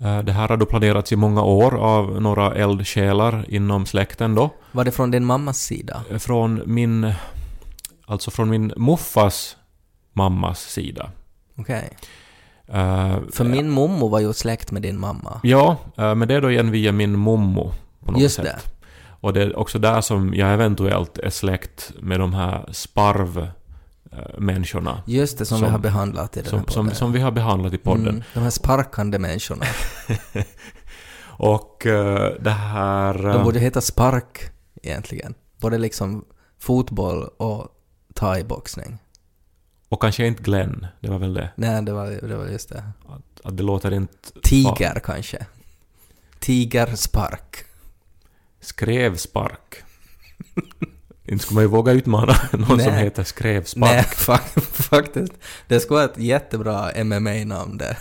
Eh, 0.00 0.18
Det 0.22 0.32
här 0.32 0.48
har 0.48 0.56
då 0.56 0.66
planerats 0.66 1.12
i 1.12 1.16
många 1.16 1.42
år 1.42 1.76
av 1.78 2.22
några 2.22 2.54
eldsjälar 2.54 3.44
inom 3.48 3.86
släkten 3.86 4.34
då. 4.34 4.50
Var 4.72 4.84
det 4.84 4.90
från 4.90 5.10
din 5.10 5.24
mammas 5.24 5.58
sida? 5.62 6.02
Från 6.18 6.62
min... 6.66 7.12
Alltså 8.06 8.30
från 8.30 8.50
min 8.50 8.72
muffas 8.76 9.56
mammas 10.12 10.60
sida. 10.60 11.10
Okej. 11.56 11.90
Eh, 12.72 13.16
För 13.32 13.44
min 13.44 13.70
mommo 13.70 14.08
var 14.08 14.20
ju 14.20 14.32
släkt 14.32 14.70
med 14.70 14.82
din 14.82 15.00
mamma. 15.00 15.40
Ja, 15.42 15.76
eh, 15.96 16.14
men 16.14 16.28
det 16.28 16.34
är 16.34 16.40
då 16.40 16.50
igen 16.50 16.70
via 16.70 16.92
min 16.92 17.18
mommo 17.18 17.72
på 18.04 18.12
något 18.12 18.20
Just 18.20 18.36
sätt. 18.36 18.44
det. 18.44 18.58
Och 19.22 19.32
det 19.32 19.42
är 19.42 19.56
också 19.58 19.78
där 19.78 20.00
som 20.00 20.34
jag 20.34 20.52
eventuellt 20.52 21.18
är 21.18 21.30
släkt 21.30 21.92
med 22.00 22.20
de 22.20 22.34
här 22.34 22.64
sparv-människorna. 22.72 25.02
Just 25.06 25.38
det, 25.38 25.46
som, 25.46 25.58
Som- 25.58 25.66
vi 25.66 25.72
har 25.72 25.78
behandlat 25.78 26.36
i 26.36 26.40
den 26.42 26.52
här 26.52 26.58
Som, 26.58 26.66
som, 26.68 26.84
podden. 26.84 26.96
som 26.96 27.12
vi 27.12 27.20
har 27.20 27.30
behandlat 27.30 27.72
i 27.72 27.78
podden. 27.78 28.08
Mm, 28.08 28.22
de 28.34 28.40
här 28.40 28.50
sparkande 28.50 29.18
människorna. 29.18 29.64
Och 31.42 31.86
eh, 31.86 32.32
det 32.40 32.50
här... 32.50 33.14
De 33.14 33.26
eh, 33.30 33.44
borde 33.44 33.58
heta 33.60 33.80
spark 33.80 34.38
egentligen. 34.82 35.34
Både 35.60 35.78
liksom 35.78 36.24
fotboll 36.58 37.28
och 37.36 37.68
thaiboxning. 38.14 38.98
Och 39.90 40.02
kanske 40.02 40.26
inte 40.26 40.42
Glenn, 40.42 40.86
det 41.00 41.08
var 41.10 41.18
väl 41.18 41.34
det. 41.34 41.50
Nej, 41.54 41.82
det 41.82 41.92
var, 41.92 42.06
det 42.06 42.36
var 42.36 42.46
just 42.46 42.68
det. 42.68 42.84
Att, 43.08 43.40
att 43.46 43.56
det 43.56 43.62
låter 43.62 43.92
inte... 43.92 44.14
Tiger 44.42 45.00
kanske. 45.04 45.46
Tigerspark. 46.38 47.64
Skrevspark. 48.60 49.82
inte 51.24 51.44
skulle 51.44 51.54
man 51.54 51.64
ju 51.64 51.68
våga 51.68 51.92
utmana 51.92 52.34
någon 52.52 52.66
som 52.66 52.92
Nej. 52.92 53.04
heter 53.04 53.24
Skrevspark. 53.24 53.92
Nej, 53.92 54.04
fa- 54.16 54.60
faktiskt. 54.60 55.32
Det 55.68 55.80
skulle 55.80 55.96
vara 55.96 56.10
ett 56.10 56.18
jättebra 56.18 57.04
MMA-namn 57.04 57.76
det. 57.78 57.96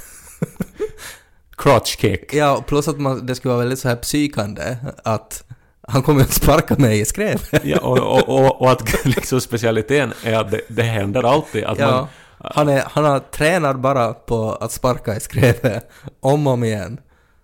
Crotch 1.58 1.98
kick. 1.98 2.34
Ja, 2.34 2.64
plus 2.68 2.88
att 2.88 3.00
man, 3.00 3.26
det 3.26 3.36
skulle 3.36 3.50
vara 3.54 3.60
väldigt 3.62 3.80
så 3.80 3.90
här 3.90 3.96
psykande 3.96 4.78
att 5.04 5.44
han 5.90 6.02
kommer 6.02 6.22
att 6.22 6.34
sparka 6.34 6.76
mig 6.76 7.00
i 7.00 7.06
skrevet. 7.06 7.66
Ja, 7.66 7.80
och, 7.80 7.98
och, 7.98 8.30
och, 8.30 8.62
och 8.62 8.72
att 8.72 9.06
liksom 9.06 9.42
specialiteten 9.42 10.14
är 10.24 10.40
att 10.40 10.52
det, 10.52 10.62
det 10.68 10.84
händer 10.84 11.24
alltid 11.24 11.64
att 11.64 11.80
man... 11.80 11.88
Ja, 11.88 12.08
han, 12.38 12.70
är, 12.70 12.84
han 12.86 13.06
har 13.06 13.20
tränat 13.20 13.80
bara 13.80 14.14
på 14.14 14.52
att 14.52 14.72
sparka 14.72 15.16
i 15.16 15.20
skrevet 15.20 15.90
om 16.20 16.48
och 16.48 16.54
om 16.54 16.64
igen. 16.64 17.00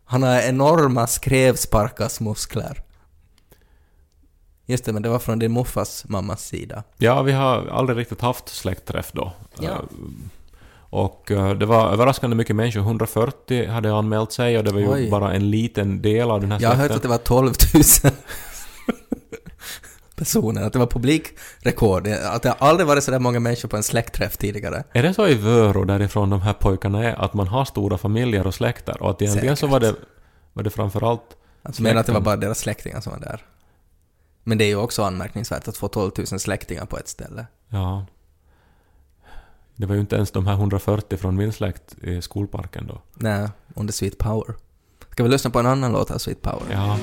Han 0.05 0.23
har 0.23 0.41
enorma 0.41 1.07
skrevsparkasmuskler. 1.07 2.81
Just 4.65 4.85
det, 4.85 4.93
men 4.93 5.01
det 5.01 5.09
var 5.09 5.19
från 5.19 5.39
din 5.39 5.53
muffas 5.53 6.05
mammas 6.07 6.45
sida. 6.45 6.83
Ja, 6.97 7.21
vi 7.21 7.31
har 7.31 7.67
aldrig 7.67 7.97
riktigt 7.97 8.21
haft 8.21 8.49
släktträff 8.49 9.11
då. 9.11 9.33
Ja. 9.59 9.81
Och 10.95 11.31
eh, 11.31 11.53
det 11.53 11.65
var 11.65 11.91
överraskande 11.93 12.35
mycket 12.35 12.55
människor. 12.55 12.79
140 12.81 13.67
hade 13.67 13.95
anmält 13.95 14.31
sig 14.31 14.57
och 14.57 14.63
det 14.63 14.71
var 14.71 14.79
ju 14.79 14.89
Oj. 14.93 15.09
bara 15.09 15.33
en 15.33 15.51
liten 15.51 16.01
del 16.01 16.31
av 16.31 16.41
den 16.41 16.51
här 16.51 16.61
Jag 16.61 16.69
har 16.69 16.75
släkten. 16.75 16.89
hört 16.91 16.95
att 16.97 17.01
det 17.01 17.07
var 17.07 17.17
12 17.17 17.53
000 18.03 18.13
personer, 20.15 20.63
att 20.63 20.73
det 20.73 20.79
var 20.79 20.87
publikrekord. 20.87 22.07
Att 22.07 22.43
det 22.43 22.49
har 22.49 22.67
aldrig 22.67 22.87
varit 22.87 23.03
så 23.03 23.11
där 23.11 23.19
många 23.19 23.39
människor 23.39 23.69
på 23.69 23.77
en 23.77 23.83
släktträff 23.83 24.37
tidigare. 24.37 24.83
Är 24.93 25.03
det 25.03 25.13
så 25.13 25.27
i 25.27 25.35
Vörå 25.35 25.83
därifrån 25.83 26.29
de 26.29 26.41
här 26.41 26.53
pojkarna 26.53 27.03
är, 27.03 27.15
att 27.15 27.33
man 27.33 27.47
har 27.47 27.65
stora 27.65 27.97
familjer 27.97 28.47
och 28.47 28.55
släkter? 28.55 29.01
Och 29.03 29.09
att 29.09 29.21
egentligen 29.21 29.55
så 29.57 29.67
var 29.67 29.79
det, 29.79 29.95
var 30.53 30.63
det 30.63 30.69
framförallt 30.69 31.21
Alltså 31.63 31.83
menar 31.83 31.99
att 31.99 32.05
det 32.05 32.11
var 32.11 32.19
Släkten. 32.19 32.39
bara 32.39 32.45
deras 32.47 32.59
släktingar 32.59 33.01
som 33.01 33.11
var 33.13 33.19
där. 33.19 33.45
Men 34.43 34.57
det 34.57 34.65
är 34.65 34.69
ju 34.69 34.75
också 34.75 35.03
anmärkningsvärt 35.03 35.67
att 35.67 35.77
få 35.77 35.87
12 35.87 36.11
000 36.17 36.27
släktingar 36.39 36.85
på 36.85 36.97
ett 36.97 37.07
ställe. 37.07 37.45
Ja. 37.69 38.05
Det 39.75 39.85
var 39.85 39.95
ju 39.95 40.01
inte 40.01 40.15
ens 40.15 40.31
de 40.31 40.47
här 40.47 40.53
140 40.53 41.17
från 41.17 41.35
min 41.35 41.53
släkt 41.53 41.95
i 42.03 42.21
skolparken 42.21 42.87
då. 42.87 43.01
Nej, 43.13 43.49
under 43.75 43.93
Sweet 43.93 44.17
Power. 44.17 44.55
Ska 45.11 45.23
vi 45.23 45.29
lyssna 45.29 45.49
på 45.49 45.59
en 45.59 45.65
annan 45.65 45.91
låt 45.91 46.11
av 46.11 46.17
Sweet 46.17 46.41
Power? 46.41 46.63
Ja. 46.71 46.97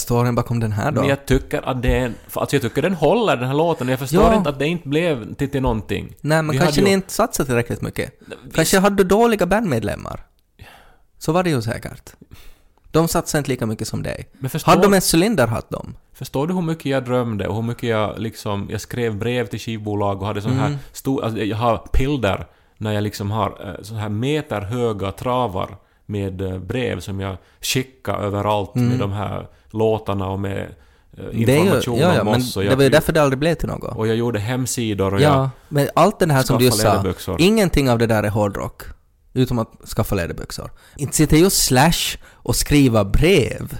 Storyn 0.00 0.34
bakom 0.34 0.60
den 0.60 0.72
här 0.72 0.92
då? 0.92 1.00
Men 1.00 1.10
jag 1.10 1.26
tycker 1.26 1.68
att 1.68 1.82
för 2.28 2.40
Alltså 2.40 2.56
jag 2.56 2.62
tycker 2.62 2.82
den 2.82 2.94
håller, 2.94 3.36
den 3.36 3.46
här 3.46 3.54
låten. 3.54 3.88
Jag 3.88 3.98
förstår 3.98 4.22
Ja. 4.22 4.34
inte 4.34 4.50
att 4.50 4.58
det 4.58 4.66
inte 4.66 4.88
blev 4.88 5.34
till, 5.34 5.50
till 5.50 5.62
någonting. 5.62 6.14
Nej, 6.20 6.42
men 6.42 6.52
Vi 6.52 6.58
kanske 6.58 6.80
ni 6.82 6.88
ju- 6.88 6.94
inte 6.94 7.12
satsade 7.12 7.46
tillräckligt 7.46 7.80
mycket. 7.82 8.12
Kanske 8.54 8.78
hade 8.78 8.96
du 8.96 9.04
dåliga 9.04 9.46
bandmedlemmar. 9.46 10.20
Så 11.18 11.32
var 11.32 11.42
det 11.42 11.50
ju 11.50 11.62
säkert. 11.62 12.10
De 12.90 13.08
satsade 13.08 13.38
inte 13.38 13.50
lika 13.50 13.66
mycket 13.66 13.88
som 13.88 14.02
dig. 14.02 14.28
Förstår, 14.48 14.72
Hade 14.72 14.82
de 14.82 14.94
en 14.94 15.00
cylinderhatt 15.14 15.66
de? 15.70 15.94
förstår 16.14 16.46
du 16.46 16.54
hur 16.54 16.62
mycket 16.62 16.86
jag 16.86 17.04
drömde 17.04 17.48
och 17.48 17.54
hur 17.54 17.62
mycket 17.62 17.88
jag 17.88 18.18
liksom... 18.18 18.68
Jag 18.70 18.80
skrev 18.80 19.16
brev 19.18 19.46
till 19.46 19.58
skivbolag 19.60 20.20
och 20.20 20.26
hade 20.26 20.42
sån 20.42 20.52
Mm. 20.52 20.62
här 20.64 20.78
stor... 20.92 21.24
Alltså 21.24 21.40
jag 21.40 21.56
har 21.56 21.82
bilder 21.92 22.46
när 22.76 22.92
jag 22.92 23.02
liksom 23.02 23.30
har 23.30 23.48
eh, 23.68 23.82
så 23.82 23.94
här 23.94 24.08
meterhöga 24.08 25.12
travar 25.12 25.76
med 26.10 26.40
eh, 26.40 26.58
brev 26.58 27.00
som 27.00 27.20
jag 27.20 27.36
skickar 27.60 28.14
överallt 28.22 28.74
Mm. 28.76 28.88
med 28.88 28.98
de 28.98 29.12
här 29.12 29.46
låtarna 29.70 30.28
och 30.28 30.40
med 30.40 30.60
eh, 30.62 31.24
Det 31.32 31.52
är 31.52 31.56
ju, 31.56 31.60
information 31.60 31.98
ja, 31.98 32.14
ja, 32.14 32.20
om 32.20 32.28
oss. 32.28 32.56
Och 32.56 32.62
det 32.62 32.68
jag, 32.68 32.76
var 32.76 32.82
ju 32.82 32.88
därför 32.90 33.12
det 33.12 33.22
aldrig 33.22 33.38
blev 33.38 33.54
till 33.54 33.68
något. 33.68 33.96
och 33.96 34.08
jag 34.08 34.16
gjorde 34.16 34.38
hemsidor 34.38 35.14
och 35.14 35.20
jag 35.20 35.32
Ja, 35.32 35.50
men 35.68 35.88
allt 35.94 36.18
det 36.18 36.32
här 36.32 36.42
som 36.42 36.58
du 36.58 36.64
just 36.64 36.80
sa, 36.80 37.04
ingenting 37.38 37.90
av 37.90 37.98
det 37.98 38.06
där 38.06 38.22
är 38.22 38.28
hårdrock. 38.28 38.82
Utom 39.32 39.58
att 39.58 39.72
skaffa 39.96 40.14
läderbyxor. 40.14 40.70
Inte 40.96 41.16
sitter 41.16 41.36
ju 41.36 41.50
Slash 41.50 42.16
och 42.32 42.56
skriva 42.56 43.04
brev. 43.04 43.78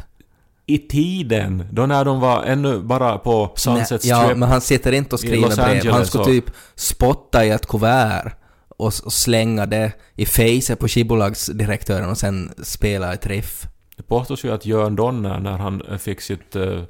I 0.66 0.78
tiden, 0.78 1.64
då 1.72 1.86
när 1.86 2.04
de 2.04 2.20
var 2.20 2.42
ännu 2.44 2.78
bara 2.78 3.18
på 3.18 3.50
Sunset 3.56 4.02
Nej, 4.04 4.10
Ja, 4.10 4.22
Strip. 4.24 4.36
men 4.38 4.48
han 4.48 4.60
sitter 4.60 4.92
inte 4.92 5.14
och 5.14 5.20
skriver 5.20 5.56
brev. 5.80 5.92
Han 5.92 6.06
skulle 6.06 6.24
typ 6.24 6.44
spotta 6.74 7.44
i 7.44 7.50
ett 7.50 7.66
kuvert 7.66 8.32
och, 8.80 8.92
och 9.04 9.12
slänga 9.12 9.66
det 9.66 9.92
i 10.14 10.26
facet 10.26 10.78
på 10.78 10.88
skivbolagsdirektören 10.88 12.10
och 12.10 12.18
sen 12.18 12.52
spela 12.62 13.14
ett 13.14 13.26
riff. 13.26 13.66
Det 13.96 14.02
påstås 14.02 14.44
ju 14.44 14.52
att 14.52 14.66
Jörn 14.66 14.96
Donner, 14.96 15.40
när 15.40 15.58
han 15.58 15.82
eh, 15.82 15.98
fick 15.98 16.20
sitt 16.20 16.56
eh, 16.56 16.82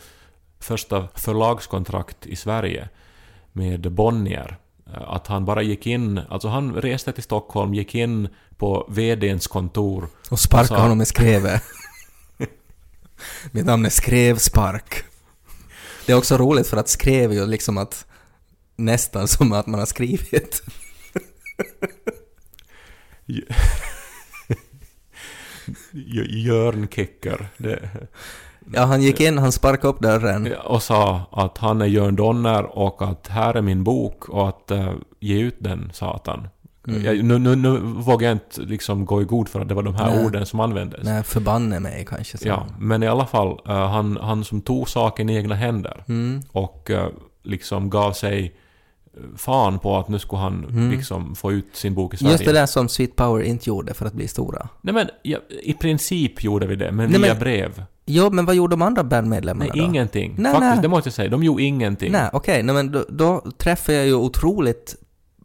första 0.60 1.08
förlagskontrakt 1.14 2.26
i 2.26 2.36
Sverige 2.36 2.88
med 3.52 3.92
Bonnier, 3.92 4.58
eh, 4.86 5.10
att 5.10 5.26
han 5.26 5.44
bara 5.44 5.62
gick 5.62 5.86
in, 5.86 6.20
alltså 6.30 6.48
han 6.48 6.74
reste 6.74 7.12
till 7.12 7.22
Stockholm, 7.22 7.74
gick 7.74 7.94
in 7.94 8.28
på 8.56 8.86
VDns 8.90 9.46
kontor 9.46 10.08
Och 10.30 10.40
sparka 10.40 10.60
Alltså- 10.60 10.74
honom 10.74 11.00
i 11.00 11.06
skrevet. 11.06 11.62
Mitt 13.50 13.66
namn 13.66 13.86
är 13.86 13.90
Skrevspark. 13.90 15.04
Det 16.06 16.12
är 16.12 16.16
också 16.16 16.36
roligt 16.36 16.66
för 16.66 16.76
att 16.76 16.88
skrev 16.88 17.32
ju 17.32 17.46
liksom 17.46 17.78
att 17.78 18.06
nästan 18.76 19.28
som 19.28 19.52
att 19.52 19.66
man 19.66 19.80
har 19.80 19.86
skrivit. 19.86 20.62
J- 25.92 26.26
Jörn 26.46 26.88
Kicker 26.88 27.48
det, 27.56 27.88
Ja, 28.74 28.84
han 28.84 29.02
gick 29.02 29.20
in, 29.20 29.38
han 29.38 29.52
sparkade 29.52 29.88
upp 29.88 30.00
dörren. 30.00 30.52
och 30.64 30.82
sa 30.82 31.22
att 31.32 31.58
han 31.58 31.80
är 31.82 31.86
Jörn 31.86 32.16
Donner 32.16 32.64
och 32.78 33.02
att 33.02 33.28
här 33.28 33.54
är 33.54 33.62
min 33.62 33.84
bok 33.84 34.28
och 34.28 34.48
att 34.48 34.70
eh, 34.70 34.92
ge 35.20 35.38
ut 35.40 35.56
den, 35.58 35.90
satan. 35.94 36.48
Mm. 36.88 37.04
Jag, 37.04 37.24
nu, 37.24 37.38
nu, 37.38 37.56
nu 37.56 37.78
vågar 37.80 38.28
jag 38.28 38.34
inte 38.34 38.60
liksom 38.60 39.04
gå 39.04 39.22
i 39.22 39.24
god 39.24 39.48
för 39.48 39.60
att 39.60 39.68
det 39.68 39.74
var 39.74 39.82
de 39.82 39.94
här 39.94 40.10
Nej. 40.14 40.24
orden 40.24 40.46
som 40.46 40.60
användes. 40.60 41.00
Nej, 41.04 41.22
förbanne 41.22 41.80
mig 41.80 42.06
kanske. 42.08 42.38
Så. 42.38 42.48
Ja, 42.48 42.66
men 42.78 43.02
i 43.02 43.06
alla 43.06 43.26
fall, 43.26 43.60
eh, 43.68 43.88
han, 43.88 44.16
han 44.22 44.44
som 44.44 44.60
tog 44.60 44.88
saken 44.88 45.30
i 45.30 45.36
egna 45.36 45.54
händer 45.54 46.04
Mm. 46.08 46.42
och 46.52 46.90
eh, 46.90 47.08
liksom 47.42 47.90
gav 47.90 48.12
sig 48.12 48.54
fan 49.36 49.78
på 49.78 49.96
att 49.98 50.08
nu 50.08 50.18
skulle 50.18 50.40
han 50.42 50.64
Mm. 50.64 50.90
liksom 50.90 51.34
få 51.34 51.52
ut 51.52 51.66
sin 51.76 51.94
bok 51.94 52.14
i 52.14 52.16
Sverige. 52.16 52.32
Just 52.32 52.44
det 52.44 52.52
där 52.52 52.66
som 52.66 52.88
Sweet 52.88 53.16
Power 53.16 53.42
inte 53.42 53.68
gjorde 53.68 53.94
för 53.94 54.06
att 54.06 54.12
bli 54.12 54.28
stora. 54.28 54.68
Nej 54.80 54.94
men, 54.94 55.08
ja, 55.22 55.38
i 55.62 55.72
princip 55.74 56.44
gjorde 56.44 56.66
vi 56.66 56.76
det, 56.76 56.92
men 56.92 57.10
Nej, 57.10 57.20
via 57.20 57.32
men- 57.32 57.40
brev. 57.40 57.84
Jo, 58.06 58.30
men 58.30 58.46
vad 58.46 58.54
gjorde 58.54 58.72
de 58.72 58.82
andra 58.82 59.04
bandmedlemmarna 59.04 59.70
Nej, 59.74 59.80
då? 59.82 59.88
ingenting. 59.90 60.34
Nej, 60.38 60.52
Faktiskt, 60.52 60.70
nej. 60.74 60.82
det 60.82 60.88
måste 60.88 61.08
jag 61.08 61.14
säga. 61.14 61.28
De 61.28 61.42
gjorde 61.44 61.62
ingenting. 61.62 62.12
Nej, 62.12 62.30
okej, 62.32 62.62
nej, 62.62 62.74
men 62.74 62.92
då, 62.92 63.04
då 63.08 63.44
träffade 63.58 63.98
jag 63.98 64.06
ju 64.06 64.14
otroligt 64.14 64.96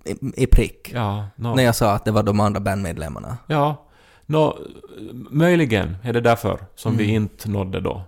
i, 0.06 0.44
i 0.44 0.48
prick. 0.48 0.92
Ja, 0.94 1.26
no. 1.36 1.56
När 1.56 1.64
jag 1.64 1.76
sa 1.76 1.92
att 1.92 2.06
det 2.06 2.12
var 2.12 2.24
de 2.24 2.40
andra 2.40 2.60
bandmedlemmarna. 2.60 3.38
Ja. 3.48 3.86
Nå, 4.26 4.58
möjligen 5.30 5.98
är 6.04 6.14
det 6.14 6.22
därför 6.22 6.60
som 6.76 6.98
vi 6.98 7.04
Mm. 7.04 7.16
inte 7.16 7.50
nådde 7.50 7.80
då. 7.80 8.04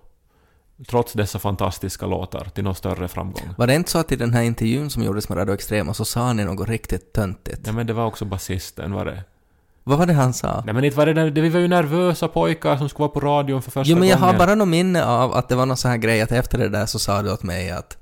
Trots 0.86 1.12
dessa 1.12 1.38
fantastiska 1.38 2.06
låtar 2.06 2.44
till 2.54 2.64
någon 2.64 2.74
större 2.74 3.08
framgång. 3.08 3.54
Var 3.56 3.66
det 3.66 3.74
inte 3.74 3.90
så 3.90 3.98
att 3.98 4.12
i 4.12 4.16
den 4.16 4.32
här 4.34 4.42
intervjun 4.42 4.90
som 4.90 5.02
gjordes 5.02 5.28
med 5.28 5.38
Radio 5.38 5.54
Extrema 5.54 5.94
så 5.94 6.04
sa 6.04 6.32
ni 6.32 6.44
något 6.44 6.68
riktigt 6.68 7.12
töntigt? 7.12 7.60
Ja 7.66 7.72
men 7.72 7.86
det 7.86 7.92
var 7.92 8.04
också 8.06 8.24
basisten, 8.24 8.92
var 8.92 9.04
det? 9.04 9.24
Vad 9.84 9.98
var 9.98 10.06
det 10.06 10.12
han 10.12 10.32
sa? 10.34 10.62
Nej 10.64 10.74
men 10.74 10.84
inte 10.84 10.96
var 10.96 11.06
det, 11.06 11.12
där- 11.14 11.30
det 11.30 11.40
vi 11.40 11.48
var 11.48 11.60
ju 11.60 11.68
nervösa 11.68 12.28
pojkar 12.28 12.76
som 12.76 12.88
skulle 12.88 13.02
vara 13.08 13.08
på 13.10 13.20
radion 13.20 13.62
för 13.62 13.70
första 13.70 13.90
Jo, 13.92 13.98
men 13.98 14.08
jag 14.08 14.16
har 14.16 14.26
gången. 14.26 14.38
bara 14.38 14.54
något 14.54 14.68
minne 14.68 15.04
av 15.04 15.32
att 15.34 15.48
det 15.48 15.56
var 15.56 15.66
någon 15.66 15.76
sån 15.76 15.90
här 15.90 15.98
grej 15.98 16.20
att 16.22 16.32
efter 16.32 16.58
det 16.58 16.68
där 16.68 16.86
så 16.86 16.98
sa 16.98 17.22
du 17.22 17.32
åt 17.32 17.42
mig 17.42 17.70
att 17.70 17.96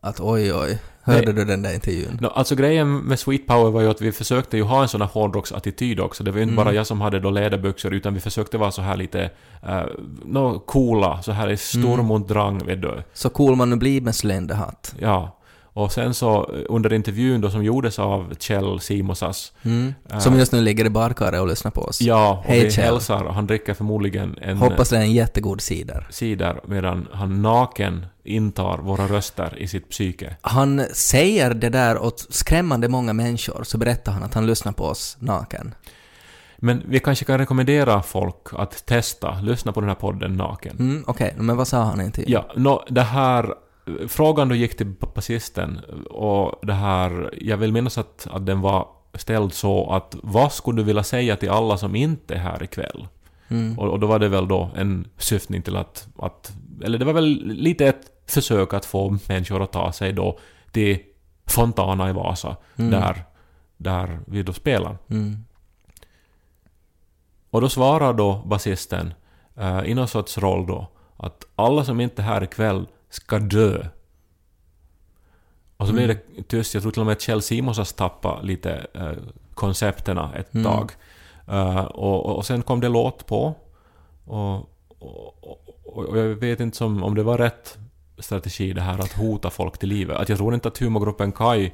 att 0.00 0.20
oj 0.20 0.54
oj, 0.54 0.78
hörde 1.04 1.24
Nej. 1.24 1.34
du 1.34 1.44
den 1.44 1.62
där 1.62 1.74
intervjun? 1.74 2.18
No, 2.20 2.26
alltså 2.26 2.54
grejen 2.54 2.96
med 2.96 3.18
Sweet 3.18 3.46
Power 3.46 3.70
var 3.70 3.80
ju 3.80 3.90
att 3.90 4.00
vi 4.00 4.12
försökte 4.12 4.56
ju 4.56 4.62
ha 4.62 4.82
en 4.82 4.88
sån 4.88 5.00
här 5.00 5.08
hårdrocksattityd 5.08 6.00
också. 6.00 6.24
Det 6.24 6.30
var 6.30 6.38
ju 6.38 6.42
inte 6.42 6.52
Mm. 6.52 6.64
bara 6.64 6.74
jag 6.74 6.86
som 6.86 7.00
hade 7.00 7.20
då 7.20 7.30
läderbyxor 7.30 7.94
utan 7.94 8.14
vi 8.14 8.20
försökte 8.20 8.58
vara 8.58 8.70
så 8.70 8.82
här 8.82 8.96
lite 8.96 9.30
uh, 9.68 9.82
no, 10.24 10.58
coola, 10.58 11.22
så 11.22 11.32
här 11.32 11.50
i 11.50 11.56
storm 11.56 12.10
och 12.10 12.20
drang 12.20 12.66
vet 12.66 12.82
du. 12.82 13.02
Så 13.12 13.28
cool 13.28 13.56
man 13.56 13.70
nu 13.70 13.76
blir 13.76 14.00
med 14.00 14.14
cylinderhatt. 14.24 14.94
Ja. 14.98 15.36
Och 15.76 15.92
sen 15.92 16.14
så 16.14 16.50
eh, 16.54 16.60
under 16.68 16.92
intervjun 16.92 17.40
då 17.40 17.50
som 17.50 17.64
gjordes 17.64 17.98
av 17.98 18.34
Kjell 18.38 18.80
Simosas. 18.80 19.52
Mm. 19.62 19.94
Ja. 20.08 20.20
Som 20.20 20.38
just 20.38 20.52
nu 20.52 20.60
ligger 20.60 20.84
i 20.84 20.90
barkaret 20.90 21.40
och 21.40 21.48
lyssnar 21.48 21.70
på 21.70 21.80
oss. 21.80 22.00
Ja, 22.00 22.38
och 22.44 22.50
Hej, 22.50 22.64
vi 22.64 22.70
Kjell. 22.70 22.84
hälsar. 22.84 23.24
Han 23.24 23.46
dricker 23.46 23.74
förmodligen 23.74 24.38
en 24.42 24.56
Hoppas 24.56 24.88
det 24.88 24.96
är 24.96 25.00
en 25.00 25.12
jättegod 25.12 25.60
cider. 25.60 26.06
cider 26.10 26.60
medan 26.66 27.08
han 27.12 27.42
naken 27.42 28.06
intar 28.24 28.78
våra 28.78 29.06
röster 29.06 29.54
i 29.58 29.68
sitt 29.68 29.90
psyke. 29.90 30.36
Han 30.40 30.84
säger 30.92 31.54
det 31.54 31.68
där 31.68 32.02
åt 32.02 32.26
skrämmande 32.30 32.88
många 32.88 33.12
människor, 33.12 33.64
så 33.64 33.78
berättar 33.78 34.12
han 34.12 34.22
att 34.22 34.34
han 34.34 34.46
lyssnar 34.46 34.72
på 34.72 34.84
oss 34.84 35.16
naken. 35.20 35.74
Men 36.56 36.82
vi 36.88 37.00
kanske 37.00 37.24
kan 37.24 37.38
rekommendera 37.38 38.02
folk 38.02 38.36
att 38.52 38.86
testa, 38.86 39.40
lyssna 39.40 39.72
på 39.72 39.80
den 39.80 39.88
här 39.88 39.96
podden 39.96 40.36
naken. 40.36 40.76
Mm, 40.78 41.04
Okej, 41.06 41.34
men 41.38 41.56
vad 41.56 41.68
sa 41.68 41.82
han 41.82 42.00
i 42.00 42.04
intervjun? 42.04 42.32
Ja, 42.32 42.52
nå, 42.56 42.84
det 42.90 43.02
här... 43.02 43.54
Frågan 44.08 44.48
då 44.48 44.54
gick 44.54 44.76
till 44.76 44.94
basisten 45.14 45.80
och 46.10 46.66
det 46.66 46.72
här... 46.72 47.34
Jag 47.40 47.56
vill 47.56 47.72
minnas 47.72 47.98
att, 47.98 48.26
att 48.30 48.46
den 48.46 48.60
var 48.60 48.88
ställd 49.14 49.52
så 49.52 49.90
att 49.90 50.16
vad 50.22 50.52
skulle 50.52 50.80
du 50.80 50.84
vilja 50.84 51.02
säga 51.02 51.36
till 51.36 51.50
alla 51.50 51.76
som 51.76 51.96
inte 51.96 52.34
är 52.34 52.38
här 52.38 52.62
ikväll? 52.62 53.06
Mm. 53.48 53.78
Och, 53.78 53.88
och 53.88 54.00
då 54.00 54.06
var 54.06 54.18
det 54.18 54.28
väl 54.28 54.48
då 54.48 54.70
en 54.76 55.08
syftning 55.18 55.62
till 55.62 55.76
att, 55.76 56.08
att... 56.18 56.52
Eller 56.84 56.98
det 56.98 57.04
var 57.04 57.12
väl 57.12 57.42
lite 57.44 57.86
ett 57.86 58.10
försök 58.26 58.74
att 58.74 58.84
få 58.84 59.18
människor 59.28 59.62
att 59.62 59.72
ta 59.72 59.92
sig 59.92 60.12
då 60.12 60.38
till 60.72 60.98
Fontana 61.46 62.10
i 62.10 62.12
Vasa, 62.12 62.56
Mm. 62.76 62.90
där, 62.90 63.24
där 63.76 64.20
vi 64.26 64.42
då 64.42 64.52
spelar. 64.52 64.98
Mm. 65.10 65.44
Och 67.50 67.60
då 67.60 67.68
svarar 67.68 68.12
då 68.14 68.42
basisten 68.46 69.14
uh, 69.60 69.84
i 69.84 69.94
någon 69.94 70.08
sorts 70.08 70.38
roll 70.38 70.66
då 70.66 70.86
att 71.16 71.46
alla 71.54 71.84
som 71.84 72.00
inte 72.00 72.22
är 72.22 72.26
här 72.26 72.44
ikväll 72.44 72.86
ska 73.14 73.38
dö. 73.38 73.86
Och 75.76 75.86
så 75.86 75.92
Mm. 75.92 76.08
det 76.08 76.42
tyst. 76.42 76.74
Jag 76.74 76.82
tror 76.82 76.92
till 76.92 77.00
och 77.00 77.06
med 77.06 77.12
att 77.12 77.20
Kjell 77.20 77.42
Simonsas 77.42 77.92
tappade 77.92 78.46
lite 78.46 78.86
uh, 78.96 79.12
koncepterna 79.54 80.34
ett 80.34 80.54
Mm. 80.54 80.64
tag. 80.64 80.92
Uh, 81.48 81.84
och, 81.84 82.36
och 82.36 82.46
sen 82.46 82.62
kom 82.62 82.80
det 82.80 82.88
låt 82.88 83.26
på. 83.26 83.54
Och, 84.24 84.56
och, 84.98 85.78
och, 85.84 86.18
jag 86.18 86.24
vet 86.24 86.60
inte 86.60 86.76
som, 86.76 87.02
om 87.02 87.14
det 87.14 87.22
var 87.22 87.38
rätt 87.38 87.78
strategi 88.18 88.72
det 88.72 88.80
här 88.80 88.98
att 88.98 89.12
hota 89.12 89.50
folk 89.50 89.78
till 89.78 89.88
livet. 89.88 90.16
Att 90.16 90.28
jag 90.28 90.38
tror 90.38 90.54
inte 90.54 90.68
att 90.68 90.78
humorgruppen 90.78 91.32
Kai 91.32 91.72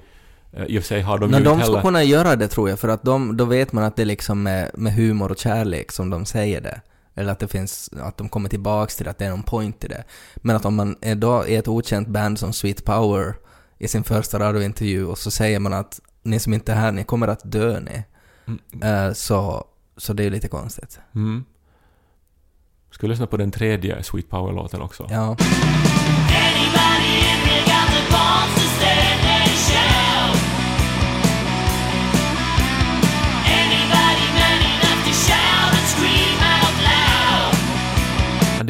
uh, 0.59 0.65
i 0.67 0.79
och 0.79 0.83
för 0.83 0.89
sig 0.89 1.01
har 1.01 1.19
de 1.19 1.31
Men 1.31 1.39
ju 1.41 1.45
de 1.45 1.51
inte 1.53 1.65
ska 1.65 1.73
heller... 1.73 1.83
kunna 1.83 2.03
göra 2.03 2.37
det 2.37 2.49
tror 2.49 2.69
jag, 2.69 2.79
för 2.79 2.89
att 2.89 3.03
de, 3.03 3.37
då 3.37 3.45
vet 3.45 3.73
man 3.73 3.85
att 3.85 3.97
det 3.97 4.03
är 4.03 4.07
liksom 4.07 4.43
med, 4.43 4.71
med 4.75 4.93
humor 4.95 5.31
och 5.31 5.39
kärlek 5.39 5.93
som 5.93 6.11
de 6.11 6.25
säger 6.27 6.61
det. 6.61 6.81
Eller 7.21 7.33
att 7.33 7.39
det 7.39 7.49
finns, 7.49 7.91
att 8.03 8.17
de 8.17 8.29
kommer 8.29 8.49
tillbaks 8.49 8.97
till 8.97 9.05
det, 9.05 9.11
att 9.11 9.19
det 9.19 9.25
är 9.25 9.31
någon 9.31 9.43
point 9.43 9.85
i 9.85 9.89
det. 9.89 10.05
Men 10.37 10.57
att 10.57 10.65
om 10.65 10.75
man 10.75 10.97
är 11.01 11.15
då 11.15 11.47
i 11.47 11.57
ett 11.57 11.69
okänt 11.69 12.09
band 12.09 12.39
som 12.39 12.53
Sweet 12.53 12.85
Power 12.85 13.35
i 13.79 13.89
sin 13.89 14.05
första 14.05 14.39
radiointervju 14.39 15.07
och 15.07 15.19
så 15.19 15.31
säger 15.31 15.59
man 15.59 15.73
att 15.73 16.01
ni 16.23 16.39
som 16.39 16.55
inte 16.55 16.73
är 16.73 16.77
här, 16.77 16.93
ni 16.93 17.05
kommer 17.05 17.29
att 17.29 17.41
dö 17.45 17.81
ni. 17.81 18.05
Mm. 18.47 19.07
Eh, 19.09 19.13
så, 19.13 19.65
så 19.97 20.13
det 20.13 20.25
är 20.25 20.31
lite 20.31 20.49
konstigt. 20.49 21.01
Mm. 21.15 21.45
Ska 22.91 23.07
lyssna 23.07 23.27
på 23.27 23.37
den 23.37 23.51
tredje 23.51 24.03
Sweet 24.03 24.29
Power-låten 24.29 24.81
också? 24.83 25.07
Ja. 25.11 25.37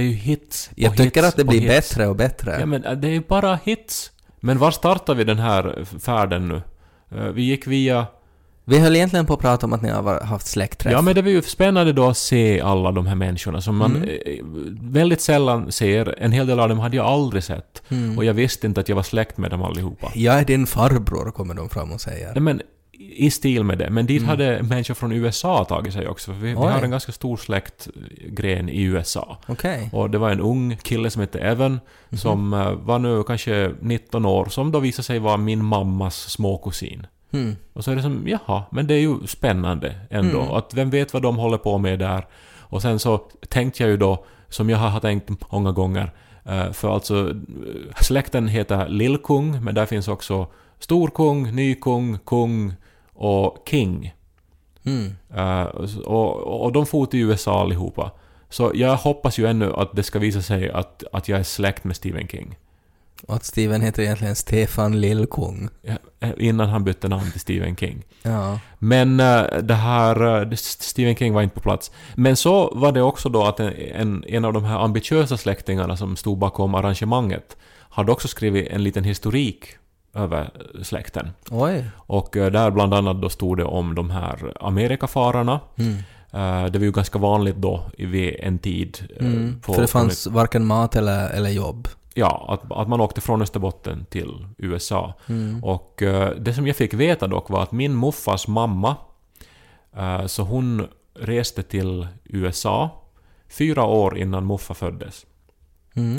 Det 0.01 0.07
är 0.07 0.09
ju 0.09 0.15
hits 0.15 0.71
Jag 0.75 0.97
tycker 0.97 1.23
hits 1.23 1.29
att 1.29 1.37
det 1.37 1.45
blir 1.45 1.61
hits. 1.61 1.69
bättre 1.91 2.07
och 2.07 2.17
bättre. 2.17 2.57
Ja 2.61 2.67
men 2.67 2.85
äh, 2.85 2.93
det 2.93 3.09
är 3.09 3.13
ju 3.13 3.21
bara 3.29 3.59
hits. 3.65 4.11
Men 4.41 4.59
var 4.59 4.71
startar 4.71 5.15
vi 5.15 5.25
den 5.25 5.39
här 5.39 5.85
färden 6.01 6.49
nu? 6.49 6.63
Eh, 7.19 7.25
Vi 7.25 7.43
gick 7.43 7.67
via... 7.67 8.07
Vi 8.65 8.79
höll 8.79 8.97
egentligen 8.97 9.27
på 9.27 9.35
att 9.35 9.41
prata 9.41 9.67
om 9.67 9.73
att 9.73 9.83
ni 9.83 9.89
har 9.91 10.03
var- 10.03 10.21
haft 10.21 10.47
släktträff. 10.47 10.93
Ja 10.93 11.03
men 11.03 11.15
det 11.15 11.23
var 11.23 11.29
ju 11.31 11.43
spännande 11.43 11.93
då 11.93 12.09
att 12.09 12.17
se 12.17 12.61
alla 12.61 12.93
de 12.93 13.07
här 13.07 13.15
människorna 13.15 13.61
som 13.61 13.77
man 13.77 14.03
eh, 14.05 14.37
väldigt 14.81 15.21
sällan 15.21 15.73
ser. 15.73 16.15
En 16.19 16.33
hel 16.33 16.47
del 16.47 16.61
av 16.61 16.69
dem 16.69 16.79
hade 16.79 16.97
jag 16.97 17.07
aldrig 17.07 17.45
sett. 17.45 17.83
Mm. 17.89 18.19
Och 18.19 18.25
jag 18.25 18.35
visste 18.35 18.67
inte 18.67 18.81
att 18.81 18.89
jag 18.89 18.97
var 18.97 19.03
släkt 19.03 19.39
med 19.39 19.51
dem 19.51 19.63
allihopa. 19.63 20.11
Jag 20.15 20.39
är 20.39 20.45
din 20.45 20.67
farbror, 20.67 21.31
kommer 21.31 21.55
de 21.55 21.69
fram 21.69 21.93
och 21.93 22.01
säger. 22.01 22.33
Nej, 22.35 22.41
men 22.43 22.63
i 23.01 23.31
stil 23.31 23.65
med 23.65 23.79
det. 23.79 23.91
Men 23.91 24.07
dit 24.07 24.23
Mm. 24.23 24.29
hade 24.29 24.63
människor 24.63 24.95
från 24.95 25.13
USA 25.13 25.65
tagit 25.65 25.93
sig 25.93 26.09
också. 26.09 26.33
Vi, 26.33 26.49
vi 26.49 26.55
har 26.55 26.83
en 26.83 26.91
ganska 26.91 27.13
stor 27.13 27.37
släktgren 27.37 28.69
i 28.69 28.83
USA. 28.83 29.37
Okej. 29.47 29.89
Och 29.93 30.11
det 30.11 30.19
var 30.19 30.31
en 30.31 30.41
ung 30.41 30.77
kille 30.77 31.11
som 31.11 31.21
hette 31.21 31.39
Evan, 31.39 31.81
Mhm. 32.09 32.19
som 32.19 32.53
eh, 32.55 32.73
var 32.73 32.99
nu 32.99 33.23
kanske 33.23 33.73
19 33.81 34.25
år, 34.25 34.47
som 34.47 34.73
då 34.73 34.81
visade 34.81 35.03
sig 35.05 35.19
vara 35.19 35.37
min 35.37 35.65
mammas 35.65 36.17
småkusin. 36.17 37.07
Mm. 37.33 37.57
Och 37.73 37.85
så 37.85 37.91
är 37.91 37.97
det 37.97 38.03
som, 38.03 38.29
jaha, 38.29 38.63
men 38.71 38.87
det 38.87 38.95
är 38.95 39.01
ju 39.01 39.27
spännande 39.27 39.95
ändå. 40.11 40.41
Mm. 40.41 40.53
Att 40.55 40.75
vem 40.75 40.91
vet 40.91 41.13
vad 41.13 41.23
de 41.23 41.37
håller 41.37 41.59
på 41.59 41.79
med 41.79 41.99
där. 41.99 42.27
Och 42.59 42.83
sen 42.83 42.99
så 42.99 43.19
tänkte 43.49 43.83
jag 43.83 43.91
ju 43.91 43.97
då, 43.97 44.25
som 44.49 44.71
jag 44.71 44.79
har 44.79 45.01
tänkt 45.01 45.31
många 45.53 45.73
gånger, 45.73 46.11
Eh, 46.45 46.73
för 46.73 46.95
alltså, 46.95 47.29
eh, 47.31 47.35
släkten 48.01 48.49
heter 48.49 48.89
Lillkung, 48.89 49.65
men 49.65 49.75
där 49.75 49.87
finns 49.87 50.09
också 50.09 50.47
Storkung, 50.79 51.55
Nykung, 51.55 52.19
Kung 52.27 52.75
och 53.21 53.69
King. 53.71 54.15
Mm. 54.85 55.17
Eh, 55.35 55.63
och, 56.05 56.65
och 56.65 56.73
de 56.73 56.87
for 56.87 57.07
till 57.07 57.21
USA 57.21 57.61
allihopa. 57.61 58.11
Så 58.49 58.73
jag 58.75 58.97
hoppas 58.97 59.39
ju 59.39 59.47
ännu 59.47 59.73
att 59.73 59.97
det 59.97 60.03
ska 60.03 60.19
visa 60.19 60.43
sig 60.43 60.71
att, 60.71 61.05
att 61.13 61.29
jag 61.29 61.39
är 61.41 61.45
släkt 61.45 61.85
med 61.85 61.97
Stephen 61.97 62.29
King. 62.29 62.59
Och 63.27 63.35
att 63.35 63.45
Steven 63.45 63.81
heter 63.81 64.03
egentligen 64.03 64.37
Stefan 64.37 65.01
Lillkung. 65.01 65.69
Ja, 65.83 65.95
eh, 66.21 66.31
Innan 66.39 66.69
han 66.69 66.85
bytte 66.85 67.09
namn 67.09 67.31
till 67.31 67.41
Stephen 67.41 67.77
King. 67.77 68.05
Ja. 68.23 68.59
Men 68.79 69.21
eh, 69.21 69.43
det 69.63 69.75
här... 69.75 70.43
eh, 70.43 70.55
Stephen 70.57 71.17
King 71.17 71.35
var 71.35 71.43
inte 71.43 71.55
på 71.55 71.61
plats. 71.61 71.91
Men 72.15 72.37
så 72.37 72.75
var 72.75 72.93
det 72.93 73.03
också 73.03 73.29
då 73.29 73.45
att 73.45 73.61
en, 73.61 73.73
en, 73.75 74.25
en 74.29 74.45
av 74.45 74.53
de 74.53 74.65
här 74.65 74.79
ambitiösa 74.79 75.37
släktingarna 75.37 75.97
som 75.97 76.17
stod 76.17 76.39
bakom 76.39 76.75
arrangemanget 76.75 77.57
hade 77.89 78.13
också 78.13 78.29
skrivit 78.29 78.69
en 78.69 78.83
liten 78.83 79.05
historik 79.05 79.77
över 80.15 80.51
släkten. 80.83 81.31
Oj. 81.51 81.91
Och 81.97 82.37
eh, 82.37 82.51
där 82.53 82.71
bland 82.71 82.95
annat 82.95 83.21
då 83.23 83.29
stod 83.29 83.57
det 83.57 83.65
om 83.65 83.95
de 83.95 84.11
här 84.11 84.53
Amerikafararna. 84.61 85.61
Mm. 85.77 85.93
Eh, 86.33 86.71
Det 86.73 86.79
var 86.79 86.85
ju 86.85 86.93
ganska 86.93 87.19
vanligt 87.19 87.57
då 87.57 87.83
vid 87.99 88.37
en 88.41 88.59
tid. 88.59 88.99
eh, 89.21 89.27
Mm. 89.27 89.61
på- 89.61 89.73
För 89.75 89.83
det 89.83 89.89
fanns 89.89 90.27
varken 90.27 90.67
mat 90.67 90.97
eller, 90.97 91.31
eller 91.31 91.51
jobb. 91.51 91.89
Ja, 92.15 92.47
att, 92.49 92.73
att 92.73 92.89
man 92.89 93.01
åkte 93.01 93.21
från 93.21 93.43
Österbotten 93.43 94.05
till 94.11 94.47
USA. 94.59 95.15
Mm. 95.29 95.65
Och 95.65 95.95
det 96.39 96.55
som 96.55 96.67
jag 96.67 96.77
fick 96.77 96.95
veta 96.95 97.27
dock 97.27 97.51
var 97.51 97.63
att 97.63 97.73
min 97.73 98.01
muffas 98.01 98.49
mamma, 98.49 98.97
så 100.27 100.43
hon 100.43 100.89
reste 101.15 101.63
till 101.63 102.07
USA 102.25 102.91
fyra 103.49 103.85
år 103.85 104.19
innan 104.19 104.47
muffa 104.47 104.75
föddes. 104.75 105.27
Mm. 105.95 106.17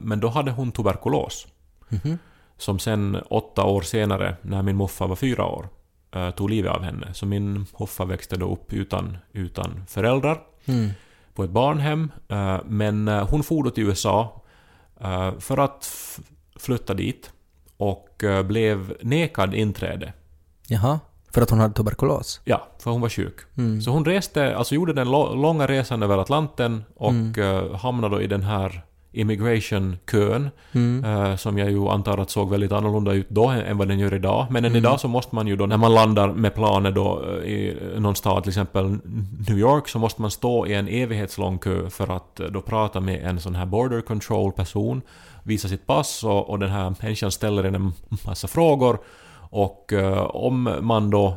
Men 0.00 0.20
då 0.20 0.28
hade 0.28 0.50
hon 0.50 0.72
tuberkulos. 0.72 1.46
Mhm. 1.88 2.18
Som 2.62 2.78
sen 2.78 3.18
åtta 3.30 3.64
år 3.64 3.80
senare, 3.82 4.36
när 4.42 4.62
min 4.62 4.76
muffa 4.76 5.06
var 5.06 5.16
fyra 5.16 5.44
år, 5.46 5.68
eh, 6.14 6.30
tog 6.30 6.50
livet 6.50 6.72
av 6.72 6.82
henne. 6.82 7.14
Så 7.14 7.26
min 7.26 7.66
muffa 7.80 8.04
växte 8.04 8.36
då 8.36 8.52
upp 8.52 8.72
utan, 8.72 9.18
utan 9.32 9.84
föräldrar 9.88 10.40
Mm. 10.66 10.90
på 11.34 11.44
ett 11.44 11.50
barnhem. 11.50 12.12
eh, 12.28 12.58
Men 12.66 13.08
eh, 13.08 13.28
hon 13.30 13.42
for 13.42 13.64
då 13.64 13.70
till 13.70 13.84
USA 13.84 14.42
för 15.38 15.58
att 15.58 15.90
flytta 16.56 16.94
dit 16.94 17.30
och 17.76 18.24
blev 18.44 18.94
nekad 19.00 19.54
inträde. 19.54 20.12
Jaha. 20.68 21.00
För 21.30 21.42
att 21.42 21.50
hon 21.50 21.58
hade 21.60 21.74
tuberkulos? 21.74 22.40
Ja, 22.44 22.68
för 22.78 22.90
hon 22.90 23.00
var 23.00 23.08
sjuk. 23.08 23.34
Mm. 23.56 23.80
Så 23.82 23.90
hon 23.90 24.04
reste, 24.04 24.56
alltså 24.56 24.74
gjorde 24.74 24.92
den 24.92 25.10
långa 25.10 25.66
resan 25.66 26.02
över 26.02 26.18
Atlanten 26.18 26.84
och 26.96 27.38
eh, 27.38 27.74
hamnade 27.76 28.16
då 28.16 28.22
i 28.22 28.26
den 28.26 28.42
här 28.42 28.82
immigration-kön 29.12 30.50
Mm. 30.72 31.04
eh, 31.04 31.36
som 31.36 31.58
jag 31.58 31.70
ju 31.70 31.88
antar 31.88 32.18
att 32.18 32.30
såg 32.30 32.50
väldigt 32.50 32.72
annorlunda 32.72 33.12
ut 33.12 33.28
då 33.30 33.48
än 33.48 33.78
vad 33.78 33.88
den 33.88 33.98
gör 33.98 34.14
idag. 34.14 34.46
Men 34.50 34.64
än 34.64 34.72
Mm. 34.72 34.76
idag 34.84 35.00
så 35.00 35.08
måste 35.08 35.34
man 35.34 35.46
ju 35.46 35.56
då, 35.56 35.66
när 35.66 35.76
man 35.76 35.94
landar 35.94 36.32
med 36.32 36.54
planet 36.54 36.94
då 36.94 37.22
eh, 37.44 37.50
i 37.50 37.76
någon 37.98 38.16
stad, 38.16 38.42
till 38.42 38.50
exempel 38.50 38.98
New 39.48 39.58
York, 39.58 39.88
så 39.88 39.98
måste 39.98 40.22
man 40.22 40.30
stå 40.30 40.66
i 40.66 40.74
en 40.74 40.88
evighetslång 40.88 41.58
kö 41.58 41.90
för 41.90 42.16
att 42.16 42.40
eh, 42.40 42.46
då 42.46 42.60
prata 42.60 43.00
med 43.00 43.24
en 43.24 43.40
sån 43.40 43.54
här 43.54 43.66
border 43.66 44.00
control-person, 44.00 45.02
visa 45.42 45.68
sitt 45.68 45.86
pass 45.86 46.24
och, 46.24 46.50
och 46.50 46.58
den 46.58 46.70
här 46.70 46.94
människan 47.02 47.32
ställer 47.32 47.64
en 47.64 47.74
en 47.74 47.92
massa 48.26 48.48
frågor 48.48 48.98
och 49.54 49.92
eh, 49.92 50.22
om 50.22 50.76
man 50.80 51.10
då 51.10 51.36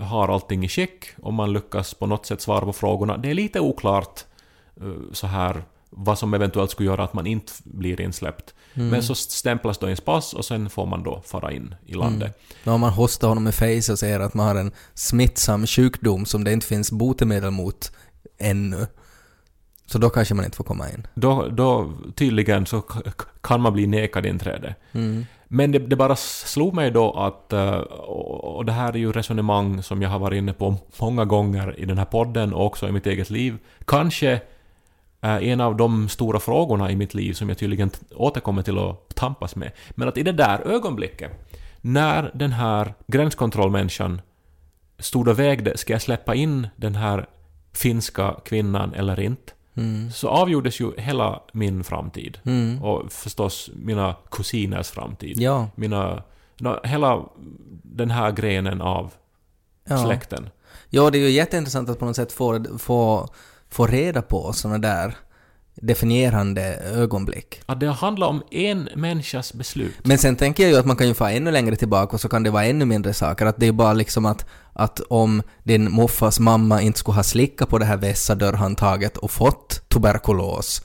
har 0.00 0.28
allting 0.28 0.64
i 0.64 0.68
skick, 0.68 1.04
om 1.22 1.34
man 1.34 1.52
lyckas 1.52 1.94
på 1.94 2.06
något 2.06 2.26
sätt 2.26 2.40
svara 2.40 2.64
på 2.64 2.72
frågorna, 2.72 3.16
det 3.16 3.30
är 3.30 3.34
lite 3.34 3.60
oklart 3.60 4.20
eh, 4.80 4.86
så 5.12 5.26
här 5.26 5.62
vad 5.94 6.18
som 6.18 6.34
eventuellt 6.34 6.70
skulle 6.70 6.88
göra 6.88 7.04
att 7.04 7.14
man 7.14 7.26
inte 7.26 7.52
blir 7.64 8.00
insläppt. 8.00 8.54
Mm. 8.74 8.88
Men 8.88 9.02
så 9.02 9.14
stämplas 9.14 9.78
då 9.78 9.86
ens 9.86 10.00
pass 10.00 10.34
och 10.34 10.44
sen 10.44 10.70
får 10.70 10.86
man 10.86 11.02
då 11.02 11.22
fara 11.26 11.52
in 11.52 11.74
i 11.86 11.94
landet. 11.94 12.40
Men 12.64 12.74
om 12.74 12.80
man 12.80 12.92
hostar 12.92 13.28
honom 13.28 13.48
i 13.48 13.52
face 13.52 13.92
och 13.92 13.98
säger 13.98 14.20
att 14.20 14.34
man 14.34 14.46
har 14.46 14.54
en 14.54 14.72
smittsam 14.94 15.66
sjukdom 15.66 16.26
som 16.26 16.44
det 16.44 16.52
inte 16.52 16.66
finns 16.66 16.92
botemedel 16.92 17.50
mot 17.50 17.92
ännu. 18.38 18.86
Så 19.86 19.98
då 19.98 20.10
kanske 20.10 20.34
man 20.34 20.44
inte 20.44 20.56
får 20.56 20.64
komma 20.64 20.90
in. 20.90 21.06
Då, 21.14 21.48
då 21.48 21.92
tydligen 22.14 22.66
så 22.66 22.82
kan 23.40 23.60
man 23.60 23.72
bli 23.72 23.86
nekad 23.86 24.26
inträde. 24.26 24.74
Mm. 24.92 25.26
Men 25.48 25.72
det, 25.72 25.78
det 25.78 25.96
bara 25.96 26.16
slog 26.16 26.74
mig 26.74 26.90
då 26.90 27.12
att, 27.12 27.52
eh, 27.52 27.74
och 27.74 28.64
det 28.64 28.72
här 28.72 28.92
är 28.92 28.98
ju 28.98 29.12
resonemang 29.12 29.82
som 29.82 30.02
jag 30.02 30.10
har 30.10 30.18
varit 30.18 30.38
inne 30.38 30.52
på 30.52 30.76
många 31.00 31.24
gånger 31.24 31.80
i 31.80 31.84
den 31.84 31.98
här 31.98 32.04
podden 32.04 32.52
och 32.52 32.66
också 32.66 32.88
i 32.88 32.92
mitt 32.92 33.06
eget 33.06 33.30
liv. 33.30 33.58
Kanske 33.84 34.40
en 35.22 35.60
av 35.60 35.76
de 35.76 36.08
stora 36.08 36.40
frågorna 36.40 36.90
i 36.90 36.96
mitt 36.96 37.14
liv 37.14 37.32
som 37.32 37.48
jag 37.48 37.58
tydligen 37.58 37.90
återkommer 38.14 38.62
till 38.62 38.78
att 38.78 39.14
tampas 39.14 39.56
med. 39.56 39.72
Men 39.90 40.08
att 40.08 40.18
i 40.18 40.22
det 40.22 40.32
där 40.32 40.60
ögonblicket, 40.60 41.30
när 41.80 42.30
den 42.34 42.52
här 42.52 42.94
gränskontrollmänniskan 43.06 44.20
stod 44.98 45.28
och 45.28 45.38
vägde, 45.38 45.76
ska 45.76 45.92
jag 45.92 46.02
släppa 46.02 46.34
in 46.34 46.68
den 46.76 46.94
här 46.94 47.26
finska 47.72 48.36
kvinnan 48.44 48.94
eller 48.94 49.20
inte? 49.20 49.52
Mm. 49.74 50.10
Så 50.10 50.28
avgjordes 50.28 50.80
ju 50.80 50.92
hela 50.96 51.42
min 51.52 51.84
framtid. 51.84 52.38
Mm. 52.44 52.82
Och 52.82 53.12
förstås 53.12 53.70
mina 53.74 54.16
kusiners 54.30 54.90
framtid. 54.90 55.40
Ja. 55.40 55.68
Mina... 55.74 56.22
Hela 56.84 57.24
den 57.82 58.10
här 58.10 58.32
grenen 58.32 58.80
av 58.80 59.12
ja. 59.84 60.04
släkten. 60.04 60.48
Ja, 60.90 61.10
det 61.10 61.18
är 61.18 61.22
ju 61.22 61.30
jätteintressant 61.30 61.88
att 61.88 61.98
på 61.98 62.04
något 62.04 62.16
sätt 62.16 62.32
få, 62.32 62.64
få, 62.78 63.28
få 63.72 63.86
reda 63.86 64.22
på 64.22 64.52
sådana 64.52 64.78
där 64.78 65.16
definierande 65.74 66.62
ögonblick. 66.94 67.60
Att 67.66 67.80
det 67.80 67.90
handlar 67.90 68.26
om 68.26 68.42
en 68.50 68.88
människas 68.94 69.54
beslut. 69.54 69.94
Men 70.04 70.18
sen 70.18 70.36
tänker 70.36 70.62
jag 70.62 70.72
ju 70.72 70.78
att 70.78 70.86
man 70.86 70.96
kan 70.96 71.08
ju 71.08 71.14
få 71.14 71.24
ännu 71.24 71.50
längre 71.50 71.76
tillbaka 71.76 72.14
och 72.14 72.20
så 72.20 72.28
kan 72.28 72.42
det 72.42 72.50
vara 72.50 72.64
ännu 72.64 72.84
mindre 72.84 73.14
saker. 73.14 73.46
Att 73.46 73.56
det 73.58 73.66
är 73.66 73.72
bara 73.72 73.92
liksom 73.92 74.26
att, 74.26 74.46
att 74.72 75.00
om 75.00 75.42
din 75.62 75.92
moffas 75.92 76.40
mamma 76.40 76.82
inte 76.82 76.98
skulle 76.98 77.14
ha 77.14 77.22
slickat 77.22 77.68
på 77.68 77.78
det 77.78 77.84
här 77.84 77.96
vässa 77.96 78.34
dörrhandtaget 78.34 79.16
och 79.16 79.30
fått 79.30 79.88
tuberkulos 79.88 80.82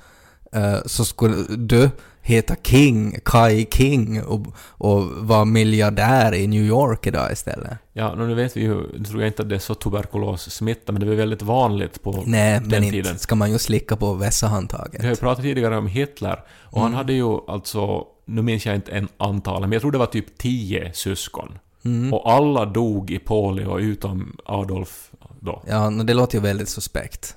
eh, 0.51 0.77
så 0.85 1.05
skulle 1.05 1.35
du 1.57 1.89
heta 2.27 2.55
King, 2.63 3.19
Kai 3.25 3.65
King 3.71 4.23
och, 4.23 4.47
och 4.69 5.03
vara 5.27 5.45
miljardär 5.45 6.33
i 6.33 6.47
New 6.47 6.63
York 6.63 7.07
idag 7.07 7.31
istället. 7.31 7.77
Ja, 7.93 8.15
nu 8.15 8.33
vet 8.35 8.57
vi 8.57 8.61
ju, 8.61 8.97
nu 8.97 9.03
tror 9.03 9.21
jag 9.21 9.29
inte 9.29 9.41
att 9.41 9.49
det 9.49 9.55
är 9.55 9.59
så 9.59 9.75
tuberkulossmitta, 9.75 10.91
men 10.91 11.01
det 11.01 11.07
var 11.07 11.15
väldigt 11.15 11.41
vanligt 11.41 12.01
på 12.03 12.23
Nej, 12.25 12.59
den 12.59 12.69
men 12.69 12.81
tiden. 12.91 13.11
inte 13.11 13.17
ska 13.23 13.35
man 13.35 13.51
ju 13.51 13.57
slicka 13.57 13.95
på 13.95 14.13
vässa 14.13 14.47
handtaget. 14.47 15.01
Vi 15.01 15.05
har 15.05 15.13
ju 15.13 15.15
pratat 15.19 15.43
tidigare 15.43 15.77
om 15.77 15.87
Hitler, 15.87 16.43
och 16.63 16.81
han 16.81 16.93
hade 16.93 17.13
ju 17.13 17.37
alltså, 17.47 18.03
nu 18.25 18.41
minns 18.41 18.65
jag 18.65 18.75
inte 18.75 18.91
en 18.91 19.07
antal, 19.17 19.61
men 19.61 19.71
jag 19.71 19.81
tror 19.81 19.91
det 19.91 19.97
var 19.97 20.05
typ 20.05 20.37
tio 20.37 20.93
syskon. 20.93 21.59
Mm. 21.85 22.13
Och 22.13 22.31
alla 22.31 22.65
dog 22.65 23.11
i 23.11 23.19
polio 23.19 23.79
utom 23.79 24.37
Adolf 24.45 25.11
då. 25.39 25.63
Ja, 25.67 25.89
det 25.89 26.13
låter 26.13 26.37
ju 26.37 26.41
väldigt 26.41 26.69
suspekt. 26.69 27.35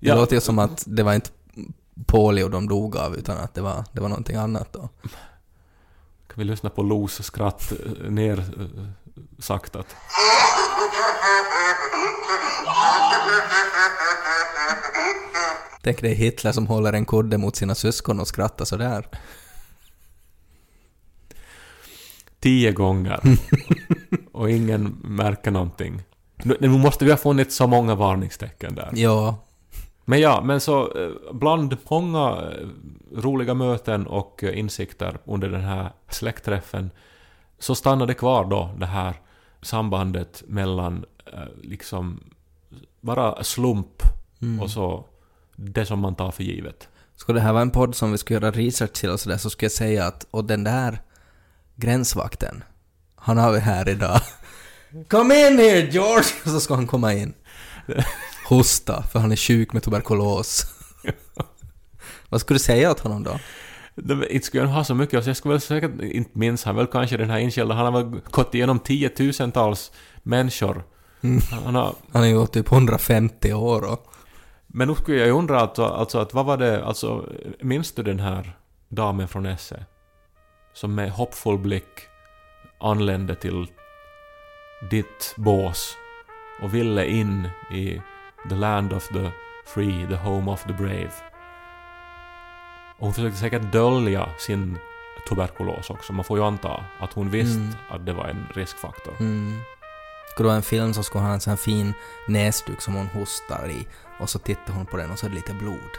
Det 0.00 0.08
Ja. 0.08 0.14
låter 0.14 0.34
ju 0.34 0.40
som 0.40 0.58
att 0.58 0.84
det 0.86 1.02
var 1.02 1.14
inte 1.14 1.30
polio 2.06 2.48
de 2.48 2.68
dog 2.68 2.96
av 2.96 3.16
utan 3.16 3.38
att 3.38 3.54
det 3.54 3.60
var, 3.60 3.84
det 3.92 4.00
var 4.00 4.08
någonting 4.08 4.36
annat 4.36 4.72
då. 4.72 4.88
Kan 6.26 6.34
vi 6.36 6.44
lyssna 6.44 6.70
på 6.70 6.82
Los 6.82 7.22
skratt 7.22 7.72
eh, 7.72 8.10
ner 8.10 8.38
eh, 8.38 8.86
saktat? 9.38 9.86
Tänk 15.82 16.00
dig 16.00 16.14
Hitler 16.14 16.52
som 16.52 16.66
håller 16.66 16.92
en 16.92 17.04
kudde 17.04 17.38
mot 17.38 17.56
sina 17.56 17.74
syskon 17.74 18.20
och 18.20 18.28
skrattar 18.28 18.64
sådär. 18.64 19.08
Tio 22.40 22.72
gånger. 22.72 23.20
och 24.32 24.50
ingen 24.50 24.84
märker 25.02 25.50
någonting. 25.50 26.02
Nu, 26.36 26.56
nu 26.60 26.68
måste 26.68 27.04
vi 27.04 27.10
ha 27.10 27.18
funnit 27.18 27.52
så 27.52 27.66
många 27.66 27.94
varningstecken 27.94 28.74
där. 28.74 28.90
Ja, 28.94 29.44
Men 30.10 30.20
ja, 30.20 30.40
men 30.44 30.60
så 30.60 30.92
eh, 30.98 31.32
bland 31.32 31.76
många 31.88 32.28
eh, 32.28 32.68
roliga 33.16 33.54
möten 33.54 34.06
och 34.06 34.44
eh, 34.44 34.58
insikter 34.58 35.18
under 35.24 35.48
den 35.48 35.60
här 35.60 35.92
släktträffen 36.08 36.90
så 37.58 37.74
stannade 37.74 38.14
kvar 38.14 38.44
då 38.44 38.70
det 38.78 38.86
här 38.86 39.14
sambandet 39.62 40.42
mellan 40.46 41.04
liksom 41.62 42.20
bara 43.00 43.44
slump 43.44 44.02
och 44.60 44.70
så 44.70 45.04
det 45.56 45.86
som 45.86 45.98
man 45.98 46.14
tar 46.14 46.30
för 46.30 46.42
givet. 46.42 46.88
skulle 47.16 47.38
det 47.38 47.42
här 47.42 47.52
vara 47.52 47.62
en 47.62 47.70
podd 47.70 47.94
som 47.94 48.12
vi 48.12 48.18
skulle 48.18 48.40
göra 48.40 48.50
research 48.50 48.92
till 48.92 49.10
och 49.10 49.20
sådär 49.20 49.36
så 49.36 49.50
skulle 49.50 49.64
jag 49.64 49.72
säga 49.72 50.06
att 50.06 50.26
och 50.30 50.44
den 50.44 50.64
där 50.64 50.98
gränsvakten, 51.76 52.64
han 53.16 53.38
har 53.38 53.52
vi 53.52 53.58
här 53.58 53.88
idag. 53.88 54.20
Kom 55.08 55.32
in 55.32 55.58
here 55.58 55.80
George! 55.80 56.24
Så 56.44 56.60
ska 56.60 56.74
han 56.74 56.86
komma 56.86 57.14
in. 57.14 57.34
Hosta, 58.50 59.02
för 59.02 59.18
han 59.18 59.32
är 59.32 59.36
sjuk 59.36 59.72
med 59.72 59.82
tuberkulos. 59.82 60.64
Vad 62.28 62.40
skulle 62.40 62.54
du 62.54 62.62
säga 62.62 62.90
åt 62.90 63.00
honom 63.00 63.22
då? 63.22 63.38
Det- 63.94 64.34
Inte 64.34 64.46
skulle 64.46 64.62
han 64.64 64.72
ha 64.74 64.84
så 64.84 64.94
mycket, 64.94 65.14
alltså 65.14 65.30
jag 65.30 65.36
skulle 65.36 65.52
väl 65.54 65.60
säkert, 65.60 66.00
inte 66.02 66.38
minns 66.38 66.64
han 66.64 66.76
väl 66.76 66.86
kanske 66.86 67.16
den 67.16 67.30
här 67.30 67.38
inkällda, 67.38 67.74
han 67.74 67.94
har 67.94 68.02
väl 68.02 68.20
gått 68.30 68.54
igenom 68.54 68.78
tiotusentals 68.78 69.92
människor. 70.22 70.84
Han 71.64 71.74
har, 71.74 71.94
Han 72.12 72.22
är 72.22 72.26
ju 72.28 72.46
typ 72.46 72.72
150 72.72 73.52
år 73.52 73.92
och... 73.92 74.06
men 74.66 74.88
nu 74.88 74.94
skulle 74.94 75.18
jag 75.18 75.26
ju 75.26 75.32
undra 75.32 75.60
alltså, 75.60 75.84
alltså 75.84 76.18
att 76.18 76.34
vad 76.34 76.46
var 76.46 76.56
det, 76.56 76.84
alltså 76.84 77.26
minns 77.60 77.92
du 77.92 78.02
den 78.02 78.20
här 78.20 78.56
damen 78.88 79.28
från 79.28 79.46
Esse 79.46 79.84
som 80.74 80.94
med 80.94 81.10
hoppfull 81.10 81.58
blick 81.58 81.84
anlände 82.80 83.34
till 83.34 83.66
ditt 84.90 85.34
bås 85.36 85.96
och 86.62 86.74
ville 86.74 87.06
in 87.06 87.48
i 87.74 88.00
the 88.48 88.54
land 88.54 88.92
of 88.92 89.08
the 89.08 89.30
free, 89.66 90.06
the 90.06 90.16
home 90.16 90.50
of 90.50 90.62
the 90.64 90.72
brave. 90.72 91.10
Och 92.98 93.06
hon 93.06 93.14
försökte 93.14 93.38
säkert 93.38 93.72
dölja 93.72 94.28
sin 94.38 94.78
tuberkulos 95.28 95.90
också. 95.90 96.12
Man 96.12 96.24
får 96.24 96.38
ju 96.38 96.44
anta 96.44 96.84
att 97.00 97.12
hon 97.12 97.30
visste 97.30 97.60
Mm. 97.60 97.74
att 97.90 98.06
det 98.06 98.12
var 98.12 98.24
en 98.28 98.46
riskfaktor. 98.54 99.14
Mm. 99.20 99.60
Skulle 100.30 100.44
det 100.44 100.48
vara 100.48 100.56
en 100.56 100.62
film 100.62 100.94
så 100.94 101.02
skulle 101.02 101.20
hon 101.20 101.26
ha 101.28 101.34
en 101.34 101.40
sån 101.40 101.50
här 101.50 101.56
fin 101.56 101.94
näsduk 102.28 102.80
som 102.80 102.94
hon 102.94 103.06
hostar 103.06 103.68
i 103.68 103.86
och 104.20 104.30
så 104.30 104.38
tittar 104.38 104.72
hon 104.72 104.86
på 104.86 104.96
den 104.96 105.10
och 105.10 105.18
så 105.18 105.26
är 105.26 105.30
det 105.30 105.36
lite 105.36 105.52
blod. 105.54 105.90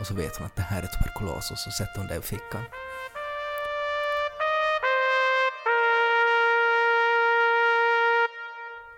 Och 0.00 0.06
så 0.06 0.14
vet 0.14 0.36
hon 0.36 0.46
att 0.46 0.56
det 0.56 0.62
här 0.62 0.82
är 0.82 0.86
tuberkulos 0.86 1.50
och 1.50 1.58
så 1.58 1.70
sätter 1.70 1.98
hon 1.98 2.06
det 2.06 2.16
i 2.16 2.20
fickan. 2.20 2.62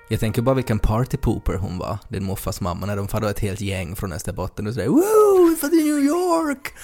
Jag 0.08 0.20
tänker 0.20 0.42
bara 0.42 0.54
vilken 0.54 0.78
partypooper 0.78 1.54
hon 1.54 1.78
var, 1.78 1.98
din 2.08 2.24
morfars 2.24 2.60
mamma, 2.60 2.86
när 2.86 2.96
de 2.96 3.08
far 3.08 3.22
ett 3.22 3.40
helt 3.40 3.60
gäng 3.60 3.96
från 3.96 4.12
Österbotten 4.12 4.66
och 4.66 4.74
säger 4.74 4.88
”Woo, 4.88 5.48
vi 5.50 5.56
får 5.56 5.68
till 5.68 5.84
New 5.84 6.04
York!” 6.04 6.74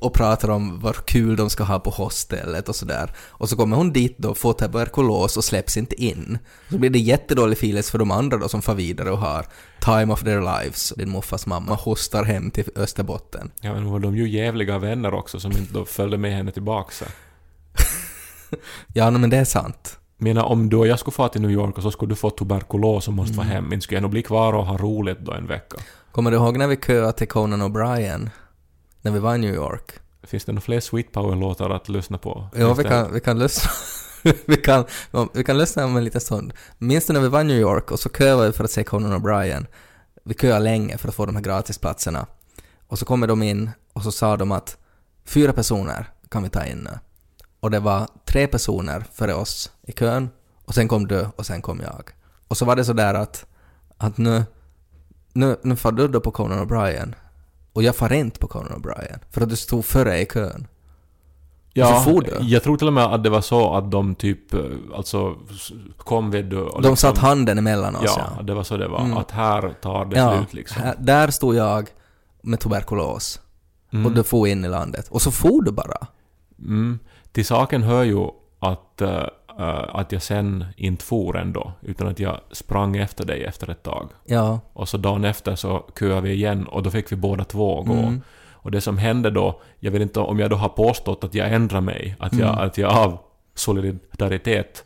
och 0.00 0.14
pratar 0.14 0.50
om 0.50 0.80
vad 0.80 1.06
kul 1.06 1.36
de 1.36 1.50
ska 1.50 1.64
ha 1.64 1.80
på 1.80 1.90
hostellet 1.90 2.68
och 2.68 2.76
sådär. 2.76 3.12
Och 3.18 3.48
så 3.48 3.56
kommer 3.56 3.76
hon 3.76 3.92
dit 3.92 4.18
då, 4.18 4.34
får 4.34 4.52
tuberkulos 4.52 5.36
och 5.36 5.44
släpps 5.44 5.76
inte 5.76 6.02
in. 6.02 6.38
Så 6.70 6.78
blir 6.78 6.90
det 6.90 6.98
jättedålig 6.98 7.56
feelings 7.56 7.90
för 7.90 7.98
de 7.98 8.10
andra 8.10 8.36
då 8.36 8.48
som 8.48 8.62
far 8.62 8.74
vidare 8.74 9.10
och 9.10 9.18
har 9.18 9.46
time 9.80 10.12
of 10.12 10.22
their 10.22 10.40
lives. 10.40 10.92
Din 10.96 11.10
morfars 11.10 11.46
mamma 11.46 11.74
hostar 11.74 12.24
hem 12.24 12.50
till 12.50 12.64
Österbotten. 12.76 13.50
Ja, 13.60 13.74
men 13.74 13.90
var 13.90 13.98
de 13.98 14.16
ju 14.16 14.28
jävliga 14.28 14.78
vänner 14.78 15.14
också 15.14 15.40
som 15.40 15.52
inte 15.52 15.74
då 15.74 15.84
följde 15.84 16.18
med 16.18 16.32
henne 16.32 16.52
tillbaka. 16.52 17.04
Ja, 18.94 19.10
men 19.10 19.30
det 19.30 19.36
är 19.36 19.44
sant. 19.44 19.98
Menar 20.18 20.42
om 20.44 20.68
du 20.68 20.76
och 20.76 20.86
jag 20.86 20.98
skulle 20.98 21.14
få 21.14 21.28
till 21.28 21.40
New 21.40 21.50
York 21.50 21.76
och 21.76 21.82
så 21.82 21.90
skulle 21.90 22.10
du 22.12 22.16
få 22.16 22.30
tuberkulos 22.30 23.08
och 23.08 23.14
måste 23.14 23.36
vara 23.36 23.46
Mm. 23.46 23.54
hem, 23.64 23.72
inte 23.72 23.84
skulle 23.84 23.96
jag 23.96 24.02
nog 24.02 24.10
bli 24.10 24.22
kvar 24.22 24.52
och 24.52 24.66
ha 24.66 24.76
roligt 24.76 25.18
då 25.20 25.32
en 25.32 25.46
vecka. 25.46 25.76
Kommer 26.12 26.30
du 26.30 26.36
ihåg 26.36 26.56
när 26.56 26.66
vi 26.66 26.76
köade 26.76 27.12
till 27.12 27.28
Conan 27.28 27.62
O'Brien? 27.62 28.30
När 29.02 29.12
vi 29.12 29.18
var 29.18 29.34
i 29.34 29.38
New 29.38 29.54
York? 29.54 29.92
Finns 30.22 30.44
det 30.44 30.52
några 30.52 30.60
fler 30.60 30.80
Sweet 30.80 31.12
Power-låtar 31.12 31.70
att 31.70 31.88
lyssna 31.88 32.18
på? 32.18 32.48
Ja, 32.56 32.74
vi 32.74 32.84
kan, 32.84 33.12
vi 33.12 33.20
kan 33.20 33.38
lyssna. 33.38 33.70
vi, 34.46 34.56
kan, 34.56 34.84
vi 35.34 35.44
kan 35.44 35.58
lyssna 35.58 35.84
om 35.84 35.96
en 35.96 36.04
liten 36.04 36.20
stund. 36.20 36.52
Minns 36.78 37.06
du 37.06 37.12
när 37.12 37.20
vi 37.20 37.28
var 37.28 37.40
i 37.40 37.44
New 37.44 37.58
York 37.58 37.90
och 37.90 38.00
så 38.00 38.08
köade 38.08 38.46
vi 38.46 38.52
för 38.52 38.64
att 38.64 38.70
se 38.70 38.84
Conan 38.84 39.12
O'Brien? 39.22 39.66
Vi 40.24 40.34
köade 40.34 40.60
länge 40.60 40.98
för 40.98 41.08
att 41.08 41.14
få 41.14 41.26
de 41.26 41.36
här 41.36 41.42
gratisplatserna. 41.42 42.26
Och 42.88 42.98
så 42.98 43.04
kommer 43.04 43.26
de 43.26 43.42
in 43.42 43.70
och 43.92 44.02
så 44.02 44.12
sa 44.12 44.36
de 44.36 44.52
att 44.52 44.76
fyra 45.24 45.52
personer 45.52 46.10
kan 46.30 46.42
vi 46.42 46.48
ta 46.48 46.64
in 46.64 46.78
nu. 46.78 46.90
Och 47.60 47.70
det 47.70 47.80
var 47.80 48.08
tre 48.24 48.46
personer 48.46 49.04
före 49.12 49.34
oss 49.34 49.72
i 49.82 49.92
kön 49.92 50.30
och 50.64 50.74
sen 50.74 50.88
kom 50.88 51.06
du 51.06 51.26
och 51.36 51.46
sen 51.46 51.62
kom 51.62 51.80
jag. 51.80 52.02
Och 52.48 52.56
så 52.56 52.64
var 52.64 52.76
det 52.76 52.84
så 52.84 52.92
där 52.92 53.14
att, 53.14 53.46
att 53.96 54.18
nu, 54.18 54.44
nu, 55.32 55.56
nu 55.62 55.76
far 55.76 55.92
du 55.92 56.08
då 56.08 56.20
på 56.20 56.30
Conan 56.30 56.68
O'Brien 56.68 57.14
och 57.72 57.82
jag 57.82 57.96
far 57.96 58.12
inte 58.12 58.38
på 58.40 58.46
Conan 58.48 58.72
O'Brien 58.82 59.18
för 59.30 59.40
att 59.40 59.48
du 59.48 59.56
stod 59.56 59.84
före 59.84 60.20
i 60.20 60.26
kön. 60.26 60.66
Ja, 61.72 61.86
så 62.04 62.10
for 62.10 62.20
du? 62.22 62.38
jag 62.46 62.62
tror 62.62 62.76
till 62.76 62.86
och 62.86 62.92
med 62.92 63.04
att 63.04 63.24
det 63.24 63.30
var 63.30 63.40
så 63.40 63.74
att 63.74 63.90
de 63.90 64.14
typ, 64.14 64.54
alltså, 64.94 65.36
kom 65.96 66.30
vid 66.30 66.52
och 66.54 66.82
De 66.82 66.88
liksom- 66.90 66.96
satt 66.96 67.18
handen 67.18 67.58
emellan 67.58 67.96
oss 67.96 68.02
Ja, 68.16 68.42
det 68.42 68.54
var 68.54 68.62
så 68.62 68.76
det 68.76 68.88
var. 68.88 69.00
Mm. 69.00 69.16
Att 69.16 69.30
här 69.30 69.74
tar 69.82 70.04
det 70.04 70.16
Ja, 70.16 70.36
slut 70.38 70.54
liksom. 70.54 70.82
här, 70.82 70.94
där 70.98 71.30
stod 71.30 71.54
jag 71.54 71.88
med 72.42 72.60
tuberkulos 72.60 73.40
Mm. 73.92 74.06
och 74.06 74.12
du 74.12 74.22
for 74.22 74.48
in 74.48 74.64
i 74.64 74.68
landet. 74.68 75.08
Och 75.08 75.22
så 75.22 75.30
for 75.30 75.62
du 75.62 75.70
bara. 75.72 76.06
Mm. 76.58 76.98
Till 77.32 77.44
saken 77.46 77.82
hör 77.82 78.02
ju 78.02 78.26
att, 78.58 79.00
eh, 79.00 79.24
att 79.88 80.12
jag 80.12 80.22
sen 80.22 80.64
inte 80.76 81.04
for 81.04 81.36
ändå, 81.38 81.72
utan 81.82 82.08
att 82.08 82.18
jag 82.18 82.40
sprang 82.52 82.96
efter 82.96 83.26
dig 83.26 83.44
efter 83.44 83.70
ett 83.70 83.82
tag. 83.82 84.08
Ja. 84.24 84.60
Och 84.72 84.88
så 84.88 84.96
dagen 84.96 85.24
efter 85.24 85.54
så 85.54 85.84
köade 85.98 86.20
vi 86.20 86.32
igen 86.32 86.66
och 86.66 86.82
då 86.82 86.90
fick 86.90 87.12
vi 87.12 87.16
båda 87.16 87.44
två 87.44 87.82
gå. 87.82 87.92
Mm. 87.92 88.20
Och 88.52 88.70
det 88.70 88.80
som 88.80 88.98
hände 88.98 89.30
då, 89.30 89.60
jag 89.80 89.90
vet 89.92 90.02
inte 90.02 90.20
om 90.20 90.38
jag 90.38 90.50
då 90.50 90.56
har 90.56 90.68
påstått 90.68 91.24
att 91.24 91.34
jag 91.34 91.52
ändrade 91.52 91.80
mig, 91.84 92.16
att 92.18 92.32
jag, 92.32 92.48
Mm. 92.52 92.64
att 92.66 92.78
jag 92.78 92.92
av 92.92 93.18
solidaritet 93.54 94.84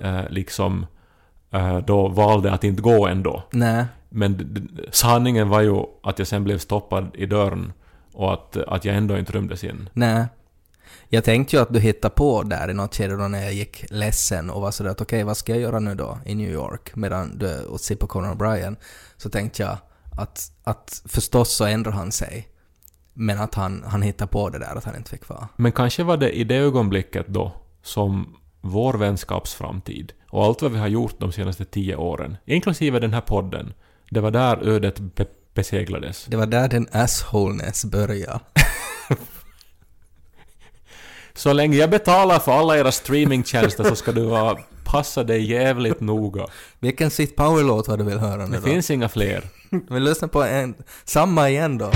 eh, 0.00 0.20
liksom 0.30 0.86
eh, 1.50 1.78
då 1.78 2.08
valde 2.08 2.52
att 2.52 2.64
inte 2.64 2.82
gå 2.82 3.06
ändå. 3.06 3.42
nej. 3.50 3.84
Men 4.10 4.68
sanningen 4.90 5.48
var 5.48 5.60
ju 5.60 5.82
att 6.02 6.18
jag 6.18 6.28
sen 6.28 6.44
blev 6.44 6.58
stoppad 6.58 7.06
i 7.14 7.26
dörren 7.26 7.72
och 8.12 8.32
att, 8.32 8.56
att 8.56 8.84
jag 8.84 8.96
ändå 8.96 9.18
inte 9.18 9.32
rymdes 9.32 9.64
in. 9.64 9.88
Nej. 9.92 10.24
Jag 11.10 11.24
tänkte 11.24 11.56
ju 11.56 11.62
att 11.62 11.72
du 11.72 11.80
hittade 11.80 12.14
på 12.14 12.42
där 12.42 12.70
i 12.70 12.74
något 12.74 12.94
skede 12.94 13.16
då 13.16 13.28
när 13.28 13.42
jag 13.42 13.52
gick 13.52 13.84
ledsen 13.90 14.50
och 14.50 14.60
var 14.60 14.70
sådär 14.70 14.90
att 14.90 15.00
okej, 15.00 15.24
vad 15.24 15.36
ska 15.36 15.52
jag 15.52 15.60
göra 15.60 15.78
nu 15.78 15.94
då 15.94 16.18
i 16.24 16.34
New 16.34 16.50
York 16.50 16.96
medan 16.96 17.38
du 17.38 17.60
och 17.60 17.80
ser 17.80 17.96
på 17.96 18.06
Conan 18.06 18.38
O'Brien? 18.38 18.76
Så 19.16 19.30
tänkte 19.30 19.62
jag 19.62 19.78
att, 20.18 20.52
att 20.64 21.02
förstås 21.06 21.56
så 21.56 21.64
ändrar 21.64 21.92
han 21.92 22.12
sig. 22.12 22.48
Men 23.14 23.40
att 23.40 23.54
han, 23.54 23.84
han 23.86 24.02
hittade 24.02 24.30
på 24.30 24.48
det 24.48 24.58
där 24.58 24.76
att 24.76 24.84
han 24.84 24.96
inte 24.96 25.10
fick 25.10 25.28
vara. 25.28 25.48
Men 25.56 25.72
kanske 25.72 26.02
var 26.04 26.16
det 26.16 26.30
i 26.32 26.44
det 26.44 26.56
ögonblicket 26.56 27.26
då 27.28 27.52
som 27.82 28.36
vår 28.60 28.94
vänskapsframtid 28.94 30.12
och 30.30 30.44
allt 30.44 30.62
vad 30.62 30.72
vi 30.72 30.78
har 30.78 30.88
gjort 30.88 31.20
de 31.20 31.32
senaste 31.32 31.64
tio 31.64 31.96
åren, 31.96 32.36
inklusive 32.46 32.98
den 32.98 33.14
här 33.14 33.20
podden, 33.20 33.74
det 34.10 34.20
var 34.20 34.30
där 34.30 34.68
ödet 34.68 34.98
be- 34.98 35.26
beseglades. 35.54 36.24
Det 36.24 36.36
var 36.36 36.46
där 36.46 36.68
den 36.68 36.88
assholeness 36.92 37.84
började. 37.84 38.40
Så 41.38 41.52
länge 41.52 41.76
jag 41.76 41.90
betalar 41.90 42.38
för 42.38 42.52
alla 42.52 42.78
era 42.78 42.92
streamingtjänster 42.92 43.84
så 43.84 43.96
ska 43.96 44.12
du 44.12 44.22
vara, 44.22 44.56
passa 44.84 45.24
dig 45.24 45.50
jävligt 45.50 46.00
noga. 46.00 46.46
Vilken 46.80 47.10
Sweet 47.10 47.36
Power-låt 47.36 47.88
var 47.88 47.96
du 47.96 48.04
vill 48.04 48.18
höra 48.18 48.46
nu 48.46 48.52
Det 48.56 48.60
då? 48.60 48.66
finns 48.66 48.90
inga 48.90 49.08
fler. 49.08 49.42
Vi 49.90 50.00
lyssnar 50.00 50.28
på 50.28 50.42
en, 50.42 50.74
samma 51.04 51.48
igen 51.50 51.78
då. 51.78 51.90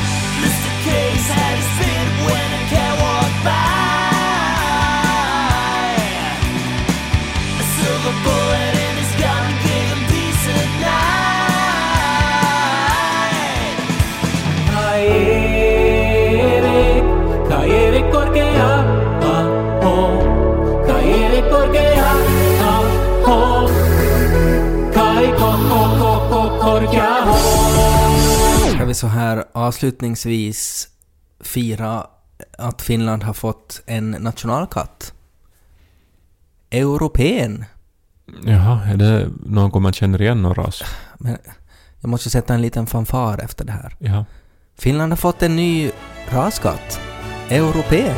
Vi 28.92 28.96
så 28.96 29.06
här 29.06 29.44
avslutningsvis 29.52 30.88
fira 31.40 32.06
att 32.58 32.82
Finland 32.82 33.22
har 33.22 33.32
fått 33.32 33.82
en 33.86 34.10
nationalkatt? 34.10 35.12
Europeen. 36.70 37.64
Jaha, 38.44 38.84
är 38.86 38.96
det 38.96 39.28
någon 39.46 39.82
man 39.82 39.92
känner 39.92 40.22
igen 40.22 40.42
någon 40.42 40.54
ras? 40.54 40.82
Men 41.18 41.38
jag 42.00 42.08
måste 42.08 42.30
sätta 42.30 42.54
en 42.54 42.62
liten 42.62 42.86
fanfar 42.86 43.38
efter 43.38 43.64
det 43.64 43.72
här. 43.72 43.96
Ja. 43.98 44.24
Finland 44.78 45.12
har 45.12 45.16
fått 45.16 45.42
en 45.42 45.56
ny 45.56 45.90
raskatt. 46.28 47.00
Europeen. 47.48 48.16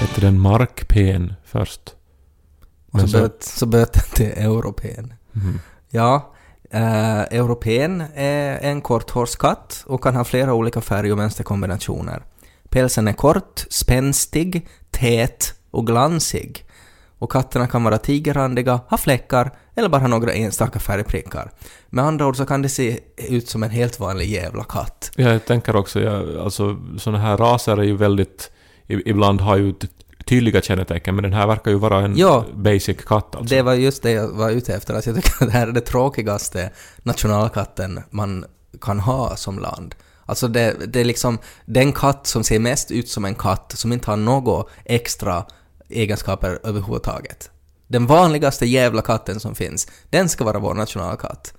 Hette 0.00 0.20
den 0.20 0.40
Markpen 0.40 1.34
först? 1.44 1.94
Och 2.90 3.00
så 3.00 3.08
så- 3.08 3.18
böt, 3.18 3.42
så 3.42 3.66
böt 3.66 3.92
den 3.92 4.02
till 4.14 4.44
europeen. 4.44 5.14
Mhm. 5.32 5.58
Ja, 5.90 6.34
eh, 6.70 7.20
europeen 7.20 8.04
är 8.14 8.58
en 8.62 8.80
korthårskatt 8.80 9.84
och 9.86 10.02
kan 10.02 10.16
ha 10.16 10.24
flera 10.24 10.54
olika 10.54 10.80
färg 10.80 11.12
och 11.12 11.18
mönsterkombinationer. 11.18 12.22
Pälsen 12.68 13.08
är 13.08 13.12
kort, 13.12 13.64
spänstig, 13.70 14.68
tät 14.90 15.54
och 15.70 15.86
glansig. 15.86 16.62
Och 17.18 17.32
katterna 17.32 17.66
kan 17.66 17.84
vara 17.84 17.98
tigerrandiga, 17.98 18.80
ha 18.88 18.98
fläckar 18.98 19.50
eller 19.74 19.88
bara 19.88 20.00
ha 20.00 20.08
några 20.08 20.32
enstaka 20.32 20.78
färgprickar. 20.78 21.50
Med 21.86 22.04
andra 22.04 22.26
ord 22.26 22.36
så 22.36 22.46
kan 22.46 22.62
det 22.62 22.68
se 22.68 22.98
ut 23.16 23.48
som 23.48 23.62
en 23.62 23.70
helt 23.70 24.00
vanlig 24.00 24.30
jävla 24.30 24.64
katt. 24.64 25.10
Ja, 25.16 25.32
Jag 25.32 25.44
tänker 25.44 25.76
också, 25.76 26.00
jag, 26.00 26.36
alltså 26.36 26.76
sådana 26.98 27.18
här 27.18 27.36
raser 27.36 27.76
är 27.76 27.82
ju 27.82 27.96
väldigt... 27.96 28.50
Ibland 28.86 29.40
har 29.40 29.56
ju 29.56 29.74
tydliga 30.28 30.62
kännetecken, 30.62 31.14
men 31.14 31.22
den 31.22 31.32
här 31.32 31.46
verkar 31.46 31.70
ju 31.70 31.76
vara 31.76 32.00
en 32.04 32.16
Ja. 32.16 32.44
basic 32.54 32.96
katt 33.06 33.36
alltså. 33.36 33.54
Det 33.54 33.62
var 33.62 33.74
just 33.74 34.02
det 34.02 34.10
jag 34.10 34.28
var 34.28 34.50
ute 34.50 34.74
efter, 34.74 34.94
att 34.94 35.06
jag 35.06 35.16
tycker 35.16 35.30
att 35.32 35.52
det 35.52 35.58
här 35.58 35.66
är 35.66 35.72
det 35.72 35.80
tråkigaste 35.80 36.70
nationalkatten 37.02 38.00
man 38.10 38.44
kan 38.80 39.00
ha 39.00 39.36
som 39.36 39.58
land. 39.58 39.94
Alltså 40.26 40.48
det, 40.48 40.76
det 40.86 41.00
är 41.00 41.04
liksom 41.04 41.38
den 41.66 41.92
katt 41.92 42.26
som 42.26 42.44
ser 42.44 42.58
mest 42.58 42.90
ut 42.90 43.08
som 43.08 43.24
en 43.24 43.34
katt, 43.34 43.72
som 43.76 43.92
inte 43.92 44.10
har 44.10 44.16
några 44.16 44.64
extra 44.84 45.44
egenskaper 45.88 46.58
överhuvudtaget. 46.64 47.50
Den 47.88 48.06
vanligaste 48.06 48.66
jävla 48.66 49.02
katten 49.02 49.40
som 49.40 49.54
finns, 49.54 49.88
den 50.10 50.28
ska 50.28 50.44
vara 50.44 50.58
vår 50.58 50.74
nationalkatt. 50.74 51.54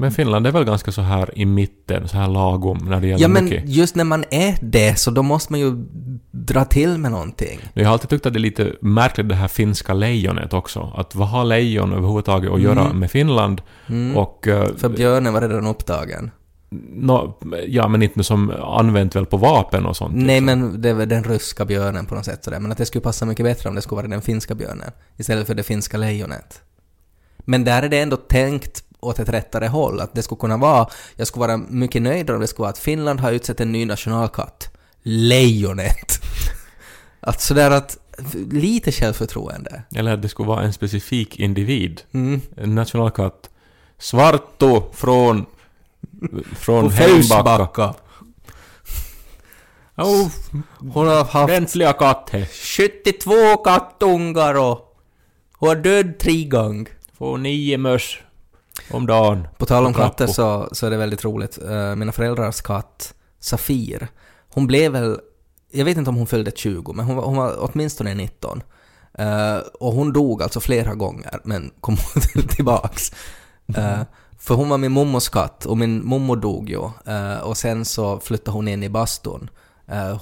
Men 0.00 0.12
Finland 0.12 0.46
är 0.46 0.50
väl 0.50 0.64
ganska 0.64 0.92
så 0.92 1.00
här 1.02 1.38
i 1.38 1.46
mitten, 1.46 2.08
så 2.08 2.16
här 2.16 2.28
lagom 2.28 2.78
när 2.78 3.00
det 3.00 3.06
gäller 3.06 3.22
Ja 3.22 3.28
men 3.28 3.44
mycket. 3.44 3.68
just 3.68 3.94
när 3.96 4.04
man 4.04 4.24
är 4.30 4.58
det 4.62 4.98
så 4.98 5.10
då 5.10 5.22
måste 5.22 5.52
man 5.52 5.60
ju 5.60 5.72
dra 6.30 6.64
till 6.64 6.98
med 6.98 7.10
någonting. 7.10 7.60
Jag 7.74 7.84
har 7.84 7.92
alltid 7.92 8.10
tyckt 8.10 8.26
att 8.26 8.32
det 8.32 8.38
är 8.38 8.40
lite 8.40 8.72
märkligt 8.80 9.28
det 9.28 9.34
här 9.34 9.48
finska 9.48 9.94
lejonet 9.94 10.52
också. 10.52 10.92
Att 10.96 11.14
vad 11.14 11.28
har 11.28 11.44
lejon 11.44 11.92
överhuvudtaget 11.92 12.52
att 12.52 12.60
göra 12.60 12.80
Mm. 12.84 12.98
med 12.98 13.10
Finland? 13.10 13.62
Och... 14.16 14.48
eh, 14.48 14.68
För 14.76 14.88
björnen 14.88 15.32
var 15.32 15.40
redan 15.40 15.66
upptagen. 15.66 16.30
nå- 16.92 17.38
ja, 17.68 17.88
men 17.88 18.02
inte 18.02 18.24
som 18.24 18.50
använt 18.50 19.16
väl 19.16 19.26
på 19.26 19.36
vapen 19.36 19.86
och 19.86 19.96
sånt. 19.96 20.14
Nej 20.16 20.40
liksom. 20.40 20.44
men 20.44 20.82
det 20.82 20.88
är 20.90 20.94
väl 20.94 21.08
den 21.08 21.24
ryska 21.24 21.64
björnen 21.64 22.06
på 22.06 22.14
något 22.14 22.24
sätt 22.24 22.44
sådär. 22.44 22.60
Men 22.60 22.72
att 22.72 22.78
det 22.78 22.86
skulle 22.86 23.02
passa 23.02 23.26
mycket 23.26 23.44
bättre 23.44 23.68
om 23.68 23.74
det 23.74 23.82
skulle 23.82 23.96
vara 23.96 24.08
den 24.08 24.22
finska 24.22 24.54
björnen 24.54 24.90
istället 25.16 25.46
för 25.46 25.54
det 25.54 25.62
finska 25.62 25.96
lejonet. 25.96 26.62
Men 27.38 27.64
där 27.64 27.82
är 27.82 27.88
det 27.88 28.00
ändå 28.00 28.16
tänkt 28.16 28.84
åt 29.00 29.18
ett 29.18 29.28
rättare 29.28 29.66
håll. 29.66 30.00
Att 30.00 30.14
det 30.14 30.22
skulle 30.22 30.38
kunna 30.38 30.56
vara, 30.56 30.88
jag 31.16 31.26
skulle 31.26 31.46
vara 31.46 31.56
mycket 31.56 32.02
nöjd 32.02 32.30
om 32.30 32.40
det 32.40 32.46
skulle 32.46 32.64
vara 32.64 32.70
att 32.70 32.78
Finland 32.78 33.20
har 33.20 33.32
utsett 33.32 33.60
en 33.60 33.72
ny 33.72 33.86
nationalkatt. 33.86 34.70
Lejonet. 35.02 36.20
att 37.20 37.40
sådär 37.40 37.70
att, 37.70 37.98
lite 38.50 38.92
självförtroende. 38.92 39.82
Eller 39.94 40.14
att 40.14 40.22
det 40.22 40.28
skulle 40.28 40.48
vara 40.48 40.62
en 40.62 40.72
specifik 40.72 41.38
individ. 41.38 42.02
Mm. 42.12 42.40
En 42.56 42.74
nationalkatt. 42.74 43.50
Svarto 43.98 44.92
från... 44.92 45.46
Från 46.56 46.90
Hembacka. 46.90 47.94
Oh, 49.96 50.28
Hon 50.78 51.06
har 51.06 51.24
haft 51.24 51.34
ordentliga 51.34 51.92
katt 51.92 52.30
he. 52.32 52.46
72 52.46 53.56
kattungar 53.56 54.54
och 54.54 54.96
hon 55.52 55.68
har 55.68 55.76
död 55.76 56.18
tre 56.18 56.44
gånger. 56.44 56.88
Får 57.18 57.38
nio 57.38 57.78
möss 57.78 58.16
om 58.90 59.06
dagen. 59.06 59.48
På 59.58 59.66
tal 59.66 59.86
om 59.86 59.94
katter 59.94 60.26
så, 60.26 60.68
så 60.72 60.86
är 60.86 60.90
det 60.90 60.96
väldigt 60.96 61.24
roligt. 61.24 61.58
Eh, 61.68 61.96
mina 61.96 62.12
föräldrars 62.12 62.60
katt 62.60 63.14
Safir, 63.40 64.08
hon 64.48 64.66
blev 64.66 64.92
väl, 64.92 65.20
jag 65.72 65.84
vet 65.84 65.96
inte 65.96 66.10
om 66.10 66.16
hon 66.16 66.26
följde 66.26 66.52
20, 66.54 66.92
men 66.92 67.06
hon 67.06 67.16
var, 67.16 67.24
hon 67.24 67.36
var 67.36 67.56
åtminstone 67.58 68.14
19. 68.14 68.62
Eh, 69.14 69.56
och 69.56 69.92
hon 69.92 70.12
dog 70.12 70.42
alltså 70.42 70.60
flera 70.60 70.94
gånger, 70.94 71.40
men 71.44 71.70
kom 71.80 71.96
tillbaks. 72.48 73.12
Eh, 73.76 74.00
för 74.38 74.54
hon 74.54 74.68
var 74.68 74.78
min 74.78 74.92
mommos 74.92 75.28
katt 75.28 75.66
och 75.66 75.78
min 75.78 76.06
mommo 76.06 76.34
dog 76.34 76.70
ju. 76.70 76.78
Och 77.42 77.56
sen 77.56 77.84
så 77.84 78.20
flyttade 78.20 78.50
hon 78.50 78.68
in 78.68 78.82
i 78.82 78.88
bastun 78.88 79.50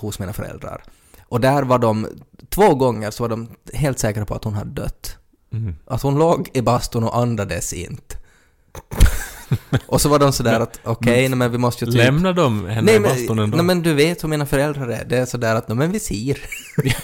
hos 0.00 0.18
mina 0.18 0.32
föräldrar. 0.32 0.82
Och 1.28 1.40
där 1.40 1.62
var 1.62 1.78
de, 1.78 2.06
två 2.48 2.74
gånger 2.74 3.10
så 3.10 3.22
var 3.22 3.28
de 3.28 3.48
helt 3.74 3.98
säkra 3.98 4.24
på 4.24 4.34
att 4.34 4.44
hon 4.44 4.54
hade 4.54 4.70
dött. 4.70 5.16
Mm. 5.52 5.76
Att 5.86 6.02
hon 6.02 6.18
låg 6.18 6.50
i 6.54 6.62
bastun 6.62 7.04
och 7.04 7.16
andades 7.16 7.72
inte. 7.72 8.16
och 9.86 10.00
så 10.00 10.08
var 10.08 10.18
de 10.18 10.32
sådär 10.32 10.60
att 10.60 10.80
okej, 10.84 11.28
nej 11.28 11.38
men 11.38 11.52
vi 11.52 11.58
måste 11.58 11.84
ju 11.84 11.90
typ... 11.90 12.00
Lämnar 12.00 12.32
de 12.32 12.66
henne 12.66 12.82
Nej 12.82 12.96
i 12.96 13.00
bastun 13.00 13.38
ändå? 13.38 13.56
nej 13.56 13.66
men 13.66 13.82
du 13.82 13.94
vet 13.94 14.24
hur 14.24 14.28
mina 14.28 14.46
föräldrar 14.46 14.88
är. 14.88 15.04
Det 15.04 15.16
är 15.16 15.26
sådär 15.26 15.54
att, 15.54 15.68
men 15.68 15.92
vi 15.92 16.00
ser. 16.00 16.38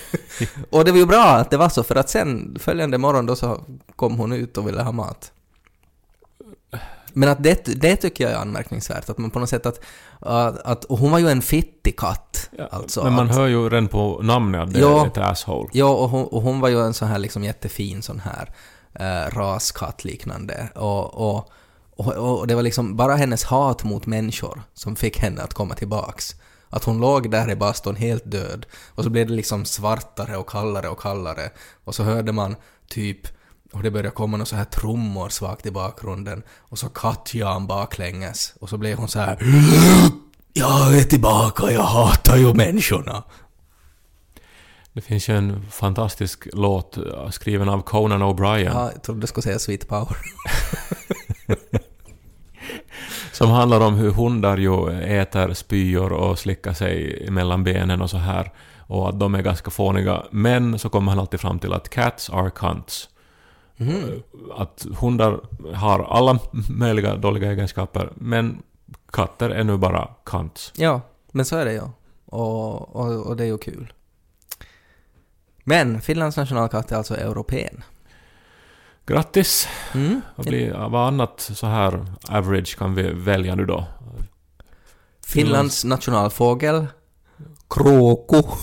och 0.70 0.84
det 0.84 0.90
var 0.90 0.98
ju 0.98 1.06
bra 1.06 1.24
att 1.24 1.50
det 1.50 1.56
var 1.56 1.68
så, 1.68 1.82
för 1.82 1.96
att 1.96 2.10
sen 2.10 2.56
följande 2.60 2.98
morgon 2.98 3.26
då 3.26 3.36
så 3.36 3.64
kom 3.96 4.18
hon 4.18 4.32
ut 4.32 4.58
och 4.58 4.68
ville 4.68 4.82
ha 4.82 4.92
mat. 4.92 5.32
Men 7.16 7.28
att 7.28 7.42
det, 7.42 7.64
det 7.64 7.96
tycker 7.96 8.24
jag 8.24 8.32
är 8.32 8.36
anmärkningsvärt, 8.36 9.10
att 9.10 9.18
man 9.18 9.30
på 9.30 9.38
något 9.38 9.48
sätt 9.48 9.66
att, 9.66 9.80
att, 10.20 10.58
att 10.58 10.84
och 10.84 10.98
hon 10.98 11.10
var 11.10 11.18
ju 11.18 11.28
en 11.28 11.42
fittig 11.42 11.98
katt. 11.98 12.50
Ja, 12.58 12.68
alltså, 12.70 13.04
men 13.04 13.12
man 13.12 13.30
att, 13.30 13.36
hör 13.36 13.46
ju 13.46 13.68
redan 13.68 13.88
på 13.88 14.20
namnet 14.22 14.60
att 14.60 14.72
det 14.72 14.80
Ja. 14.80 15.02
är 15.02 15.06
ett 15.06 15.18
asshole. 15.18 15.68
Ja, 15.72 15.88
och 15.88 16.10
hon, 16.10 16.24
och 16.24 16.42
hon 16.42 16.60
var 16.60 16.68
ju 16.68 16.80
en 16.80 16.94
sån 16.94 17.08
här 17.08 17.18
liksom 17.18 17.44
jättefin 17.44 18.02
sån 18.02 18.20
här 18.24 18.54
eh, 18.94 19.30
raskatt 19.36 20.04
liknande. 20.04 20.68
Och, 20.74 21.30
och, 21.30 21.50
och, 21.96 22.38
och 22.38 22.46
det 22.46 22.54
var 22.54 22.62
liksom 22.62 22.96
bara 22.96 23.16
hennes 23.16 23.44
hat 23.44 23.84
mot 23.84 24.06
människor 24.06 24.62
som 24.74 24.96
fick 24.96 25.18
henne 25.18 25.42
att 25.42 25.54
komma 25.54 25.74
tillbaks. 25.74 26.34
Att 26.70 26.84
hon 26.84 27.00
låg 27.00 27.30
där 27.30 27.50
i 27.50 27.56
bastun 27.56 27.96
helt 27.96 28.30
död. 28.30 28.66
Och 28.94 29.04
så 29.04 29.10
blev 29.10 29.26
det 29.26 29.32
liksom 29.32 29.64
svartare 29.64 30.36
och 30.36 30.48
kallare 30.48 30.88
och 30.88 31.00
kallare. 31.00 31.50
Och 31.84 31.94
så 31.94 32.02
hörde 32.02 32.32
man 32.32 32.56
typ 32.88 33.18
och 33.72 33.82
det 33.82 33.90
började 33.90 34.10
komma 34.10 34.36
några 34.36 34.46
så 34.46 34.56
här 34.56 34.64
trummor 34.64 35.28
svagt 35.28 35.66
i 35.66 35.70
bakgrunden. 35.70 36.42
Och 36.58 36.78
så 36.78 36.88
kattjan 36.88 37.66
baklänges. 37.66 38.54
Och 38.60 38.68
så 38.68 38.78
blev 38.78 38.98
hon 38.98 39.08
så 39.08 39.18
här 39.18 39.38
Jag 40.52 40.98
är 40.98 41.04
tillbaka, 41.04 41.70
jag 41.70 41.82
hatar 41.82 42.36
ju 42.36 42.54
människorna. 42.54 43.22
Det 44.92 45.00
finns 45.00 45.28
ju 45.28 45.36
en 45.36 45.66
fantastisk 45.70 46.48
låt 46.52 46.98
skriven 47.30 47.68
av 47.68 47.82
Conan 47.82 48.22
O'Brien 48.22 48.72
Ja, 48.74 48.90
jag 48.92 49.02
trodde 49.02 49.20
du 49.20 49.26
skulle 49.26 49.42
säga 49.42 49.58
Sweet 49.58 49.88
Power. 49.88 50.16
som 53.34 53.50
handlar 53.50 53.80
om 53.80 53.94
hur 53.94 54.10
hundar 54.10 54.56
ju 54.56 54.90
äter 55.20 55.54
spyor 55.54 56.12
och 56.12 56.38
slickar 56.38 56.72
sig 56.72 57.26
mellan 57.30 57.64
benen 57.64 58.02
och 58.02 58.10
så 58.10 58.16
här 58.16 58.52
och 58.86 59.08
att 59.08 59.20
de 59.20 59.34
är 59.34 59.42
ganska 59.42 59.70
fåniga. 59.70 60.22
Men 60.30 60.78
så 60.78 60.88
kommer 60.88 61.10
han 61.12 61.18
alltid 61.18 61.40
fram 61.40 61.58
till 61.58 61.72
att 61.72 61.88
cats 61.88 62.30
are 62.30 62.50
cunts. 62.50 63.08
Mhm. 63.76 64.22
Att 64.56 64.86
hundar 65.00 65.40
har 65.74 66.04
alla 66.04 66.38
möjliga 66.68 67.16
dåliga 67.16 67.52
egenskaper 67.52 68.12
men 68.14 68.62
katter 69.12 69.50
är 69.50 69.64
nu 69.64 69.76
bara 69.76 70.08
cunts. 70.24 70.72
Ja, 70.76 71.00
men 71.32 71.44
så 71.44 71.56
är 71.56 71.64
det 71.64 71.72
ju. 71.72 71.82
Och, 72.26 72.96
och, 72.96 73.26
och 73.26 73.36
det 73.36 73.44
är 73.44 73.48
ju 73.48 73.58
kul. 73.58 73.92
Men 75.64 76.00
Finlands 76.00 76.36
nationalkatt 76.36 76.92
är 76.92 76.96
alltså 76.96 77.16
europeen. 77.16 77.84
Grattis! 79.06 79.68
Mm. 79.94 80.20
Vad, 80.36 80.46
blir, 80.46 80.88
vad 80.88 81.08
annat 81.08 81.50
så 81.54 81.66
här 81.66 82.06
average 82.28 82.78
kan 82.78 82.94
vi 82.94 83.12
välja 83.12 83.54
nu 83.54 83.64
då? 83.64 83.86
Finlands 85.26 85.84
nationalfågel? 85.84 86.86
Kråko. 87.70 88.42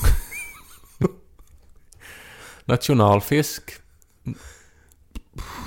Nationalfisk? 2.66 3.72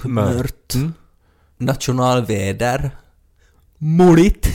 Mört. 0.04 0.74
Mm. 0.74 0.92
Nationalväder? 1.56 2.90
Muligt. 3.78 4.48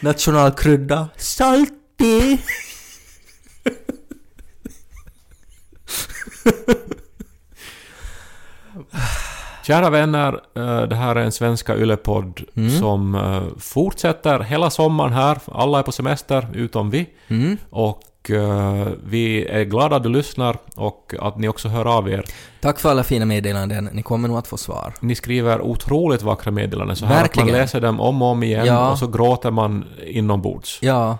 Nationalkrydda? 0.00 1.08
Saltig. 1.16 2.44
Kära 9.66 9.90
vänner, 9.90 10.40
eh, 10.56 10.82
det 10.82 10.96
här 10.96 11.16
är 11.16 11.20
en 11.24 11.32
svenska 11.32 11.76
yllepodd 11.76 12.40
Mm. 12.56 12.70
som 12.70 13.14
eh, 13.14 13.42
fortsätter 13.58 14.40
hela 14.40 14.70
sommaren 14.70 15.12
här. 15.12 15.38
Alla 15.52 15.78
är 15.78 15.82
på 15.82 15.92
semester, 15.92 16.46
utom 16.54 16.90
vi. 16.90 17.08
Mm. 17.28 17.56
Och 17.70 18.30
eh, 18.30 18.86
vi 19.04 19.46
är 19.46 19.64
glada 19.64 19.96
att 19.96 20.02
du 20.02 20.08
lyssnar 20.08 20.56
och 20.76 21.14
att 21.20 21.38
ni 21.38 21.48
också 21.48 21.68
hör 21.68 21.84
av 21.98 22.08
er. 22.08 22.24
Tack 22.60 22.78
för 22.80 22.90
alla 22.90 23.04
fina 23.04 23.24
meddelanden. 23.24 23.88
Ni 23.92 24.02
kommer 24.02 24.28
nog 24.28 24.38
att 24.38 24.46
få 24.46 24.56
svar. 24.56 24.94
Ni 25.00 25.14
skriver 25.14 25.60
otroligt 25.60 26.22
vackra 26.22 26.50
meddelanden 26.50 26.96
så 26.96 27.06
här 27.06 27.14
att 27.16 27.22
Verkligen. 27.22 27.46
man 27.48 27.56
läser 27.60 27.80
dem 27.80 28.00
om 28.00 28.22
och 28.22 28.28
om 28.28 28.42
igen 28.42 28.66
Ja. 28.66 28.90
och 28.90 28.98
så 28.98 29.06
gråter 29.06 29.50
man 29.50 29.84
inombords. 30.06 30.78
Ja, 30.82 31.18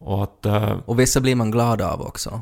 Och 0.00 0.22
att 0.22 0.46
och 0.86 1.00
vissa 1.00 1.20
blir 1.20 1.34
man 1.34 1.50
glad 1.50 1.82
av 1.82 2.00
också. 2.02 2.40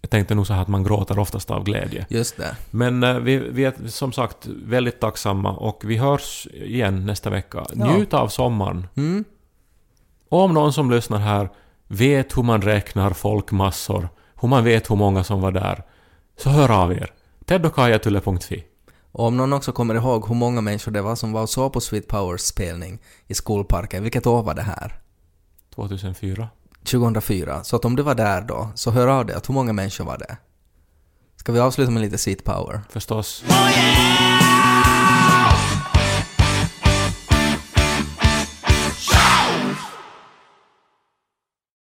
Jag 0.00 0.10
tänkte 0.10 0.34
nog 0.34 0.46
så 0.46 0.52
här 0.52 0.62
att 0.62 0.68
man 0.68 0.84
gråter 0.84 1.18
oftast 1.18 1.50
av 1.50 1.64
glädje. 1.64 2.06
Just 2.08 2.36
det. 2.36 2.56
Men 2.70 3.02
eh, 3.02 3.18
vi, 3.18 3.36
vi 3.36 3.64
är 3.64 3.88
som 3.88 4.12
sagt 4.12 4.46
väldigt 4.46 5.00
tacksamma 5.00 5.52
och 5.52 5.82
vi 5.84 5.96
hörs 5.96 6.46
igen 6.52 7.06
nästa 7.06 7.30
vecka. 7.30 7.66
Ja. 7.74 7.92
Njut 7.92 8.14
av 8.14 8.28
sommaren. 8.28 8.86
Mm. 8.96 9.24
Och 10.28 10.40
om 10.40 10.54
någon 10.54 10.72
som 10.72 10.90
lyssnar 10.90 11.18
här 11.18 11.48
vet 11.88 12.36
hur 12.36 12.42
man 12.42 12.62
räknar 12.62 13.10
folkmassor, 13.10 14.08
hur 14.40 14.48
man 14.48 14.64
vet 14.64 14.90
hur 14.90 14.96
många 14.96 15.24
som 15.24 15.40
var 15.40 15.52
där, 15.52 15.84
så 16.36 16.50
hör 16.50 16.70
av 16.82 16.92
er. 16.92 17.12
teddokajatulle.fi 17.44 18.64
Och 19.12 19.26
om 19.26 19.36
någon 19.36 19.52
också 19.52 19.72
kommer 19.72 19.94
ihåg 19.94 20.28
hur 20.28 20.34
många 20.34 20.60
människor 20.60 20.92
det 20.92 21.02
var 21.02 21.16
som 21.16 21.32
var 21.32 21.42
och 21.42 21.50
såg 21.50 21.72
på 21.72 21.80
Sweet 21.80 22.08
Powers 22.08 22.40
spelning 22.40 22.98
i 23.26 23.34
skolparken, 23.34 24.02
vilket 24.02 24.26
år 24.26 24.42
var 24.42 24.54
det 24.54 24.62
här? 24.62 24.98
2004. 25.74 26.48
2004. 26.86 27.64
Så 27.64 27.76
att 27.76 27.84
om 27.84 27.96
du 27.96 28.02
var 28.02 28.14
där 28.14 28.40
då, 28.40 28.68
så 28.74 28.90
hör 28.90 29.08
av 29.08 29.26
dig 29.26 29.36
att 29.36 29.48
hur 29.48 29.54
många 29.54 29.72
människor 29.72 30.04
var 30.04 30.18
det? 30.18 30.36
Ska 31.36 31.52
vi 31.52 31.60
avsluta 31.60 31.90
med 31.90 32.02
lite 32.02 32.18
Sweet 32.18 32.44
Power? 32.44 32.80
Förstås. 32.90 33.44
Oh 33.48 33.70
yeah! 33.70 34.45